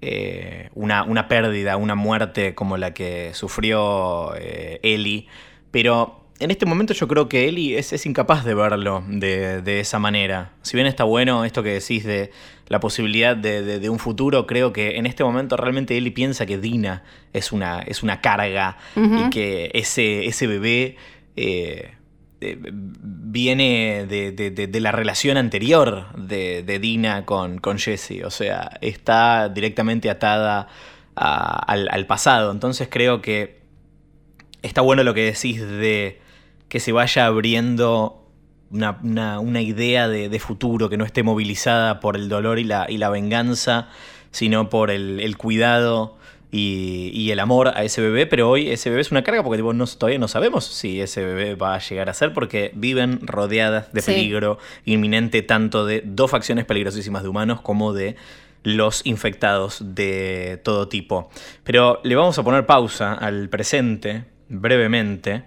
eh, 0.00 0.70
una, 0.74 1.02
una 1.04 1.28
pérdida, 1.28 1.76
una 1.76 1.94
muerte 1.94 2.54
como 2.54 2.76
la 2.76 2.92
que 2.94 3.32
sufrió 3.34 4.34
eh, 4.36 4.80
Ellie. 4.82 5.26
Pero 5.70 6.26
en 6.38 6.50
este 6.50 6.66
momento 6.66 6.92
yo 6.94 7.08
creo 7.08 7.28
que 7.28 7.48
Ellie 7.48 7.78
es, 7.78 7.92
es 7.92 8.04
incapaz 8.06 8.44
de 8.44 8.54
verlo 8.54 9.02
de, 9.08 9.62
de, 9.62 9.80
esa 9.80 9.98
manera. 9.98 10.52
Si 10.62 10.76
bien 10.76 10.86
está 10.86 11.04
bueno 11.04 11.44
esto 11.44 11.62
que 11.62 11.70
decís 11.70 12.04
de 12.04 12.30
la 12.68 12.80
posibilidad 12.80 13.36
de, 13.36 13.62
de, 13.62 13.78
de, 13.78 13.88
un 13.88 13.98
futuro, 13.98 14.46
creo 14.46 14.72
que 14.72 14.96
en 14.96 15.06
este 15.06 15.24
momento 15.24 15.56
realmente 15.56 15.96
Ellie 15.96 16.12
piensa 16.12 16.46
que 16.46 16.58
Dina 16.58 17.04
es 17.32 17.52
una, 17.52 17.80
es 17.80 18.02
una 18.02 18.20
carga 18.20 18.76
uh 18.96 19.00
-huh. 19.00 19.26
y 19.26 19.30
que 19.30 19.70
ese, 19.74 20.26
ese 20.26 20.46
bebé 20.46 20.96
eh, 21.36 21.95
viene 22.40 24.06
de, 24.06 24.80
la 24.80 24.92
relación 24.92 25.36
anterior 25.36 26.06
de, 26.16 26.78
Dina 26.80 27.24
con, 27.24 27.58
con 27.58 27.78
Jesse. 27.78 28.22
O 28.24 28.30
sea, 28.30 28.78
está 28.80 29.48
directamente 29.48 30.10
atada 30.10 30.68
al, 31.14 32.06
pasado. 32.06 32.52
Entonces 32.52 32.88
creo 32.90 33.22
que 33.22 33.60
está 34.62 34.80
bueno 34.80 35.02
lo 35.02 35.14
que 35.14 35.24
decís 35.24 35.60
de 35.60 36.20
que 36.68 36.80
se 36.80 36.92
vaya 36.92 37.26
abriendo 37.26 38.28
una, 38.70 38.98
una, 39.02 39.38
una 39.38 39.60
idea 39.60 40.08
de, 40.08 40.28
de, 40.28 40.38
futuro 40.40 40.88
que 40.88 40.96
no 40.96 41.04
esté 41.04 41.22
movilizada 41.22 42.00
por 42.00 42.16
el 42.16 42.28
dolor 42.28 42.58
y 42.58 42.64
la, 42.64 42.86
y 42.88 42.98
la 42.98 43.08
venganza, 43.08 43.88
sino 44.32 44.68
por 44.68 44.90
el, 44.90 45.20
el 45.20 45.36
cuidado 45.36 46.15
y, 46.50 47.10
y, 47.12 47.30
el 47.30 47.40
amor 47.40 47.68
a 47.68 47.84
ese 47.84 48.00
bebé. 48.00 48.26
Pero 48.26 48.48
hoy 48.48 48.70
ese 48.70 48.90
bebé 48.90 49.02
es 49.02 49.10
una 49.10 49.22
carga 49.22 49.42
porque 49.42 49.58
tipo, 49.58 49.72
no, 49.72 49.86
todavía 49.86 50.18
no 50.18 50.28
sabemos 50.28 50.64
si 50.64 51.00
ese 51.00 51.24
bebé 51.24 51.54
va 51.54 51.74
a 51.74 51.78
llegar 51.78 52.08
a 52.08 52.14
ser 52.14 52.32
porque 52.32 52.70
viven 52.74 53.26
rodeadas 53.26 53.92
de 53.92 54.02
peligro 54.02 54.58
inminente 54.84 55.42
tanto 55.42 55.86
de 55.86 56.02
dos 56.04 56.30
facciones 56.30 56.64
peligrosísimas 56.64 57.22
de 57.22 57.28
humanos 57.28 57.60
como 57.60 57.92
de 57.92 58.16
los 58.62 59.04
infectados 59.04 59.78
de 59.94 60.60
todo 60.64 60.88
tipo. 60.88 61.30
Pero 61.64 62.00
le 62.04 62.16
vamos 62.16 62.38
a 62.38 62.42
poner 62.42 62.66
pausa 62.66 63.14
al 63.14 63.48
presente 63.48 64.24
brevemente 64.48 65.44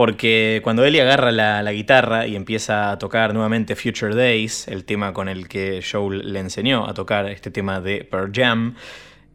porque 0.00 0.62
cuando 0.64 0.82
Ellie 0.82 1.02
agarra 1.02 1.30
la, 1.30 1.62
la, 1.62 1.72
guitarra 1.72 2.26
y 2.26 2.34
empieza 2.34 2.90
a 2.90 2.98
tocar 2.98 3.34
nuevamente 3.34 3.76
Future 3.76 4.14
Days, 4.14 4.66
el 4.68 4.86
tema 4.86 5.12
con 5.12 5.28
el 5.28 5.46
que 5.46 5.82
Joel 5.82 6.32
le 6.32 6.40
enseñó 6.40 6.88
a 6.88 6.94
tocar 6.94 7.28
este 7.28 7.50
tema 7.50 7.82
de 7.82 8.04
Pearl 8.04 8.32
Jam, 8.34 8.76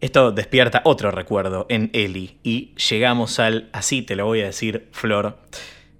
esto 0.05 0.31
despierta 0.31 0.81
otro 0.85 1.11
recuerdo 1.11 1.65
en 1.69 1.89
Ellie 1.93 2.37
y 2.43 2.73
llegamos 2.75 3.39
al, 3.39 3.69
así 3.73 4.01
te 4.01 4.15
lo 4.15 4.25
voy 4.25 4.41
a 4.41 4.45
decir, 4.45 4.87
Flor, 4.91 5.37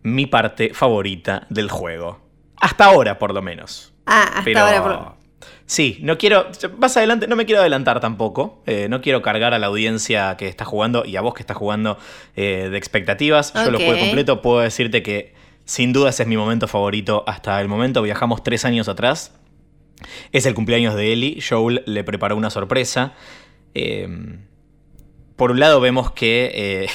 mi 0.04 0.26
parte 0.26 0.74
favorita 0.74 1.48
del 1.50 1.70
juego. 1.70 2.22
Hasta 2.62 2.86
ahora, 2.86 3.20
por 3.20 3.34
lo 3.34 3.42
menos. 3.42 3.94
Ah, 4.06 4.24
hasta 4.24 4.44
Pero... 4.44 4.60
ahora, 4.60 4.84
por 4.84 5.16
Sí, 5.68 5.98
no 6.02 6.18
quiero. 6.20 6.48
Más 6.78 6.96
adelante, 6.96 7.28
no 7.28 7.36
me 7.36 7.46
quiero 7.46 7.62
adelantar 7.62 8.00
tampoco. 8.00 8.62
Eh, 8.68 8.88
no 8.88 9.02
quiero 9.02 9.24
cargar 9.24 9.56
a 9.56 9.60
la 9.60 9.68
audiencia 9.68 10.38
que 10.38 10.48
está 10.48 10.64
jugando 10.64 11.04
y 11.06 11.16
a 11.16 11.22
vos 11.22 11.34
que 11.34 11.42
estás 11.42 11.58
jugando 11.58 11.98
eh, 12.36 12.70
de 12.70 12.78
expectativas. 12.78 13.50
Okay. 13.50 13.66
Yo 13.66 13.72
lo 13.72 13.80
juego 13.80 14.00
completo. 14.00 14.42
Puedo 14.44 14.60
decirte 14.60 15.02
que 15.02 15.34
sin 15.66 15.92
duda 15.92 16.12
ese 16.12 16.24
es 16.24 16.30
mi 16.30 16.38
momento 16.38 16.68
favorito 16.68 17.24
hasta 17.26 17.60
el 17.62 17.68
momento. 17.68 18.04
Viajamos 18.04 18.44
tres 18.44 18.64
años 18.64 18.88
atrás. 18.88 19.34
Es 20.32 20.46
el 20.46 20.54
cumpleaños 20.54 20.94
de 20.94 21.14
Ellie. 21.14 21.40
Joel 21.42 21.82
le 21.88 22.04
preparó 22.04 22.36
una 22.36 22.52
sorpresa. 22.52 23.14
Eh, 23.76 24.08
por 25.36 25.52
un 25.52 25.60
lado, 25.60 25.80
vemos 25.82 26.12
que 26.12 26.88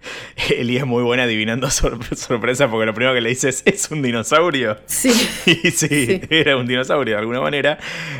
Eli 0.50 0.76
es 0.76 0.86
muy 0.86 1.02
buena 1.02 1.24
adivinando 1.24 1.70
sor 1.70 1.98
sorpresa 2.16 2.70
porque 2.70 2.86
lo 2.86 2.94
primero 2.94 3.14
que 3.14 3.20
le 3.20 3.28
dices 3.28 3.62
es 3.66 3.90
un 3.90 4.02
dinosaurio. 4.02 4.78
Sí. 4.86 5.10
Y 5.46 5.70
sí, 5.72 6.06
sí, 6.06 6.20
era 6.30 6.56
un 6.56 6.66
dinosaurio 6.66 7.14
de 7.14 7.20
alguna 7.20 7.40
manera. 7.40 7.78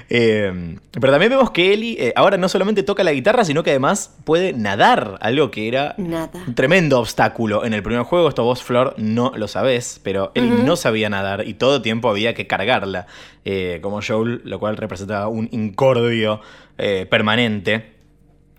Eh, 0.08 0.76
pero 0.92 1.12
también 1.12 1.30
vemos 1.30 1.50
que 1.52 1.72
Eli 1.72 1.96
eh, 1.98 2.12
ahora 2.16 2.36
no 2.36 2.48
solamente 2.48 2.82
toca 2.82 3.04
la 3.04 3.12
guitarra, 3.12 3.44
sino 3.44 3.62
que 3.62 3.70
además 3.70 4.16
puede 4.24 4.52
nadar, 4.52 5.16
algo 5.20 5.50
que 5.50 5.68
era 5.68 5.94
Nada. 5.96 6.42
un 6.46 6.54
tremendo 6.54 6.98
obstáculo 6.98 7.64
en 7.64 7.72
el 7.72 7.82
primer 7.82 8.02
juego. 8.02 8.28
Esto 8.28 8.44
vos, 8.44 8.62
Flor, 8.62 8.94
no 8.98 9.32
lo 9.36 9.48
sabés, 9.48 10.00
pero 10.02 10.32
Eli 10.34 10.48
uh 10.48 10.58
-huh. 10.58 10.64
no 10.64 10.76
sabía 10.76 11.08
nadar 11.08 11.46
y 11.46 11.54
todo 11.54 11.82
tiempo 11.82 12.10
había 12.10 12.34
que 12.34 12.46
cargarla 12.46 13.06
eh, 13.44 13.78
como 13.82 14.00
Joel, 14.02 14.42
lo 14.44 14.58
cual 14.58 14.76
representaba 14.76 15.28
un 15.28 15.48
incordio 15.52 16.40
eh, 16.78 17.06
permanente. 17.08 17.99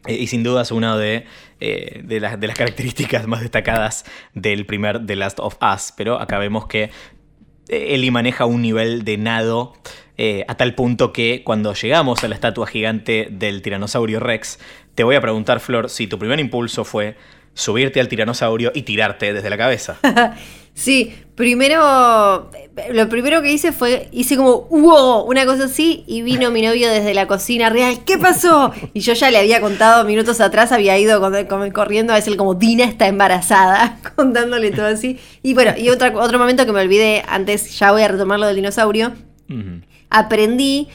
Eh, 0.07 0.15
y 0.15 0.27
sin 0.27 0.43
duda 0.43 0.63
es 0.63 0.71
una 0.71 0.97
de, 0.97 1.25
eh, 1.59 2.01
de, 2.03 2.19
de, 2.19 2.47
las 2.47 2.57
características 2.57 3.27
más 3.27 3.41
destacadas 3.41 4.05
del 4.33 4.65
primer 4.65 5.05
The 5.05 5.15
Last 5.15 5.39
of 5.39 5.57
Us. 5.61 5.93
Pero 5.95 6.19
acá 6.19 6.39
vemos 6.39 6.65
que 6.65 6.83
eh, 7.69 7.93
Ellie 7.93 8.11
maneja 8.11 8.45
un 8.45 8.61
nivel 8.61 9.03
de 9.03 9.17
nado 9.17 9.73
a 10.47 10.53
tal 10.55 10.75
punto 10.75 11.11
que 11.11 11.41
cuando 11.43 11.73
llegamos 11.73 12.23
a 12.23 12.27
la 12.27 12.35
estatua 12.35 12.67
gigante 12.67 13.29
del 13.31 13.63
tiranosaurio 13.63 14.19
Rex, 14.19 14.59
te 14.93 15.03
voy 15.03 15.15
a 15.15 15.21
preguntar, 15.21 15.59
Flor, 15.59 15.89
si 15.89 16.05
tu 16.05 16.19
primer 16.19 16.39
impulso 16.39 16.85
fue 16.85 17.17
subirte 17.53 17.99
al 17.99 18.07
tiranosaurio 18.07 18.71
y 18.73 18.83
tirarte 18.83 19.33
desde 19.33 19.49
la 19.49 19.57
cabeza. 19.57 19.97
sí, 20.73 21.13
primero, 21.35 22.49
lo 22.91 23.09
primero 23.09 23.41
que 23.41 23.51
hice 23.51 23.71
fue, 23.71 24.09
hice 24.11 24.37
como, 24.37 24.63
wow, 24.63 25.23
una 25.23 25.45
cosa 25.45 25.65
así, 25.65 26.03
y 26.07 26.21
vino 26.21 26.51
mi 26.51 26.61
novio 26.61 26.89
desde 26.89 27.13
la 27.13 27.27
cocina 27.27 27.69
real, 27.69 28.03
¿qué 28.05 28.17
pasó? 28.17 28.71
Y 28.93 29.01
yo 29.01 29.13
ya 29.13 29.31
le 29.31 29.37
había 29.37 29.61
contado 29.61 30.05
minutos 30.05 30.39
atrás, 30.41 30.71
había 30.71 30.97
ido 30.97 31.21
corriendo 31.73 32.13
a 32.13 32.15
decir 32.15 32.37
como, 32.37 32.55
Dina 32.55 32.85
está 32.85 33.07
embarazada, 33.07 33.99
contándole 34.15 34.71
todo 34.71 34.87
así. 34.87 35.19
Y 35.43 35.53
bueno, 35.53 35.73
y 35.77 35.89
otro, 35.89 36.19
otro 36.19 36.39
momento 36.39 36.65
que 36.65 36.71
me 36.71 36.81
olvidé, 36.81 37.23
antes 37.27 37.77
ya 37.77 37.91
voy 37.91 38.03
a 38.03 38.07
retomar 38.07 38.39
lo 38.39 38.47
del 38.47 38.55
dinosaurio, 38.55 39.13
uh 39.49 39.53
-huh. 39.53 39.81
aprendí 40.09 40.87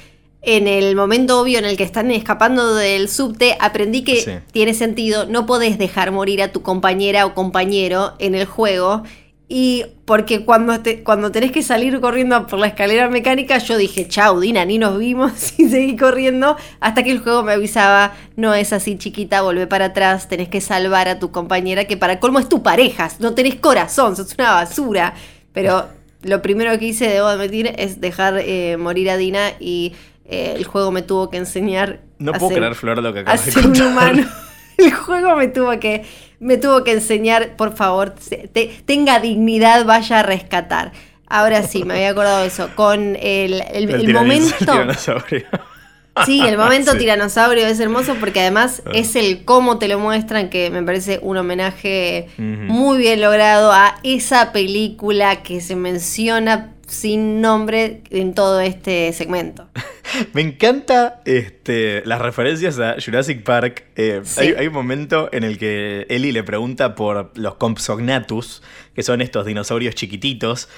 en 0.46 0.68
el 0.68 0.94
momento 0.94 1.40
obvio 1.40 1.58
en 1.58 1.64
el 1.64 1.76
que 1.76 1.82
están 1.82 2.12
escapando 2.12 2.76
del 2.76 3.08
subte, 3.08 3.56
aprendí 3.60 4.02
que 4.02 4.20
sí. 4.20 4.30
tiene 4.52 4.74
sentido, 4.74 5.26
no 5.26 5.44
podés 5.44 5.76
dejar 5.76 6.12
morir 6.12 6.40
a 6.40 6.52
tu 6.52 6.62
compañera 6.62 7.26
o 7.26 7.34
compañero 7.34 8.14
en 8.20 8.36
el 8.36 8.46
juego. 8.46 9.02
Y 9.48 9.84
porque 10.04 10.44
cuando, 10.44 10.80
te, 10.80 11.02
cuando 11.02 11.32
tenés 11.32 11.50
que 11.50 11.64
salir 11.64 12.00
corriendo 12.00 12.46
por 12.46 12.60
la 12.60 12.68
escalera 12.68 13.08
mecánica, 13.08 13.58
yo 13.58 13.76
dije, 13.76 14.06
chau, 14.06 14.38
Dina, 14.38 14.64
ni 14.64 14.78
nos 14.78 14.98
vimos 14.98 15.54
y 15.58 15.68
seguí 15.68 15.96
corriendo 15.96 16.56
hasta 16.78 17.02
que 17.02 17.10
el 17.10 17.18
juego 17.18 17.42
me 17.42 17.52
avisaba, 17.52 18.14
no 18.36 18.54
es 18.54 18.72
así 18.72 18.96
chiquita, 18.98 19.42
volvé 19.42 19.66
para 19.66 19.86
atrás, 19.86 20.28
tenés 20.28 20.48
que 20.48 20.60
salvar 20.60 21.08
a 21.08 21.18
tu 21.18 21.32
compañera, 21.32 21.86
que 21.86 21.96
para 21.96 22.20
colmo 22.20 22.38
es 22.38 22.48
tu 22.48 22.62
pareja, 22.62 23.10
no 23.18 23.34
tenés 23.34 23.56
corazón, 23.56 24.14
sos 24.14 24.34
una 24.38 24.52
basura. 24.52 25.14
Pero 25.52 25.86
lo 26.22 26.40
primero 26.40 26.78
que 26.78 26.86
hice, 26.86 27.08
debo 27.08 27.26
admitir, 27.26 27.72
es 27.78 28.00
dejar 28.00 28.38
eh, 28.38 28.76
morir 28.76 29.10
a 29.10 29.16
Dina 29.16 29.52
y 29.58 29.92
eh, 30.28 30.54
el 30.56 30.64
juego 30.64 30.90
me 30.90 31.02
tuvo 31.02 31.30
que 31.30 31.36
enseñar. 31.36 32.00
No 32.18 32.32
puedo 32.32 32.48
ser, 32.48 32.58
creer, 32.58 32.74
Flor, 32.74 33.02
lo 33.02 33.12
que 33.12 33.20
acabas 33.20 33.54
de 33.54 33.60
un 33.60 33.80
humano. 33.80 34.26
El 34.76 34.92
juego 34.92 35.36
me 35.36 35.48
tuvo 35.48 35.78
que, 35.80 36.04
me 36.38 36.58
tuvo 36.58 36.84
que 36.84 36.92
enseñar, 36.92 37.56
por 37.56 37.74
favor, 37.74 38.14
te, 38.52 38.82
tenga 38.84 39.20
dignidad, 39.20 39.86
vaya 39.86 40.20
a 40.20 40.22
rescatar. 40.22 40.92
Ahora 41.28 41.62
sí, 41.62 41.84
me 41.84 41.94
había 41.94 42.10
acordado 42.10 42.42
de 42.42 42.48
eso. 42.48 42.68
Con 42.74 43.16
el, 43.16 43.62
el, 43.72 43.90
el, 43.90 43.90
el 43.90 44.12
momento. 44.12 44.54
Sí, 46.24 46.40
el 46.40 46.56
momento 46.58 46.92
sí. 46.92 46.98
tiranosaurio 46.98 47.66
es 47.66 47.78
hermoso 47.80 48.14
porque 48.18 48.40
además 48.40 48.82
uh. 48.86 48.90
es 48.94 49.16
el 49.16 49.44
cómo 49.44 49.78
te 49.78 49.88
lo 49.88 49.98
muestran, 49.98 50.48
que 50.48 50.70
me 50.70 50.82
parece 50.82 51.18
un 51.22 51.36
homenaje 51.36 52.28
uh 52.38 52.42
-huh. 52.42 52.66
muy 52.66 52.98
bien 52.98 53.20
logrado 53.20 53.72
a 53.72 53.96
esa 54.02 54.52
película 54.52 55.42
que 55.42 55.60
se 55.60 55.76
menciona 55.76 56.72
sin 56.86 57.40
nombre 57.40 58.02
en 58.10 58.34
todo 58.34 58.60
este 58.60 59.12
segmento. 59.12 59.68
Me 60.32 60.40
encanta 60.40 61.20
este, 61.24 62.02
las 62.06 62.20
referencias 62.22 62.78
a 62.78 62.96
Jurassic 63.04 63.42
Park. 63.42 63.84
Eh, 63.96 64.20
sí. 64.24 64.40
hay, 64.40 64.54
hay, 64.56 64.66
un 64.68 64.72
momento 64.72 65.28
en 65.32 65.42
el 65.42 65.58
que 65.58 66.06
Ellie 66.08 66.32
le 66.32 66.44
pregunta 66.44 66.94
por 66.94 67.32
los 67.34 67.56
Compsognathus, 67.56 68.62
que 68.94 69.02
son 69.02 69.20
estos 69.20 69.44
dinosaurios 69.44 69.94
chiquititos. 69.94 70.68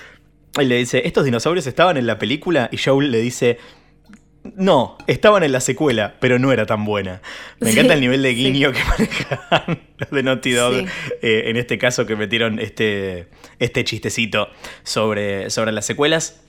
Y 0.58 0.64
le 0.64 0.76
dice, 0.76 1.02
¿estos 1.04 1.24
dinosaurios 1.24 1.66
estaban 1.66 1.96
en 1.98 2.06
la 2.06 2.18
película? 2.18 2.68
Y 2.72 2.78
Joel 2.78 3.10
le 3.10 3.20
dice, 3.20 3.58
no, 4.56 4.98
estaban 5.06 5.42
en 5.42 5.52
la 5.52 5.60
secuela, 5.60 6.16
pero 6.20 6.38
no 6.38 6.52
era 6.52 6.66
tan 6.66 6.84
buena. 6.84 7.22
Me 7.60 7.70
encanta 7.70 7.92
sí, 7.92 7.94
el 7.96 8.00
nivel 8.00 8.22
de 8.22 8.34
guiño 8.34 8.72
sí. 8.72 8.78
que 8.78 8.84
manejan 8.88 9.80
los 9.98 10.10
de 10.10 10.22
Naughty 10.22 10.52
Dog. 10.52 10.74
Sí. 10.74 10.86
Eh, 11.22 11.42
en 11.46 11.56
este 11.56 11.78
caso 11.78 12.06
que 12.06 12.16
metieron 12.16 12.58
este, 12.58 13.28
este 13.58 13.84
chistecito 13.84 14.48
sobre, 14.82 15.50
sobre 15.50 15.72
las 15.72 15.86
secuelas. 15.86 16.42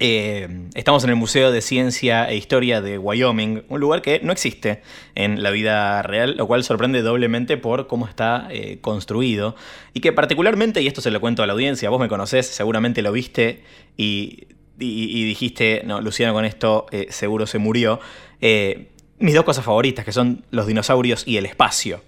Eh, 0.00 0.48
estamos 0.74 1.04
en 1.04 1.10
el 1.10 1.16
Museo 1.16 1.52
de 1.52 1.60
Ciencia 1.60 2.28
e 2.28 2.36
Historia 2.36 2.80
de 2.80 2.98
Wyoming, 2.98 3.62
un 3.68 3.80
lugar 3.80 4.02
que 4.02 4.18
no 4.24 4.32
existe 4.32 4.82
en 5.14 5.42
la 5.42 5.50
vida 5.50 6.02
real, 6.02 6.34
lo 6.36 6.48
cual 6.48 6.64
sorprende 6.64 7.02
doblemente 7.02 7.56
por 7.56 7.86
cómo 7.86 8.08
está 8.08 8.48
eh, 8.50 8.78
construido. 8.80 9.54
Y 9.92 10.00
que 10.00 10.12
particularmente, 10.12 10.82
y 10.82 10.88
esto 10.88 11.00
se 11.00 11.12
lo 11.12 11.20
cuento 11.20 11.42
a 11.42 11.46
la 11.46 11.52
audiencia, 11.52 11.90
vos 11.90 12.00
me 12.00 12.08
conocés, 12.08 12.46
seguramente 12.46 13.02
lo 13.02 13.12
viste 13.12 13.62
y 13.96 14.48
y, 14.78 15.20
y, 15.20 15.24
dijiste, 15.24 15.82
no, 15.84 16.00
Luciano 16.00 16.32
con 16.32 16.44
esto 16.44 16.86
eh, 16.90 17.06
seguro 17.10 17.46
se 17.46 17.58
murió. 17.58 18.00
Eh, 18.40 18.88
mis 19.18 19.34
dos 19.34 19.44
cosas 19.44 19.64
favoritas, 19.64 20.04
que 20.04 20.12
son 20.12 20.44
los 20.50 20.66
dinosaurios 20.66 21.26
y 21.26 21.36
el 21.36 21.46
espacio. 21.46 22.02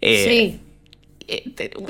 Eh, 0.00 0.26
sí. 0.28 0.60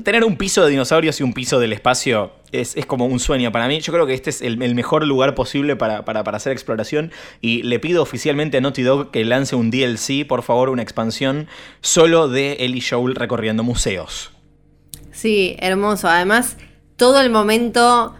Tener 0.05 0.25
un 0.25 0.37
piso 0.37 0.62
de 0.62 0.71
dinosaurios 0.71 1.18
y 1.21 1.23
un 1.23 1.33
piso 1.33 1.59
del 1.59 1.73
espacio 1.73 2.33
es, 2.53 2.77
es 2.77 2.85
como 2.85 3.07
un 3.07 3.18
sueño 3.18 3.51
para 3.53 3.68
mí. 3.68 3.81
Yo 3.81 3.91
creo 3.91 4.07
que 4.07 4.12
este 4.12 4.29
es 4.29 4.43
el, 4.43 4.62
el 4.62 4.75
mejor 4.75 5.07
lugar 5.07 5.35
posible 5.35 5.77
para, 5.77 6.05
para, 6.05 6.25
para, 6.25 6.37
hacer 6.37 6.53
exploración. 6.53 7.11
Y 7.41 7.62
le 7.62 7.79
pido 7.79 8.03
oficialmente 8.03 8.59
a 8.59 8.61
Naughty 8.61 8.83
Dog 8.83 9.11
que 9.11 9.25
lance 9.25 9.57
un 9.57 9.71
DLC, 9.71 10.27
por 10.27 10.43
favor, 10.43 10.68
una 10.68 10.83
expansión 10.83 11.49
solo 11.81 12.29
de 12.29 12.53
Ellie 12.61 12.83
Joel 12.87 13.14
recorriendo 13.14 13.62
museos. 13.62 14.31
Sí, 15.11 15.57
hermoso. 15.59 16.09
Además, 16.09 16.59
todo 16.97 17.21
el 17.23 17.31
momento 17.31 18.14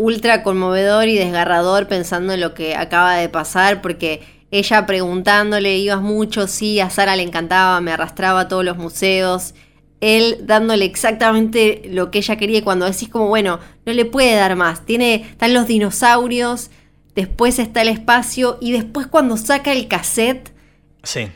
ultra 0.00 0.42
conmovedor 0.42 1.08
y 1.08 1.16
desgarrador 1.16 1.86
pensando 1.86 2.32
en 2.32 2.40
lo 2.40 2.54
que 2.54 2.74
acaba 2.74 3.16
de 3.16 3.28
pasar, 3.28 3.82
porque 3.82 4.22
ella 4.50 4.86
preguntándole, 4.86 5.76
ibas 5.76 6.00
mucho, 6.00 6.46
sí, 6.46 6.80
a 6.80 6.88
Sara 6.90 7.16
le 7.16 7.22
encantaba, 7.22 7.80
me 7.80 7.92
arrastraba 7.92 8.40
a 8.40 8.48
todos 8.48 8.64
los 8.64 8.78
museos, 8.78 9.54
él 10.00 10.38
dándole 10.42 10.86
exactamente 10.86 11.82
lo 11.90 12.10
que 12.10 12.18
ella 12.18 12.36
quería 12.36 12.58
y 12.58 12.62
cuando 12.62 12.86
decís 12.86 13.10
como, 13.10 13.28
bueno, 13.28 13.60
no 13.84 13.92
le 13.92 14.06
puede 14.06 14.34
dar 14.34 14.56
más, 14.56 14.86
tiene, 14.86 15.16
están 15.16 15.52
los 15.52 15.66
dinosaurios, 15.66 16.70
después 17.14 17.58
está 17.58 17.82
el 17.82 17.88
espacio 17.88 18.56
y 18.60 18.72
después 18.72 19.06
cuando 19.06 19.36
saca 19.36 19.72
el 19.72 19.86
cassette... 19.86 20.52
Sí. 21.02 21.28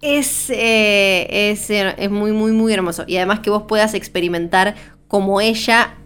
Es, 0.00 0.48
eh, 0.50 1.50
es, 1.50 1.70
es 1.70 2.10
muy, 2.10 2.30
muy, 2.30 2.52
muy 2.52 2.72
hermoso. 2.72 3.04
Y 3.08 3.16
además 3.16 3.40
que 3.40 3.50
vos 3.50 3.64
puedas 3.66 3.94
experimentar 3.94 4.76
como 5.08 5.40
ella. 5.40 5.96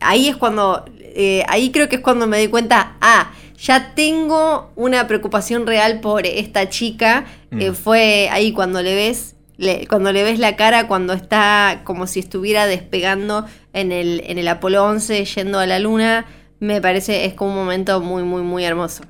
Ahí 0.00 0.28
es 0.28 0.36
cuando. 0.36 0.86
Eh, 1.14 1.44
ahí 1.48 1.70
creo 1.72 1.88
que 1.88 1.96
es 1.96 2.02
cuando 2.02 2.26
me 2.26 2.36
doy 2.38 2.48
cuenta. 2.48 2.96
Ah, 3.00 3.32
ya 3.56 3.94
tengo 3.94 4.72
una 4.76 5.06
preocupación 5.06 5.66
real 5.66 6.00
por 6.00 6.26
esta 6.26 6.68
chica. 6.68 7.24
Eh, 7.52 7.70
Mm. 7.70 7.74
fue 7.74 8.28
ahí 8.30 8.52
cuando 8.52 8.82
le 8.82 8.94
ves. 8.94 9.30
le- 9.56 9.86
cuando 9.86 10.10
le 10.10 10.24
ves 10.24 10.40
la 10.40 10.56
cara, 10.56 10.88
cuando 10.88 11.12
está 11.12 11.82
como 11.84 12.08
si 12.08 12.18
estuviera 12.18 12.66
despegando 12.66 13.46
en 13.72 13.92
el, 13.92 14.20
en 14.26 14.38
el 14.38 14.48
Apolo 14.48 14.84
11 14.84 15.24
yendo 15.24 15.60
a 15.60 15.66
la 15.66 15.78
luna, 15.78 16.26
me 16.58 16.80
parece 16.80 17.24
es 17.24 17.34
como 17.34 17.50
un 17.52 17.56
momento 17.58 18.00
muy, 18.00 18.24
muy, 18.24 18.42
muy 18.42 18.64
hermoso. 18.64 19.04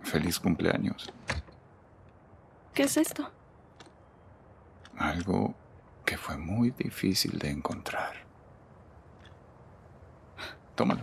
Feliz 0.00 0.40
cumpleaños. 0.40 1.12
¿Qué 2.72 2.84
es 2.84 2.96
esto? 2.96 3.30
Algo 4.96 5.54
que 6.06 6.16
fue 6.16 6.38
muy 6.38 6.70
difícil 6.70 7.38
de 7.38 7.50
encontrar. 7.50 8.19
Tómalo. 10.80 11.02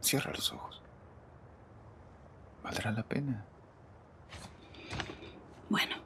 Cierra 0.00 0.32
los 0.32 0.52
ojos. 0.52 0.82
Valdrá 2.64 2.90
la 2.90 3.04
pena. 3.04 3.44
Bueno, 5.68 5.99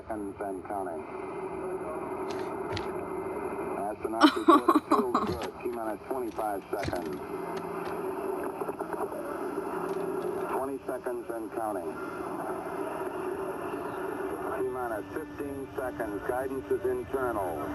seconds 0.00 0.36
and 0.40 0.64
counting. 0.66 1.02
Astronauts 3.80 4.36
report 4.36 4.88
feels 4.88 5.24
good. 5.26 5.52
T 5.62 5.68
minus 5.70 6.00
25 6.08 6.62
seconds. 6.70 7.20
20 10.52 10.78
seconds 10.86 11.26
and 11.30 11.52
counting. 11.52 11.92
T 14.56 14.68
minus 14.68 15.04
15 15.12 15.68
seconds. 15.76 16.22
Guidance 16.28 16.70
is 16.70 16.84
internal. 16.86 17.68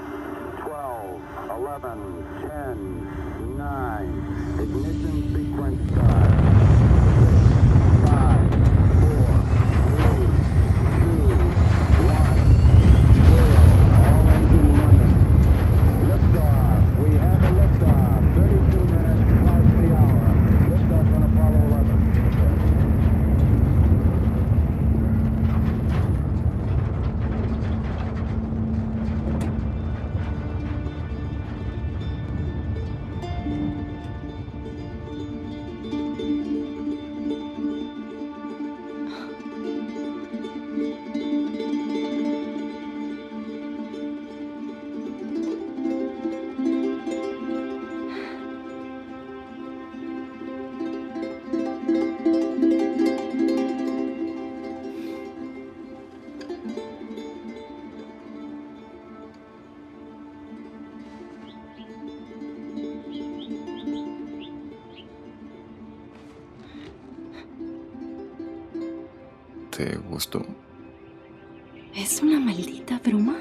12, 0.62 1.22
11, 1.52 2.26
10, 2.50 3.58
9. 3.58 4.60
Ignition 4.62 5.36
sequence 5.36 5.92
start. 5.92 6.45
Gustó? 70.16 70.46
¿es 71.94 72.22
una 72.22 72.40
maldita 72.40 73.00
broma? 73.06 73.36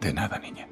De 0.00 0.12
nada, 0.12 0.38
niña. 0.38 0.66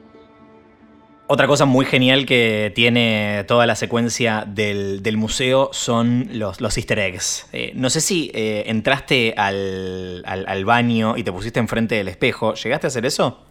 Otra 1.29 1.47
cosa 1.47 1.65
muy 1.65 1.85
genial 1.87 2.27
que 2.27 2.73
tiene 2.75 3.45
toda 3.47 3.65
la 3.65 3.77
secuencia 3.77 4.45
del, 4.49 5.01
del 5.05 5.17
museo 5.17 5.71
son 5.73 6.29
los, 6.33 6.61
los 6.61 6.77
easter 6.77 6.99
eggs. 6.99 7.47
Eh, 7.53 7.71
no 7.77 7.89
sé 7.89 8.01
si 8.01 8.33
eh, 8.35 8.65
entraste 8.67 9.35
al, 9.37 10.23
al- 10.27 10.45
al 10.49 10.65
baño 10.65 11.17
y 11.17 11.23
te 11.23 11.31
pusiste 11.31 11.61
enfrente 11.61 11.95
del 11.95 12.09
espejo. 12.09 12.55
¿Llegaste 12.55 12.87
a 12.87 12.89
hacer 12.89 13.07
eso? 13.07 13.45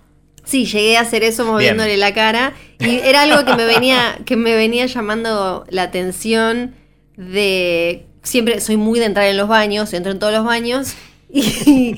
Sí, 0.43 0.65
llegué 0.65 0.97
a 0.97 1.01
hacer 1.01 1.23
eso 1.23 1.45
moviéndole 1.45 1.95
la 1.95 2.13
cara 2.13 2.53
y 2.79 2.95
era 2.99 3.21
algo 3.21 3.45
que 3.45 3.55
me 3.55 3.65
venía 3.65 4.19
que 4.25 4.35
me 4.35 4.55
venía 4.55 4.85
llamando 4.87 5.65
la 5.69 5.83
atención 5.83 6.75
de 7.19 8.05
siempre 8.23 8.59
soy 8.61 8.77
muy 8.77 8.99
de 8.99 9.05
entrar 9.05 9.27
en 9.27 9.37
los 9.37 9.47
baños, 9.47 9.93
entro 9.93 10.11
en 10.11 10.19
todos 10.19 10.33
los 10.33 10.45
baños 10.45 10.93
y 11.29 11.95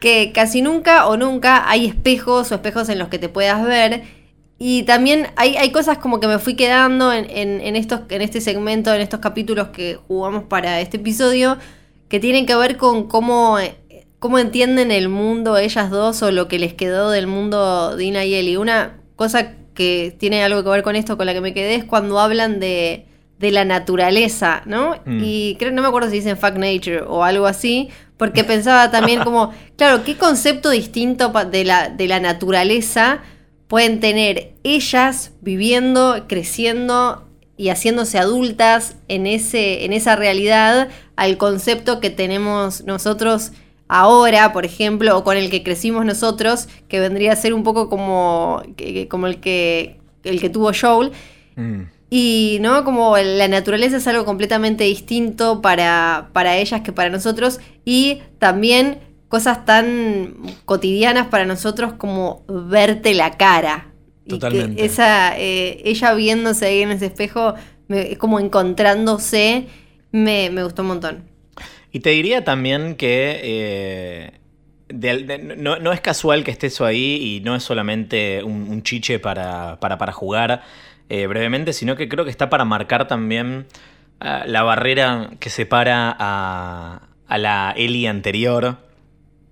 que 0.00 0.32
casi 0.32 0.62
nunca 0.62 1.06
o 1.06 1.16
nunca 1.16 1.68
hay 1.70 1.86
espejos 1.86 2.50
o 2.50 2.54
espejos 2.56 2.88
en 2.88 2.98
los 2.98 3.08
que 3.08 3.18
te 3.18 3.28
puedas 3.28 3.64
ver 3.64 4.02
y 4.58 4.84
también 4.84 5.28
hay, 5.36 5.56
hay 5.56 5.72
cosas 5.72 5.98
como 5.98 6.20
que 6.20 6.28
me 6.28 6.38
fui 6.38 6.54
quedando 6.54 7.12
en, 7.12 7.26
en- 7.30 7.76
estos, 7.76 8.02
en 8.10 8.22
este 8.22 8.40
segmento, 8.40 8.94
en 8.94 9.00
estos 9.00 9.20
capítulos 9.20 9.68
que 9.68 9.98
jugamos 10.06 10.44
para 10.44 10.80
este 10.80 10.98
episodio, 10.98 11.58
que 12.08 12.20
tienen 12.20 12.46
que 12.46 12.54
ver 12.54 12.76
con 12.76 13.08
cómo, 13.08 13.58
eh, 13.58 13.74
cómo 14.20 14.38
entienden 14.38 14.92
el 14.92 15.08
mundo 15.08 15.56
ellas 15.56 15.90
dos 15.90 16.22
o 16.22 16.30
lo 16.30 16.46
que 16.48 16.60
les 16.60 16.74
quedó 16.74 17.10
del 17.10 17.26
mundo 17.26 17.96
Dina 17.96 18.24
y 18.24 18.34
Ellie. 18.34 18.56
Una 18.58 19.00
cosa 19.16 19.52
que 19.74 20.14
tiene 20.18 20.44
algo 20.44 20.62
que 20.62 20.70
ver 20.70 20.82
con 20.84 20.96
esto, 20.96 21.16
con 21.16 21.26
la 21.26 21.34
que 21.34 21.40
me 21.40 21.54
quedé, 21.54 21.74
es 21.76 21.84
cuando 21.84 22.20
hablan 22.20 22.60
de, 22.60 23.06
de 23.42 23.50
la 23.50 23.64
naturaleza, 23.64 24.62
¿no? 24.66 25.00
Mm. 25.04 25.20
Y 25.20 25.56
creo, 25.58 25.72
no 25.72 25.82
me 25.82 25.88
acuerdo 25.88 26.08
si 26.08 26.14
dicen 26.14 26.38
fuck 26.38 26.54
nature 26.54 27.02
o 27.02 27.24
algo 27.24 27.46
así, 27.46 27.88
porque 28.16 28.44
pensaba 28.44 28.92
también 28.92 29.24
como, 29.24 29.52
claro, 29.76 30.04
¿qué 30.04 30.16
concepto 30.16 30.70
distinto 30.70 31.32
de 31.50 31.64
la, 31.64 31.88
de 31.88 32.06
la 32.06 32.20
naturaleza 32.20 33.20
pueden 33.66 33.98
tener 33.98 34.52
ellas 34.62 35.32
viviendo, 35.40 36.26
creciendo 36.28 37.28
y 37.56 37.70
haciéndose 37.70 38.18
adultas 38.18 38.94
en, 39.08 39.26
ese, 39.26 39.84
en 39.84 39.92
esa 39.92 40.14
realidad 40.14 40.88
al 41.16 41.36
concepto 41.36 41.98
que 41.98 42.10
tenemos 42.10 42.84
nosotros 42.84 43.50
ahora, 43.88 44.52
por 44.52 44.64
ejemplo, 44.64 45.18
o 45.18 45.24
con 45.24 45.36
el 45.36 45.50
que 45.50 45.64
crecimos 45.64 46.04
nosotros, 46.04 46.68
que 46.86 47.00
vendría 47.00 47.32
a 47.32 47.36
ser 47.36 47.54
un 47.54 47.64
poco 47.64 47.88
como, 47.88 48.62
como 49.08 49.26
el, 49.26 49.40
que, 49.40 49.98
el 50.22 50.40
que 50.40 50.48
tuvo 50.48 50.70
Joel. 50.80 51.10
Mm. 51.56 51.82
Y 52.14 52.58
no, 52.60 52.84
como 52.84 53.16
la 53.16 53.48
naturaleza 53.48 53.96
es 53.96 54.06
algo 54.06 54.26
completamente 54.26 54.84
distinto 54.84 55.62
para, 55.62 56.28
para 56.34 56.58
ellas 56.58 56.82
que 56.82 56.92
para 56.92 57.08
nosotros. 57.08 57.58
Y 57.86 58.20
también 58.38 58.98
cosas 59.28 59.64
tan 59.64 60.34
cotidianas 60.66 61.28
para 61.28 61.46
nosotros 61.46 61.94
como 61.94 62.44
verte 62.48 63.14
la 63.14 63.38
cara. 63.38 63.86
Y 64.26 64.32
que 64.32 64.38
Totalmente. 64.40 64.84
esa, 64.84 65.38
eh, 65.38 65.80
ella 65.86 66.12
viéndose 66.12 66.66
ahí 66.66 66.82
en 66.82 66.90
ese 66.90 67.06
espejo, 67.06 67.54
me- 67.88 68.18
como 68.18 68.38
encontrándose, 68.40 69.68
me, 70.10 70.50
me 70.50 70.62
gustó 70.64 70.82
un 70.82 70.88
montón. 70.88 71.24
Y 71.92 72.00
te 72.00 72.10
diría 72.10 72.44
también 72.44 72.94
que 72.96 73.40
eh, 73.42 74.32
de- 74.88 75.18
de- 75.24 75.38
no, 75.38 75.78
no 75.78 75.92
es 75.92 76.00
casual 76.02 76.44
que 76.44 76.50
esté 76.50 76.66
eso 76.66 76.84
ahí 76.84 77.36
y 77.36 77.40
no 77.40 77.56
es 77.56 77.62
solamente 77.62 78.42
un, 78.44 78.68
un 78.68 78.82
chiche 78.82 79.18
para, 79.18 79.78
para, 79.80 79.96
para 79.98 80.12
jugar 80.12 80.62
eh, 81.14 81.26
brevemente, 81.26 81.72
sino 81.72 81.94
que 81.96 82.08
creo 82.08 82.24
que 82.24 82.30
está 82.30 82.48
para 82.48 82.64
marcar 82.64 83.06
también 83.06 83.66
ah, 84.20 84.44
la 84.46 84.62
barrera 84.62 85.30
que 85.40 85.50
separa 85.50 86.14
a, 86.18 87.02
a 87.26 87.38
la 87.38 87.74
Ellie 87.76 88.08
anterior 88.08 88.78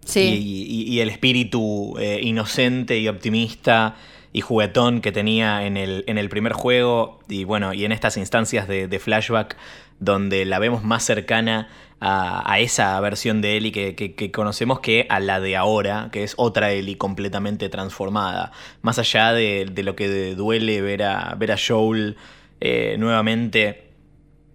Sí. 0.05 0.21
y, 0.21 0.63
y- 0.63 0.95
y 0.95 1.01
el 1.01 1.11
espíritu 1.11 1.95
eh, 2.01 2.19
inocente 2.23 2.99
y 2.99 3.07
optimista 3.09 3.97
y 4.33 4.41
juguetón 4.41 5.01
que 5.03 5.13
tenía 5.13 5.67
en 5.67 5.77
el, 5.77 6.05
en 6.07 6.17
el 6.17 6.29
primer 6.31 6.53
juego 6.55 7.21
y 7.29 7.45
bueno, 7.45 7.75
y 7.75 7.85
en 7.85 7.93
estas 7.93 8.17
instancias 8.17 8.67
de, 8.67 8.89
de 8.89 8.99
flashback 8.99 9.57
donde 10.01 10.45
la 10.45 10.59
vemos 10.59 10.83
más 10.83 11.05
cercana 11.05 11.69
a, 12.01 12.59
esa 12.59 12.99
versión 13.01 13.43
de 13.43 13.59
Ellie 13.59 13.73
que, 13.73 14.33
conocemos 14.33 14.81
que 14.81 15.07
a 15.11 15.21
la 15.21 15.39
de 15.39 15.57
ahora, 15.57 16.09
que 16.11 16.25
es 16.25 16.35
otra 16.39 16.73
Ellie 16.73 16.97
completamente 16.97 17.69
transformada. 17.69 18.53
Más 18.81 18.99
allá 18.99 19.33
de, 19.33 19.71
lo 19.85 19.95
que 19.95 20.35
duele 20.35 20.81
ver 20.81 21.03
a, 21.03 21.35
ver 21.39 21.53
a 21.53 21.57
Joel 21.59 22.17
eh, 22.61 22.97
nuevamente 22.99 23.91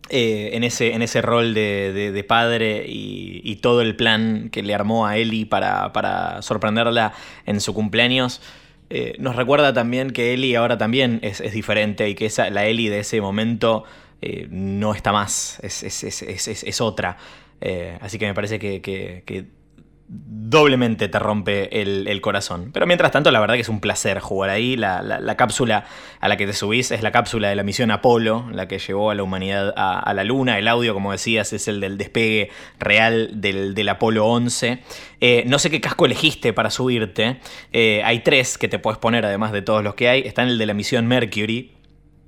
eh, 0.10 0.52
en, 0.54 0.64
ese, 0.64 0.94
en 0.94 1.04
ese 1.04 1.22
rol 1.22 1.54
de, 1.54 2.26
padre 2.28 2.86
y, 2.88 3.42
y 3.44 3.58
todo 3.58 3.82
el 3.82 3.96
plan 3.96 4.50
que 4.52 4.64
le 4.64 4.74
armó 4.74 5.06
a 5.06 5.18
Ellie 5.18 5.46
para, 5.46 5.94
para 5.94 6.42
sorprenderla 6.42 7.14
en 7.46 7.62
su 7.62 7.76
cumpleaños. 7.76 8.42
eh, 8.90 9.14
nos 9.20 9.36
recuerda 9.36 9.72
también 9.72 10.10
que 10.12 10.34
Ellie 10.34 10.58
ahora 10.58 10.80
también 10.80 11.20
es, 11.22 11.42
es 11.42 11.54
diferente 11.54 12.10
y 12.10 12.16
que 12.16 12.26
esa, 12.26 12.50
la 12.50 12.66
Ellie 12.66 12.90
de 12.90 13.00
ese 13.00 13.22
momento 13.22 13.84
eh, 14.28 14.48
no 14.50 14.96
está 14.96 15.12
más, 15.12 15.60
es, 15.62 16.82
otra. 16.82 17.16
Eh, 17.62 17.96
así 18.02 18.18
que 18.18 18.26
me 18.26 18.34
parece 18.34 18.58
que, 18.58 19.46
doblemente 20.08 21.08
te 21.10 21.20
rompe 21.20 21.80
el, 21.80 22.22
corazón. 22.22 22.72
Pero 22.74 22.88
mientras 22.88 23.12
tanto, 23.12 23.30
la 23.30 23.40
verdad 23.40 23.54
que 23.54 23.62
es 23.62 23.70
un 23.70 23.80
placer 23.80 24.20
jugar 24.22 24.50
ahí. 24.50 24.78
La, 24.78 25.04
la- 25.04 25.20
la 25.20 25.38
cápsula 25.38 25.86
a 26.22 26.28
la 26.28 26.38
que 26.38 26.48
te 26.48 26.54
subís 26.54 26.90
es 26.90 27.04
la 27.04 27.12
cápsula 27.12 27.50
de 27.50 27.56
la 27.56 27.62
misión 27.62 27.92
Apolo, 27.92 28.48
la 28.52 28.68
que 28.68 28.80
llevó 28.80 29.12
a 29.12 29.16
la 29.16 29.22
humanidad 29.22 29.72
a, 29.78 30.12
la 30.16 30.24
Luna. 30.24 30.58
El 30.58 30.68
audio, 30.70 30.96
como 30.96 31.12
decías, 31.12 31.54
es 31.54 31.68
el 31.68 31.80
del 31.80 32.00
despegue 32.00 32.50
real 32.80 33.30
del, 33.36 33.90
Apolo 33.90 34.26
11. 34.26 34.80
Eh, 35.22 35.44
no 35.46 35.60
sé 35.60 35.70
qué 35.70 35.82
casco 35.82 36.08
elegiste 36.08 36.52
para 36.52 36.72
subirte. 36.72 37.42
Hay 38.04 38.22
tres 38.22 38.58
que 38.58 38.68
te 38.68 38.80
puedes 38.80 38.98
poner, 38.98 39.24
además 39.24 39.52
de 39.52 39.62
todos 39.62 39.84
los 39.84 39.94
que 39.94 40.10
hay. 40.10 40.22
Está 40.22 40.42
en 40.42 40.50
el 40.50 40.58
de 40.58 40.66
la 40.66 40.74
misión 40.74 41.06
Mercury, 41.06 41.75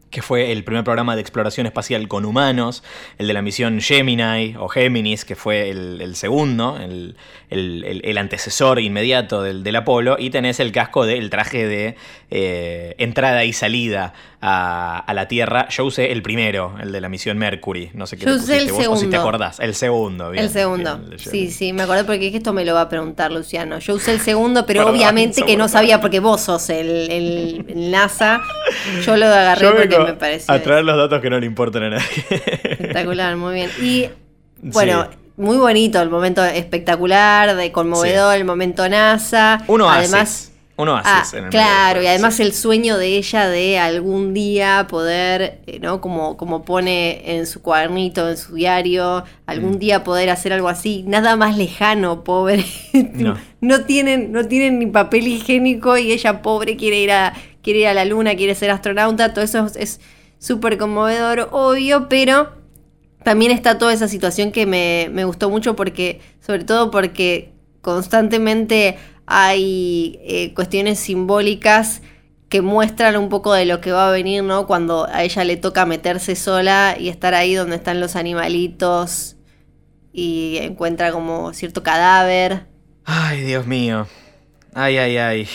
que 0.09 0.21
fue 0.21 0.51
el 0.51 0.63
primer 0.63 0.83
programa 0.83 1.15
de 1.15 1.21
exploración 1.21 1.67
espacial 1.67 2.07
con 2.07 2.23
humanos, 2.25 2.83
el 3.17 3.27
de 3.27 3.33
la 3.33 3.41
misión 3.41 3.81
Gemini 3.81 4.55
o 4.57 4.67
Géminis, 4.69 5.25
que 5.25 5.35
fue 5.35 5.69
el, 5.69 5.99
el 6.01 6.15
segundo, 6.15 6.77
el, 6.77 7.15
el- 7.49 8.17
antecesor 8.17 8.79
inmediato 8.79 9.41
del, 9.43 9.63
del 9.63 9.75
Apolo, 9.75 10.15
y 10.19 10.29
tenés 10.29 10.59
el 10.59 10.71
casco 10.71 11.05
del 11.05 11.29
traje 11.29 11.67
de 11.67 11.95
eh, 12.31 12.95
entrada 12.97 13.43
y 13.45 13.53
salida 13.53 14.13
a, 14.41 14.97
a 14.99 15.13
la 15.13 15.27
Tierra. 15.27 15.67
Yo 15.69 15.85
usé 15.85 16.11
el 16.11 16.21
primero, 16.21 16.75
el 16.81 16.91
de 16.91 17.01
la 17.01 17.09
misión 17.09 17.37
Mercury, 17.37 17.91
no 17.93 18.07
sé 18.07 18.17
qué 18.17 18.25
Yo 18.25 18.35
usé 18.35 18.57
el 18.57 18.71
vos, 18.71 18.79
o 18.87 18.95
si 18.95 19.05
te 19.07 19.11
segundo. 19.11 19.19
acordás, 19.19 19.59
el 19.59 19.75
segundo. 19.75 20.31
bien, 20.31 20.45
el 20.45 20.49
segundo. 20.49 20.97
bien, 20.99 21.19
sí, 21.19 21.51
sí, 21.51 21.73
me 21.73 21.83
acordé 21.83 22.03
porque 22.05 22.27
esto 22.35 22.53
me 22.53 22.63
lo 22.65 22.73
va 22.73 22.81
a 22.81 22.89
preguntar 22.89 23.31
Luciano. 23.31 23.79
Yo 23.79 23.95
usé 23.95 24.11
el 24.13 24.19
segundo, 24.21 24.65
pero 24.65 24.81
Perdón, 24.81 24.95
obviamente 24.95 25.43
que 25.43 25.57
no 25.57 25.67
sabía 25.67 25.99
porque 26.01 26.19
vos 26.19 26.41
sos 26.41 26.69
el, 26.69 27.65
NASA. 27.91 28.41
Yo 29.05 29.15
lo 29.17 29.25
agarré 29.27 29.61
Yo 29.65 29.75
porque 29.75 29.97
me 30.07 30.13
pareció 30.13 30.53
a 30.53 30.59
traer 30.61 30.83
los 30.85 30.97
datos 30.97 31.21
que 31.21 31.29
no 31.29 31.39
le 31.39 31.45
importan 31.45 31.83
a 31.83 31.89
nadie. 31.91 32.05
espectacular, 32.29 33.35
muy 33.37 33.55
bien. 33.55 33.69
Y 33.81 34.05
bueno, 34.61 35.07
Sí. 35.11 35.17
muy 35.37 35.57
bonito 35.57 36.01
el 36.01 36.09
momento 36.09 36.43
espectacular, 36.43 37.55
de 37.55 37.71
conmovedor, 37.71 38.35
el 38.35 38.45
momento 38.45 38.87
NASA. 38.89 39.63
Uno 39.67 39.89
además, 39.89 40.21
haces. 40.21 40.53
Uno 40.79 40.95
Ah, 41.03 41.23
en 41.33 41.45
el 41.45 41.49
claro, 41.49 42.03
y 42.03 42.05
además 42.05 42.39
el 42.39 42.53
sueño 42.53 42.99
de 42.99 43.07
ella 43.17 43.49
de 43.49 43.79
algún 43.79 44.35
día 44.35 44.85
poder, 44.87 45.61
eh, 45.65 45.79
¿no? 45.81 46.01
Como, 46.01 46.37
como 46.37 46.63
pone 46.65 47.35
en 47.35 47.47
su 47.47 47.63
cuadernito, 47.63 48.29
en 48.29 48.37
su 48.37 48.53
diario, 48.53 49.23
algún 49.47 49.71
Mm. 49.77 49.79
día 49.79 50.03
poder 50.03 50.29
hacer 50.29 50.53
algo 50.53 50.69
así, 50.69 51.03
nada 51.07 51.35
más 51.35 51.57
lejano, 51.57 52.23
pobre. 52.23 52.63
No. 52.93 53.35
No 53.59 53.85
tienen, 53.85 54.31
no 54.31 54.45
tienen 54.47 54.77
ni 54.77 54.85
papel 54.85 55.25
higiénico 55.27 55.97
y 55.97 56.11
ella, 56.11 56.43
pobre, 56.43 56.77
quiere 56.77 56.99
ir 56.99 57.11
a, 57.11 57.33
quiere 57.67 57.79
ir 57.81 57.87
a 57.87 57.93
la 57.93 58.05
luna, 58.05 58.33
quiere 58.35 58.55
ser 58.55 58.71
astronauta, 58.71 59.33
todo 59.33 59.43
eso 59.43 59.67
es- 59.75 59.99
súper 60.39 60.77
conmovedor, 60.77 61.49
obvio, 61.51 62.07
pero 62.07 62.53
también 63.25 63.51
está 63.51 63.77
toda 63.77 63.91
esa 63.91 64.07
situación 64.07 64.53
que 64.53 64.65
me, 64.65 65.09
me 65.11 65.25
gustó 65.25 65.49
mucho 65.49 65.75
porque, 65.75 66.21
sobre 66.39 66.63
todo 66.63 66.91
porque 66.91 67.51
constantemente 67.81 68.97
hay 69.25 70.17
eh, 70.23 70.53
cuestiones 70.53 70.97
simbólicas 70.99 72.01
que 72.47 72.61
muestran 72.61 73.17
un 73.17 73.27
poco 73.27 73.51
de 73.53 73.65
lo 73.65 73.81
que 73.81 73.91
va 73.91 74.07
a 74.07 74.11
venir, 74.11 74.43
¿no? 74.43 74.65
Cuando 74.65 75.05
a 75.11 75.23
ella 75.25 75.43
le 75.43 75.57
toca 75.57 75.85
meterse 75.85 76.37
sola 76.37 76.95
y 76.97 77.09
estar 77.09 77.33
ahí 77.33 77.53
donde 77.53 77.75
están 77.75 77.99
los 77.99 78.15
animalitos 78.15 79.35
y 80.13 80.57
encuentra 80.61 81.11
como 81.11 81.51
cierto 81.53 81.83
cadáver. 81.83 82.67
Ay, 83.03 83.41
Dios 83.41 83.67
mío. 83.67 84.07
Ay, 84.73 84.97
ay, 84.99 85.17
ay. 85.17 85.47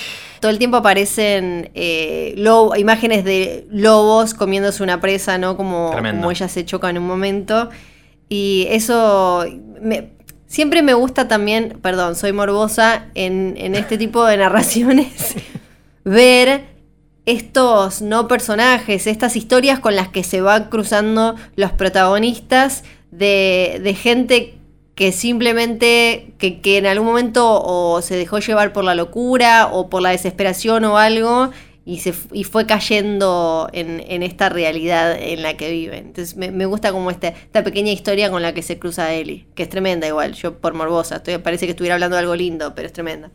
Todo 0.43 0.51
el 0.51 0.59
tiempo 0.59 0.77
aparecen 0.77 1.71
eh, 1.75 2.35
lobo- 2.37 2.77
imágenes 2.77 3.25
de 3.25 3.67
lobos 3.71 4.35
comiéndose 4.35 4.83
una 4.83 5.01
presa, 5.01 5.39
¿no? 5.39 5.57
Como, 5.57 5.93
como 6.19 6.31
ella 6.33 6.49
se 6.49 6.65
choca 6.67 6.91
en 6.91 6.99
un 6.99 7.07
momento. 7.07 7.71
Y 8.29 8.67
eso 8.69 9.45
me- 9.81 10.09
siempre 10.49 10.83
me 10.83 10.95
gusta 10.95 11.29
también, 11.29 11.79
perdón, 11.81 12.17
soy 12.17 12.33
morbosa, 12.33 13.07
en, 13.15 13.55
en 13.57 13.75
este 13.77 13.97
tipo 13.99 14.25
de 14.27 14.37
narraciones, 14.37 15.35
ver 16.05 16.65
estos 17.25 18.03
no 18.03 18.27
personajes, 18.27 19.07
estas 19.07 19.37
historias 19.37 19.79
con 19.79 19.95
las 19.95 20.09
que 20.09 20.25
se 20.25 20.41
van 20.41 20.65
cruzando 20.71 21.37
los 21.55 21.71
protagonistas 21.73 22.83
de, 23.13 23.81
de 23.85 23.95
gente 23.95 24.55
que 24.95 25.13
simplemente, 25.13 26.35
que, 26.39 26.61
que 26.61 26.79
en 26.79 26.87
algún 26.87 27.07
momento 27.07 27.63
o 27.63 28.03
se 28.03 28.17
dejó 28.17 28.39
llevar 28.39 28.73
por 28.73 28.85
la 28.85 28.95
locura 28.95 29.69
o 29.73 29.89
por 29.89 30.03
la 30.03 30.11
desesperación 30.11 30.85
o 30.85 30.99
algo 30.99 31.51
y, 31.85 32.01
se, 32.01 32.15
y 32.33 32.45
fue 32.45 32.67
cayendo 32.67 33.69
en, 33.73 34.05
en 34.07 34.23
esta 34.23 34.49
realidad 34.49 35.17
en 35.19 35.43
la 35.43 35.57
que 35.57 35.71
vive. 35.71 35.99
Entonces 35.99 36.37
me, 36.37 36.51
me 36.51 36.67
gusta 36.67 36.93
como 36.93 37.11
esta, 37.11 37.29
esta 37.29 37.65
pequeña 37.65 37.91
historia 37.91 38.31
con 38.31 38.43
la 38.43 38.53
que 38.53 38.63
se 38.63 38.79
cruza 38.79 39.13
Ellie, 39.13 39.47
que 39.55 39.63
es 39.63 39.69
tremenda 39.69 40.07
igual, 40.07 40.35
yo 40.35 40.59
por 40.59 40.75
morbosa, 40.75 41.17
estoy, 41.17 41.39
parece 41.39 41.67
que 41.67 41.71
estuviera 41.71 41.95
hablando 41.95 42.17
de 42.17 42.21
algo 42.21 42.37
lindo, 42.37 42.75
pero 42.75 42.87
es 42.87 42.93
tremenda. 42.93 43.31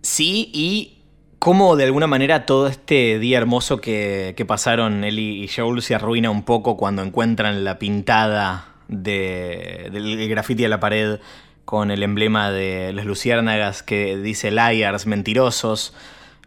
Sí, 0.00 0.50
y 0.52 1.02
cómo 1.38 1.76
de 1.76 1.84
alguna 1.84 2.06
manera 2.06 2.46
todo 2.46 2.66
este 2.66 3.18
día 3.18 3.36
hermoso 3.38 3.80
que, 3.80 4.34
que 4.36 4.46
pasaron 4.46 5.04
Ellie 5.04 5.44
y 5.44 5.48
Joel 5.48 5.82
se 5.82 5.94
arruina 5.94 6.30
un 6.30 6.44
poco 6.44 6.76
cuando 6.76 7.02
encuentran 7.02 7.64
la 7.64 7.78
pintada 7.78 8.73
de, 8.88 9.88
del 9.92 10.28
graffiti 10.28 10.64
a 10.64 10.68
la 10.68 10.80
pared 10.80 11.18
con 11.64 11.90
el 11.90 12.02
emblema 12.02 12.50
de 12.50 12.92
las 12.92 13.06
luciérnagas 13.06 13.82
que 13.82 14.16
dice 14.18 14.50
liars, 14.50 15.06
mentirosos, 15.06 15.94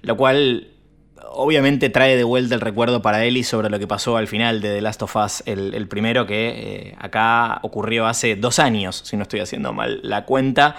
lo 0.01 0.15
cual 0.15 0.67
obviamente 1.29 1.89
trae 1.89 2.15
de 2.15 2.23
vuelta 2.23 2.55
el 2.55 2.61
recuerdo 2.61 3.01
para 3.01 3.23
Ellie 3.23 3.43
sobre 3.43 3.69
lo 3.69 3.79
que 3.79 3.87
pasó 3.87 4.17
al 4.17 4.27
final 4.27 4.61
de 4.61 4.75
The 4.75 4.81
Last 4.81 5.01
of 5.03 5.15
Us, 5.15 5.43
el, 5.45 5.87
primero 5.87 6.25
que 6.25 6.49
eh, 6.49 6.95
acá 6.99 7.59
ocurrió 7.63 8.07
hace 8.07 8.35
dos 8.35 8.59
años, 8.59 9.01
si 9.05 9.17
no 9.17 9.23
estoy 9.23 9.39
haciendo 9.39 9.73
mal 9.73 9.99
la 10.03 10.25
cuenta. 10.25 10.75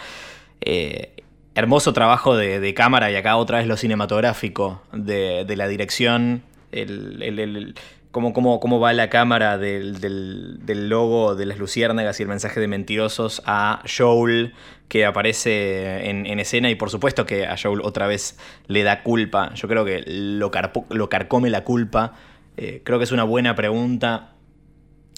Eh, 0.60 1.14
hermoso 1.54 1.92
trabajo 1.92 2.36
de, 2.36 2.72
cámara 2.74 3.10
y 3.10 3.16
acá 3.16 3.36
otra 3.36 3.58
vez 3.58 3.66
lo 3.66 3.76
cinematográfico 3.76 4.82
de, 4.92 5.44
la 5.56 5.66
dirección, 5.66 6.42
el- 6.70 7.74
cómo, 8.18 8.32
cómo- 8.32 8.58
cómo 8.60 8.80
va 8.80 8.92
la 8.92 9.08
cámara 9.08 9.58
del, 9.58 10.00
del- 10.00 10.88
logo 10.88 11.34
de 11.36 11.46
las 11.46 11.58
luciérnagas 11.58 12.18
y 12.18 12.24
el 12.24 12.28
mensaje 12.28 12.58
de 12.60 12.66
mentirosos 12.68 13.42
a 13.46 13.82
Joel 13.86 14.54
que 14.88 15.04
aparece 15.04 16.08
en, 16.10 16.26
en 16.26 16.40
escena 16.40 16.68
y 16.70 16.74
por 16.74 16.90
supuesto 16.90 17.26
que 17.26 17.46
a 17.46 17.56
Joel 17.56 17.80
otra 17.82 18.06
vez 18.06 18.38
le 18.66 18.82
da 18.82 19.02
culpa, 19.02 19.52
yo 19.54 19.68
creo 19.68 19.84
que 19.84 20.02
lo, 20.06 20.50
carpo- 20.50 20.86
lo 20.90 21.08
carcome 21.08 21.48
la 21.50 21.62
culpa, 21.64 22.14
Eh, 22.60 22.80
creo 22.84 22.98
que 22.98 23.04
es 23.04 23.12
una 23.12 23.22
buena 23.24 23.54
pregunta. 23.54 24.32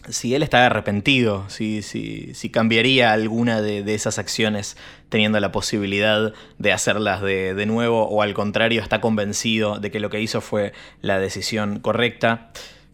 Si 0.09 0.34
él 0.34 0.42
está 0.42 0.64
arrepentido, 0.66 1.44
si, 1.48 1.82
si, 1.82 2.34
si 2.34 2.48
cambiaría 2.51 3.12
alguna 3.12 3.61
de, 3.62 3.82
de 3.82 3.94
esas 3.94 4.18
acciones 4.18 4.76
teniendo 5.11 5.38
la 5.40 5.51
posibilidad 5.53 6.32
de 6.59 6.72
hacerlas 6.72 7.20
de, 7.22 7.55
de 7.55 7.66
nuevo 7.66 8.09
o 8.09 8.22
al 8.22 8.32
contrario 8.32 8.80
está 8.82 9.01
convencido 9.01 9.78
de 9.78 9.90
que 9.90 10.01
lo 10.01 10.09
que 10.09 10.20
hizo 10.20 10.40
fue 10.40 10.72
la 11.03 11.18
decisión 11.18 11.80
correcta. 11.80 12.51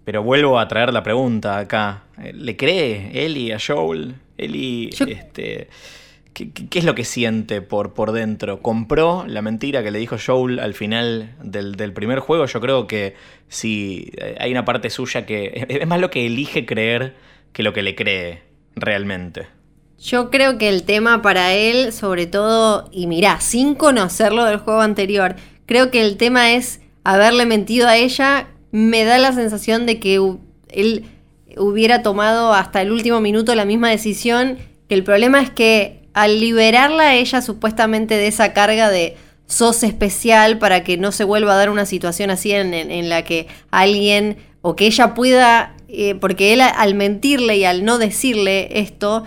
Pero 0.07 0.23
vuelvo 0.23 0.59
a 0.61 0.69
traer 0.69 0.93
la 0.93 1.03
pregunta 1.03 1.59
acá. 1.59 2.05
¿Le 2.33 2.57
cree 2.57 3.11
Eli 3.27 3.51
a 3.53 3.59
Joel? 3.59 4.15
Eli, 4.39 4.91
Yo- 4.93 5.05
este, 5.05 5.69
¿qué, 6.33 6.53
qué- 6.53 6.79
es 6.79 6.85
lo 6.85 6.95
que 6.95 7.05
siente 7.05 7.61
por, 7.61 7.93
por 7.93 8.13
dentro? 8.13 8.63
¿Compró 8.63 9.25
la 9.27 9.43
mentira 9.43 9.83
que 9.83 9.91
le 9.91 9.99
dijo 9.99 10.17
Joel 10.25 10.61
al 10.61 10.75
final 10.75 11.35
del, 11.43 11.75
del 11.75 11.93
primer 11.93 12.21
juego? 12.21 12.47
Yo 12.47 12.61
creo 12.61 12.87
que 12.87 13.15
sí, 13.49 14.13
eh, 14.19 14.37
hay 14.39 14.53
una 14.53 14.65
parte 14.65 14.91
suya 14.91 15.27
que 15.27 15.67
es 15.69 15.87
más 15.89 15.99
lo 16.01 16.09
que 16.11 16.25
elige 16.25 16.65
creer 16.67 17.15
que 17.53 17.65
lo 17.65 17.73
que 17.73 17.83
le 17.83 17.97
cree 17.97 18.43
realmente. 18.77 19.49
Yo 19.99 20.31
creo 20.31 20.57
que 20.57 20.69
el 20.69 20.85
tema 20.85 21.21
para 21.21 21.53
él, 21.55 21.93
sobre 21.93 22.27
todo, 22.27 22.89
y 22.93 23.09
mirá, 23.09 23.41
sin 23.41 23.75
conocerlo 23.75 24.45
del 24.45 24.59
juego 24.59 24.83
anterior, 24.83 25.35
creo 25.67 25.91
que 25.91 26.03
el 26.03 26.17
tema 26.17 26.53
es 26.53 26.81
haberle 27.03 27.45
mentido 27.45 27.89
a 27.89 27.97
ella. 27.97 28.47
Me 28.73 29.05
da 29.05 29.19
la 29.19 29.33
sensación 29.33 29.87
de 29.87 29.99
que 30.01 30.21
él 30.69 31.05
hubiera 31.57 32.03
tomado 32.03 32.53
hasta 32.53 32.83
el 32.83 32.93
último 32.93 33.21
minuto 33.21 33.55
la 33.55 33.65
misma 33.65 33.91
decisión, 33.91 34.59
que 34.89 34.95
el 34.95 35.05
problema 35.05 35.41
es 35.41 35.51
que 35.51 36.03
al 36.13 36.41
liberarla 36.41 37.05
a 37.11 37.15
ella 37.15 37.43
supuestamente 37.43 38.17
de 38.17 38.27
esa 38.27 38.53
carga 38.53 38.91
de 38.91 39.17
sos 39.47 39.83
especial 39.83 40.59
para 40.59 40.83
que 40.83 40.97
no 40.97 41.13
se 41.13 41.25
vuelva 41.25 41.55
a 41.55 41.57
dar 41.57 41.71
una 41.71 41.87
situación 41.87 42.31
así 42.31 42.53
en, 42.53 42.75
en- 42.75 43.09
la 43.09 43.23
que 43.23 43.47
alguien 43.71 44.39
o 44.61 44.75
que 44.77 44.87
ella 44.87 45.15
pueda, 45.15 45.75
eh, 45.89 46.15
porque 46.17 46.53
él 46.53 46.61
al 46.61 46.95
mentirle 46.95 47.57
y 47.57 47.65
al 47.65 47.85
no 47.85 47.99
decirle 47.99 48.81
esto, 48.81 49.25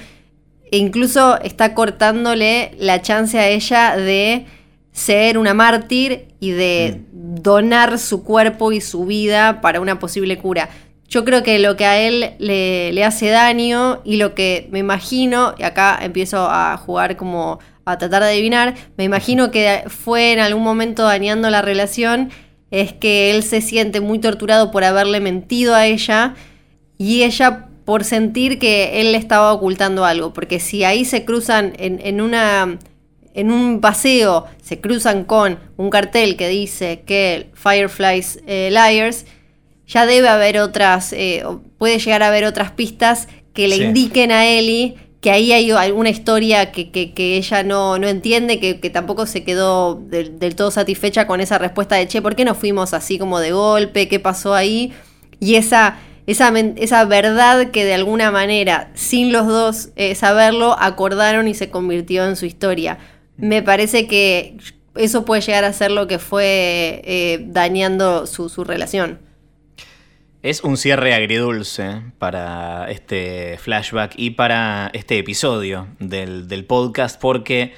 e 0.72 0.78
incluso 0.78 1.40
está 1.42 1.74
cortándole 1.74 2.72
la 2.78 3.02
chance 3.02 3.40
a 3.40 3.48
ella 3.48 3.96
de 3.96 4.46
ser 4.92 5.38
una 5.38 5.54
mártir 5.54 6.28
y 6.40 6.52
de 6.52 7.02
donar 7.12 8.00
su 8.00 8.24
cuerpo 8.24 8.72
y 8.72 8.82
su 8.82 9.06
vida 9.06 9.62
para 9.62 9.82
una 9.82 10.00
posible 10.00 10.38
cura. 10.38 10.70
Yo 11.08 11.26
creo 11.26 11.42
que 11.42 11.58
lo 11.58 11.76
que 11.76 11.86
a 11.86 12.00
él 12.00 12.34
le, 12.38 12.94
le 12.94 13.04
hace 13.04 13.30
daño 13.30 14.02
y 14.04 14.18
lo 14.18 14.36
que 14.36 14.68
me 14.72 14.80
imagino, 14.80 15.56
y 15.58 15.64
acá 15.64 15.98
empiezo 16.02 16.48
a 16.50 16.78
jugar 16.78 17.18
como 17.18 17.60
a 17.86 17.98
tratar 17.98 18.22
de 18.22 18.30
adivinar, 18.30 18.76
me 18.98 19.04
imagino 19.04 19.50
que 19.50 19.84
fue 19.88 20.34
en 20.34 20.40
algún 20.40 20.64
momento 20.64 21.04
dañando 21.04 21.50
la 21.50 21.62
relación, 21.62 22.30
es 22.70 22.94
que 22.94 23.32
él 23.32 23.42
se 23.42 23.62
siente 23.62 24.02
muy 24.02 24.20
torturado 24.20 24.70
por 24.70 24.84
haberle 24.84 25.20
mentido 25.20 25.74
a 25.74 25.88
ella 25.88 26.36
y 27.00 27.24
ella 27.24 27.70
por 27.86 28.04
sentir 28.04 28.60
que 28.60 29.02
él 29.02 29.14
le 29.14 29.18
estaba 29.18 29.52
ocultando 29.52 30.06
algo, 30.06 30.32
porque 30.32 30.60
si 30.60 30.84
ahí 30.84 31.06
se 31.06 31.26
cruzan 31.26 31.74
en, 31.80 32.00
en 32.04 32.22
una 32.22 32.78
en 33.34 33.52
un 33.52 33.80
paseo 33.82 34.46
se 34.62 34.80
cruzan 34.80 35.24
con 35.24 35.60
un 35.78 35.90
cartel 35.90 36.36
que 36.36 36.48
dice 36.50 37.04
que 37.06 37.50
Fireflies 37.54 38.40
eh, 38.48 38.70
Liars, 38.72 39.26
ya 39.88 40.06
debe 40.06 40.28
haber 40.30 40.60
otras, 40.60 41.14
eh, 41.14 41.44
puede 41.78 42.00
llegar 42.00 42.22
a 42.24 42.28
haber 42.28 42.46
otras 42.46 42.72
pistas 42.72 43.28
que 43.54 43.68
le 43.68 43.76
Sí. 43.78 43.84
indiquen 43.84 44.32
a 44.32 44.46
Ellie 44.46 44.96
que 45.22 45.32
ahí 45.32 45.52
hay 45.52 45.70
alguna 45.72 46.10
historia 46.10 46.72
que, 46.72 46.92
que- 46.92 47.14
que 47.14 47.36
ella 47.36 47.62
no, 47.64 47.98
no 48.00 48.08
entiende, 48.08 48.60
que, 48.62 48.80
que 48.80 48.90
tampoco 48.90 49.26
se 49.26 49.44
quedó 49.44 49.96
del, 49.96 50.40
del 50.40 50.56
todo 50.56 50.72
satisfecha 50.72 51.28
con 51.28 51.42
esa 51.42 51.58
respuesta 51.58 51.98
de, 51.98 52.08
che, 52.08 52.22
¿por 52.22 52.38
qué 52.38 52.46
nos 52.46 52.58
fuimos 52.58 52.94
así 52.94 53.18
como 53.20 53.40
de 53.42 53.52
golpe? 53.52 54.08
¿Qué 54.08 54.20
pasó 54.22 54.54
ahí? 54.54 54.94
Y 55.42 55.56
esa, 55.56 55.98
esa, 56.26 56.54
esa 56.78 57.04
verdad 57.04 57.70
que 57.72 57.84
de 57.84 57.96
alguna 57.96 58.32
manera, 58.32 58.92
sin 58.94 59.34
los 59.34 59.46
dos 59.48 59.90
eh, 59.98 60.16
saberlo, 60.16 60.78
acordaron 60.80 61.50
y 61.50 61.54
se 61.54 61.70
convirtió 61.70 62.26
en 62.26 62.38
su 62.38 62.46
historia. 62.46 62.98
Me 63.40 63.64
parece 63.64 64.08
que 64.08 64.58
eso 64.96 65.26
puede 65.26 65.42
llegar 65.42 65.64
a 65.64 65.74
ser 65.74 65.92
lo 65.92 66.08
que 66.08 66.20
fue 66.20 67.02
eh, 67.06 67.40
dañando 67.48 68.28
su, 68.28 68.50
su 68.50 68.64
relación. 68.64 69.20
Es 70.42 70.64
un 70.64 70.78
cierre 70.78 71.14
agridulce 71.14 72.02
para 72.18 72.90
este 72.90 73.58
flashback 73.58 74.14
y 74.16 74.32
para 74.32 74.90
este 74.94 75.18
episodio 75.18 75.88
del, 76.00 76.48
del 76.48 76.66
podcast 76.66 77.20
porque 77.20 77.74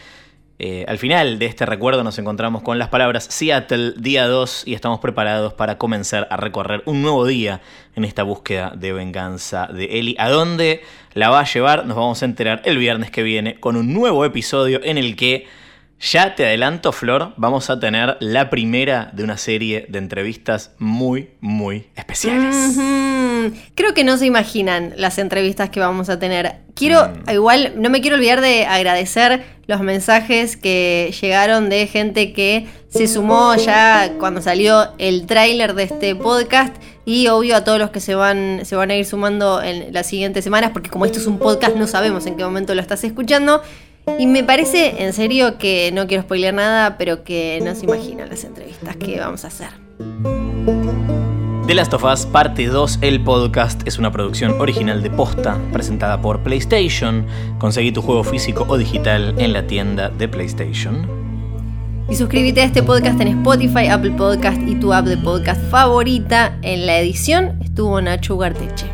eh, 0.64 0.86
al 0.88 1.00
final 1.00 1.40
de 1.40 1.48
este 1.48 1.66
recuerdo 1.66 2.04
nos 2.04 2.20
encontramos 2.20 2.62
con 2.62 2.78
las 2.78 2.90
palabras 2.90 3.26
Seattle 3.32 3.94
día 3.98 4.28
2 4.28 4.68
y 4.68 4.76
estamos 4.76 5.00
preparados 5.00 5.54
para 5.56 5.80
comenzar 5.80 6.28
a 6.30 6.38
recorrer 6.38 6.84
un 6.86 7.02
nuevo 7.02 7.26
día 7.26 7.62
en 7.96 8.06
esta 8.06 8.22
búsqueda 8.22 8.72
de 8.76 8.94
venganza 8.94 9.66
de 9.74 9.86
Ellie. 9.98 10.16
¿A 10.20 10.30
dónde 10.30 10.84
la 11.16 11.32
va 11.32 11.40
a 11.40 11.46
llevar? 11.46 11.88
Nos 11.88 11.98
vamos 11.98 12.22
a 12.22 12.26
enterar 12.26 12.62
el 12.64 12.78
viernes 12.78 13.10
que 13.10 13.24
viene 13.24 13.60
con 13.60 13.76
un 13.76 13.92
nuevo 13.92 14.24
episodio 14.24 14.80
en 14.84 15.00
el 15.00 15.16
que 15.16 15.48
ya 16.02 16.36
te 16.36 16.46
adelanto, 16.46 16.92
Flor, 16.92 17.34
vamos 17.38 17.70
a 17.70 17.80
tener 17.80 18.18
la 18.20 18.50
primera 18.50 19.12
de 19.14 19.24
una 19.24 19.38
serie 19.38 19.86
de 19.88 20.00
entrevistas 20.00 20.72
muy, 20.80 21.30
muy 21.42 21.88
especiales. 21.96 22.78
Creo 23.76 23.94
que 23.94 24.04
no 24.04 24.18
se 24.18 24.26
imaginan 24.26 24.94
las 24.98 25.20
entrevistas 25.20 25.70
que 25.70 25.80
vamos 25.80 26.10
a 26.10 26.18
tener. 26.18 26.56
Quiero, 26.74 27.14
igual, 27.32 27.74
no 27.76 27.90
me 27.90 28.02
quiero 28.02 28.16
olvidar 28.16 28.42
de 28.42 28.66
agradecer 28.66 29.44
los 29.68 29.82
mensajes 29.82 30.58
que 30.58 31.14
llegaron 31.22 31.70
de 31.70 31.88
gente 31.88 32.34
que 32.34 32.68
se 32.90 33.08
sumó 33.08 33.56
ya 33.56 34.14
cuando 34.20 34.42
salió 34.42 34.92
el 34.98 35.26
tráiler 35.28 35.76
de 35.76 35.84
este 35.84 36.16
podcast 36.16 36.76
y 37.06 37.28
obvio 37.28 37.56
a 37.56 37.64
todos 37.64 37.80
los 37.80 37.90
que 37.92 38.00
se 38.00 38.16
van, 38.16 38.62
se 38.64 38.76
van 38.76 38.92
a 38.92 38.96
ir 38.96 39.06
sumando 39.06 39.62
en 39.62 39.94
las 39.94 40.08
siguientes 40.08 40.44
semanas 40.44 40.72
porque 40.72 40.90
como 40.90 41.06
esto 41.06 41.20
es 41.20 41.28
un 41.28 41.40
podcast 41.40 41.76
no 41.76 41.88
sabemos 41.88 42.26
en 42.26 42.36
qué 42.36 42.44
momento 42.44 42.76
lo 42.76 42.82
estás 42.82 43.04
escuchando. 43.04 43.62
Y 44.18 44.28
me 44.28 44.44
parece, 44.44 45.04
en 45.04 45.14
serio, 45.14 45.58
que 45.58 45.92
no 45.94 46.08
quiero 46.08 46.24
spoilear 46.24 46.54
nada, 46.54 46.98
pero 46.98 47.24
que 47.24 47.60
no 47.64 47.76
se 47.76 47.86
imaginan 47.86 48.30
las 48.30 48.44
entrevistas 48.44 48.96
que 48.96 49.20
vamos 49.20 49.46
a 49.46 49.48
hacer. 49.48 49.70
The 51.68 51.76
Last 51.76 51.94
of 51.94 52.04
Us 52.04 52.26
Parte 52.26 52.66
2, 52.66 53.00
el 53.02 53.24
podcast, 53.24 53.88
es 53.88 53.98
una 53.98 54.12
producción 54.12 54.60
original 54.60 55.02
de 55.04 55.10
Posta, 55.10 55.58
presentada 55.72 56.20
por 56.22 56.42
PlayStation. 56.44 57.26
Conseguí 57.60 57.92
tu 57.92 58.02
juego 58.02 58.24
físico 58.24 58.66
o 58.68 58.78
digital 58.78 59.36
en 59.38 59.54
la 59.54 59.68
tienda 59.68 60.10
de 60.10 60.28
PlayStation. 60.28 61.08
Y 62.10 62.16
suscríbete 62.16 62.62
a 62.62 62.66
este 62.66 62.84
podcast 62.84 63.22
en 63.22 63.30
Spotify, 63.30 63.88
Apple 63.88 64.12
Podcast 64.12 64.60
y 64.68 64.76
tu 64.76 64.92
app 64.92 65.06
de 65.06 65.18
podcast 65.18 65.62
favorita. 65.70 66.58
En 66.62 66.86
la 66.86 66.98
edición 67.00 67.58
estuvo 67.62 68.02
Nacho 68.02 68.36
Ugarteche. 68.36 68.88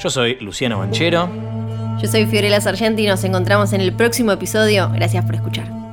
Yo 0.00 0.08
soy 0.08 0.38
Luciano 0.40 0.78
Banchero. 0.78 1.45
Yo 1.98 2.08
soy 2.08 2.26
Fiorella 2.26 2.60
Sargenti 2.60 3.04
y 3.04 3.06
nos 3.06 3.24
encontramos 3.24 3.72
en 3.72 3.80
el 3.80 3.92
próximo 3.92 4.30
episodio. 4.32 4.90
Gracias 4.92 5.24
por 5.24 5.34
escuchar. 5.34 5.85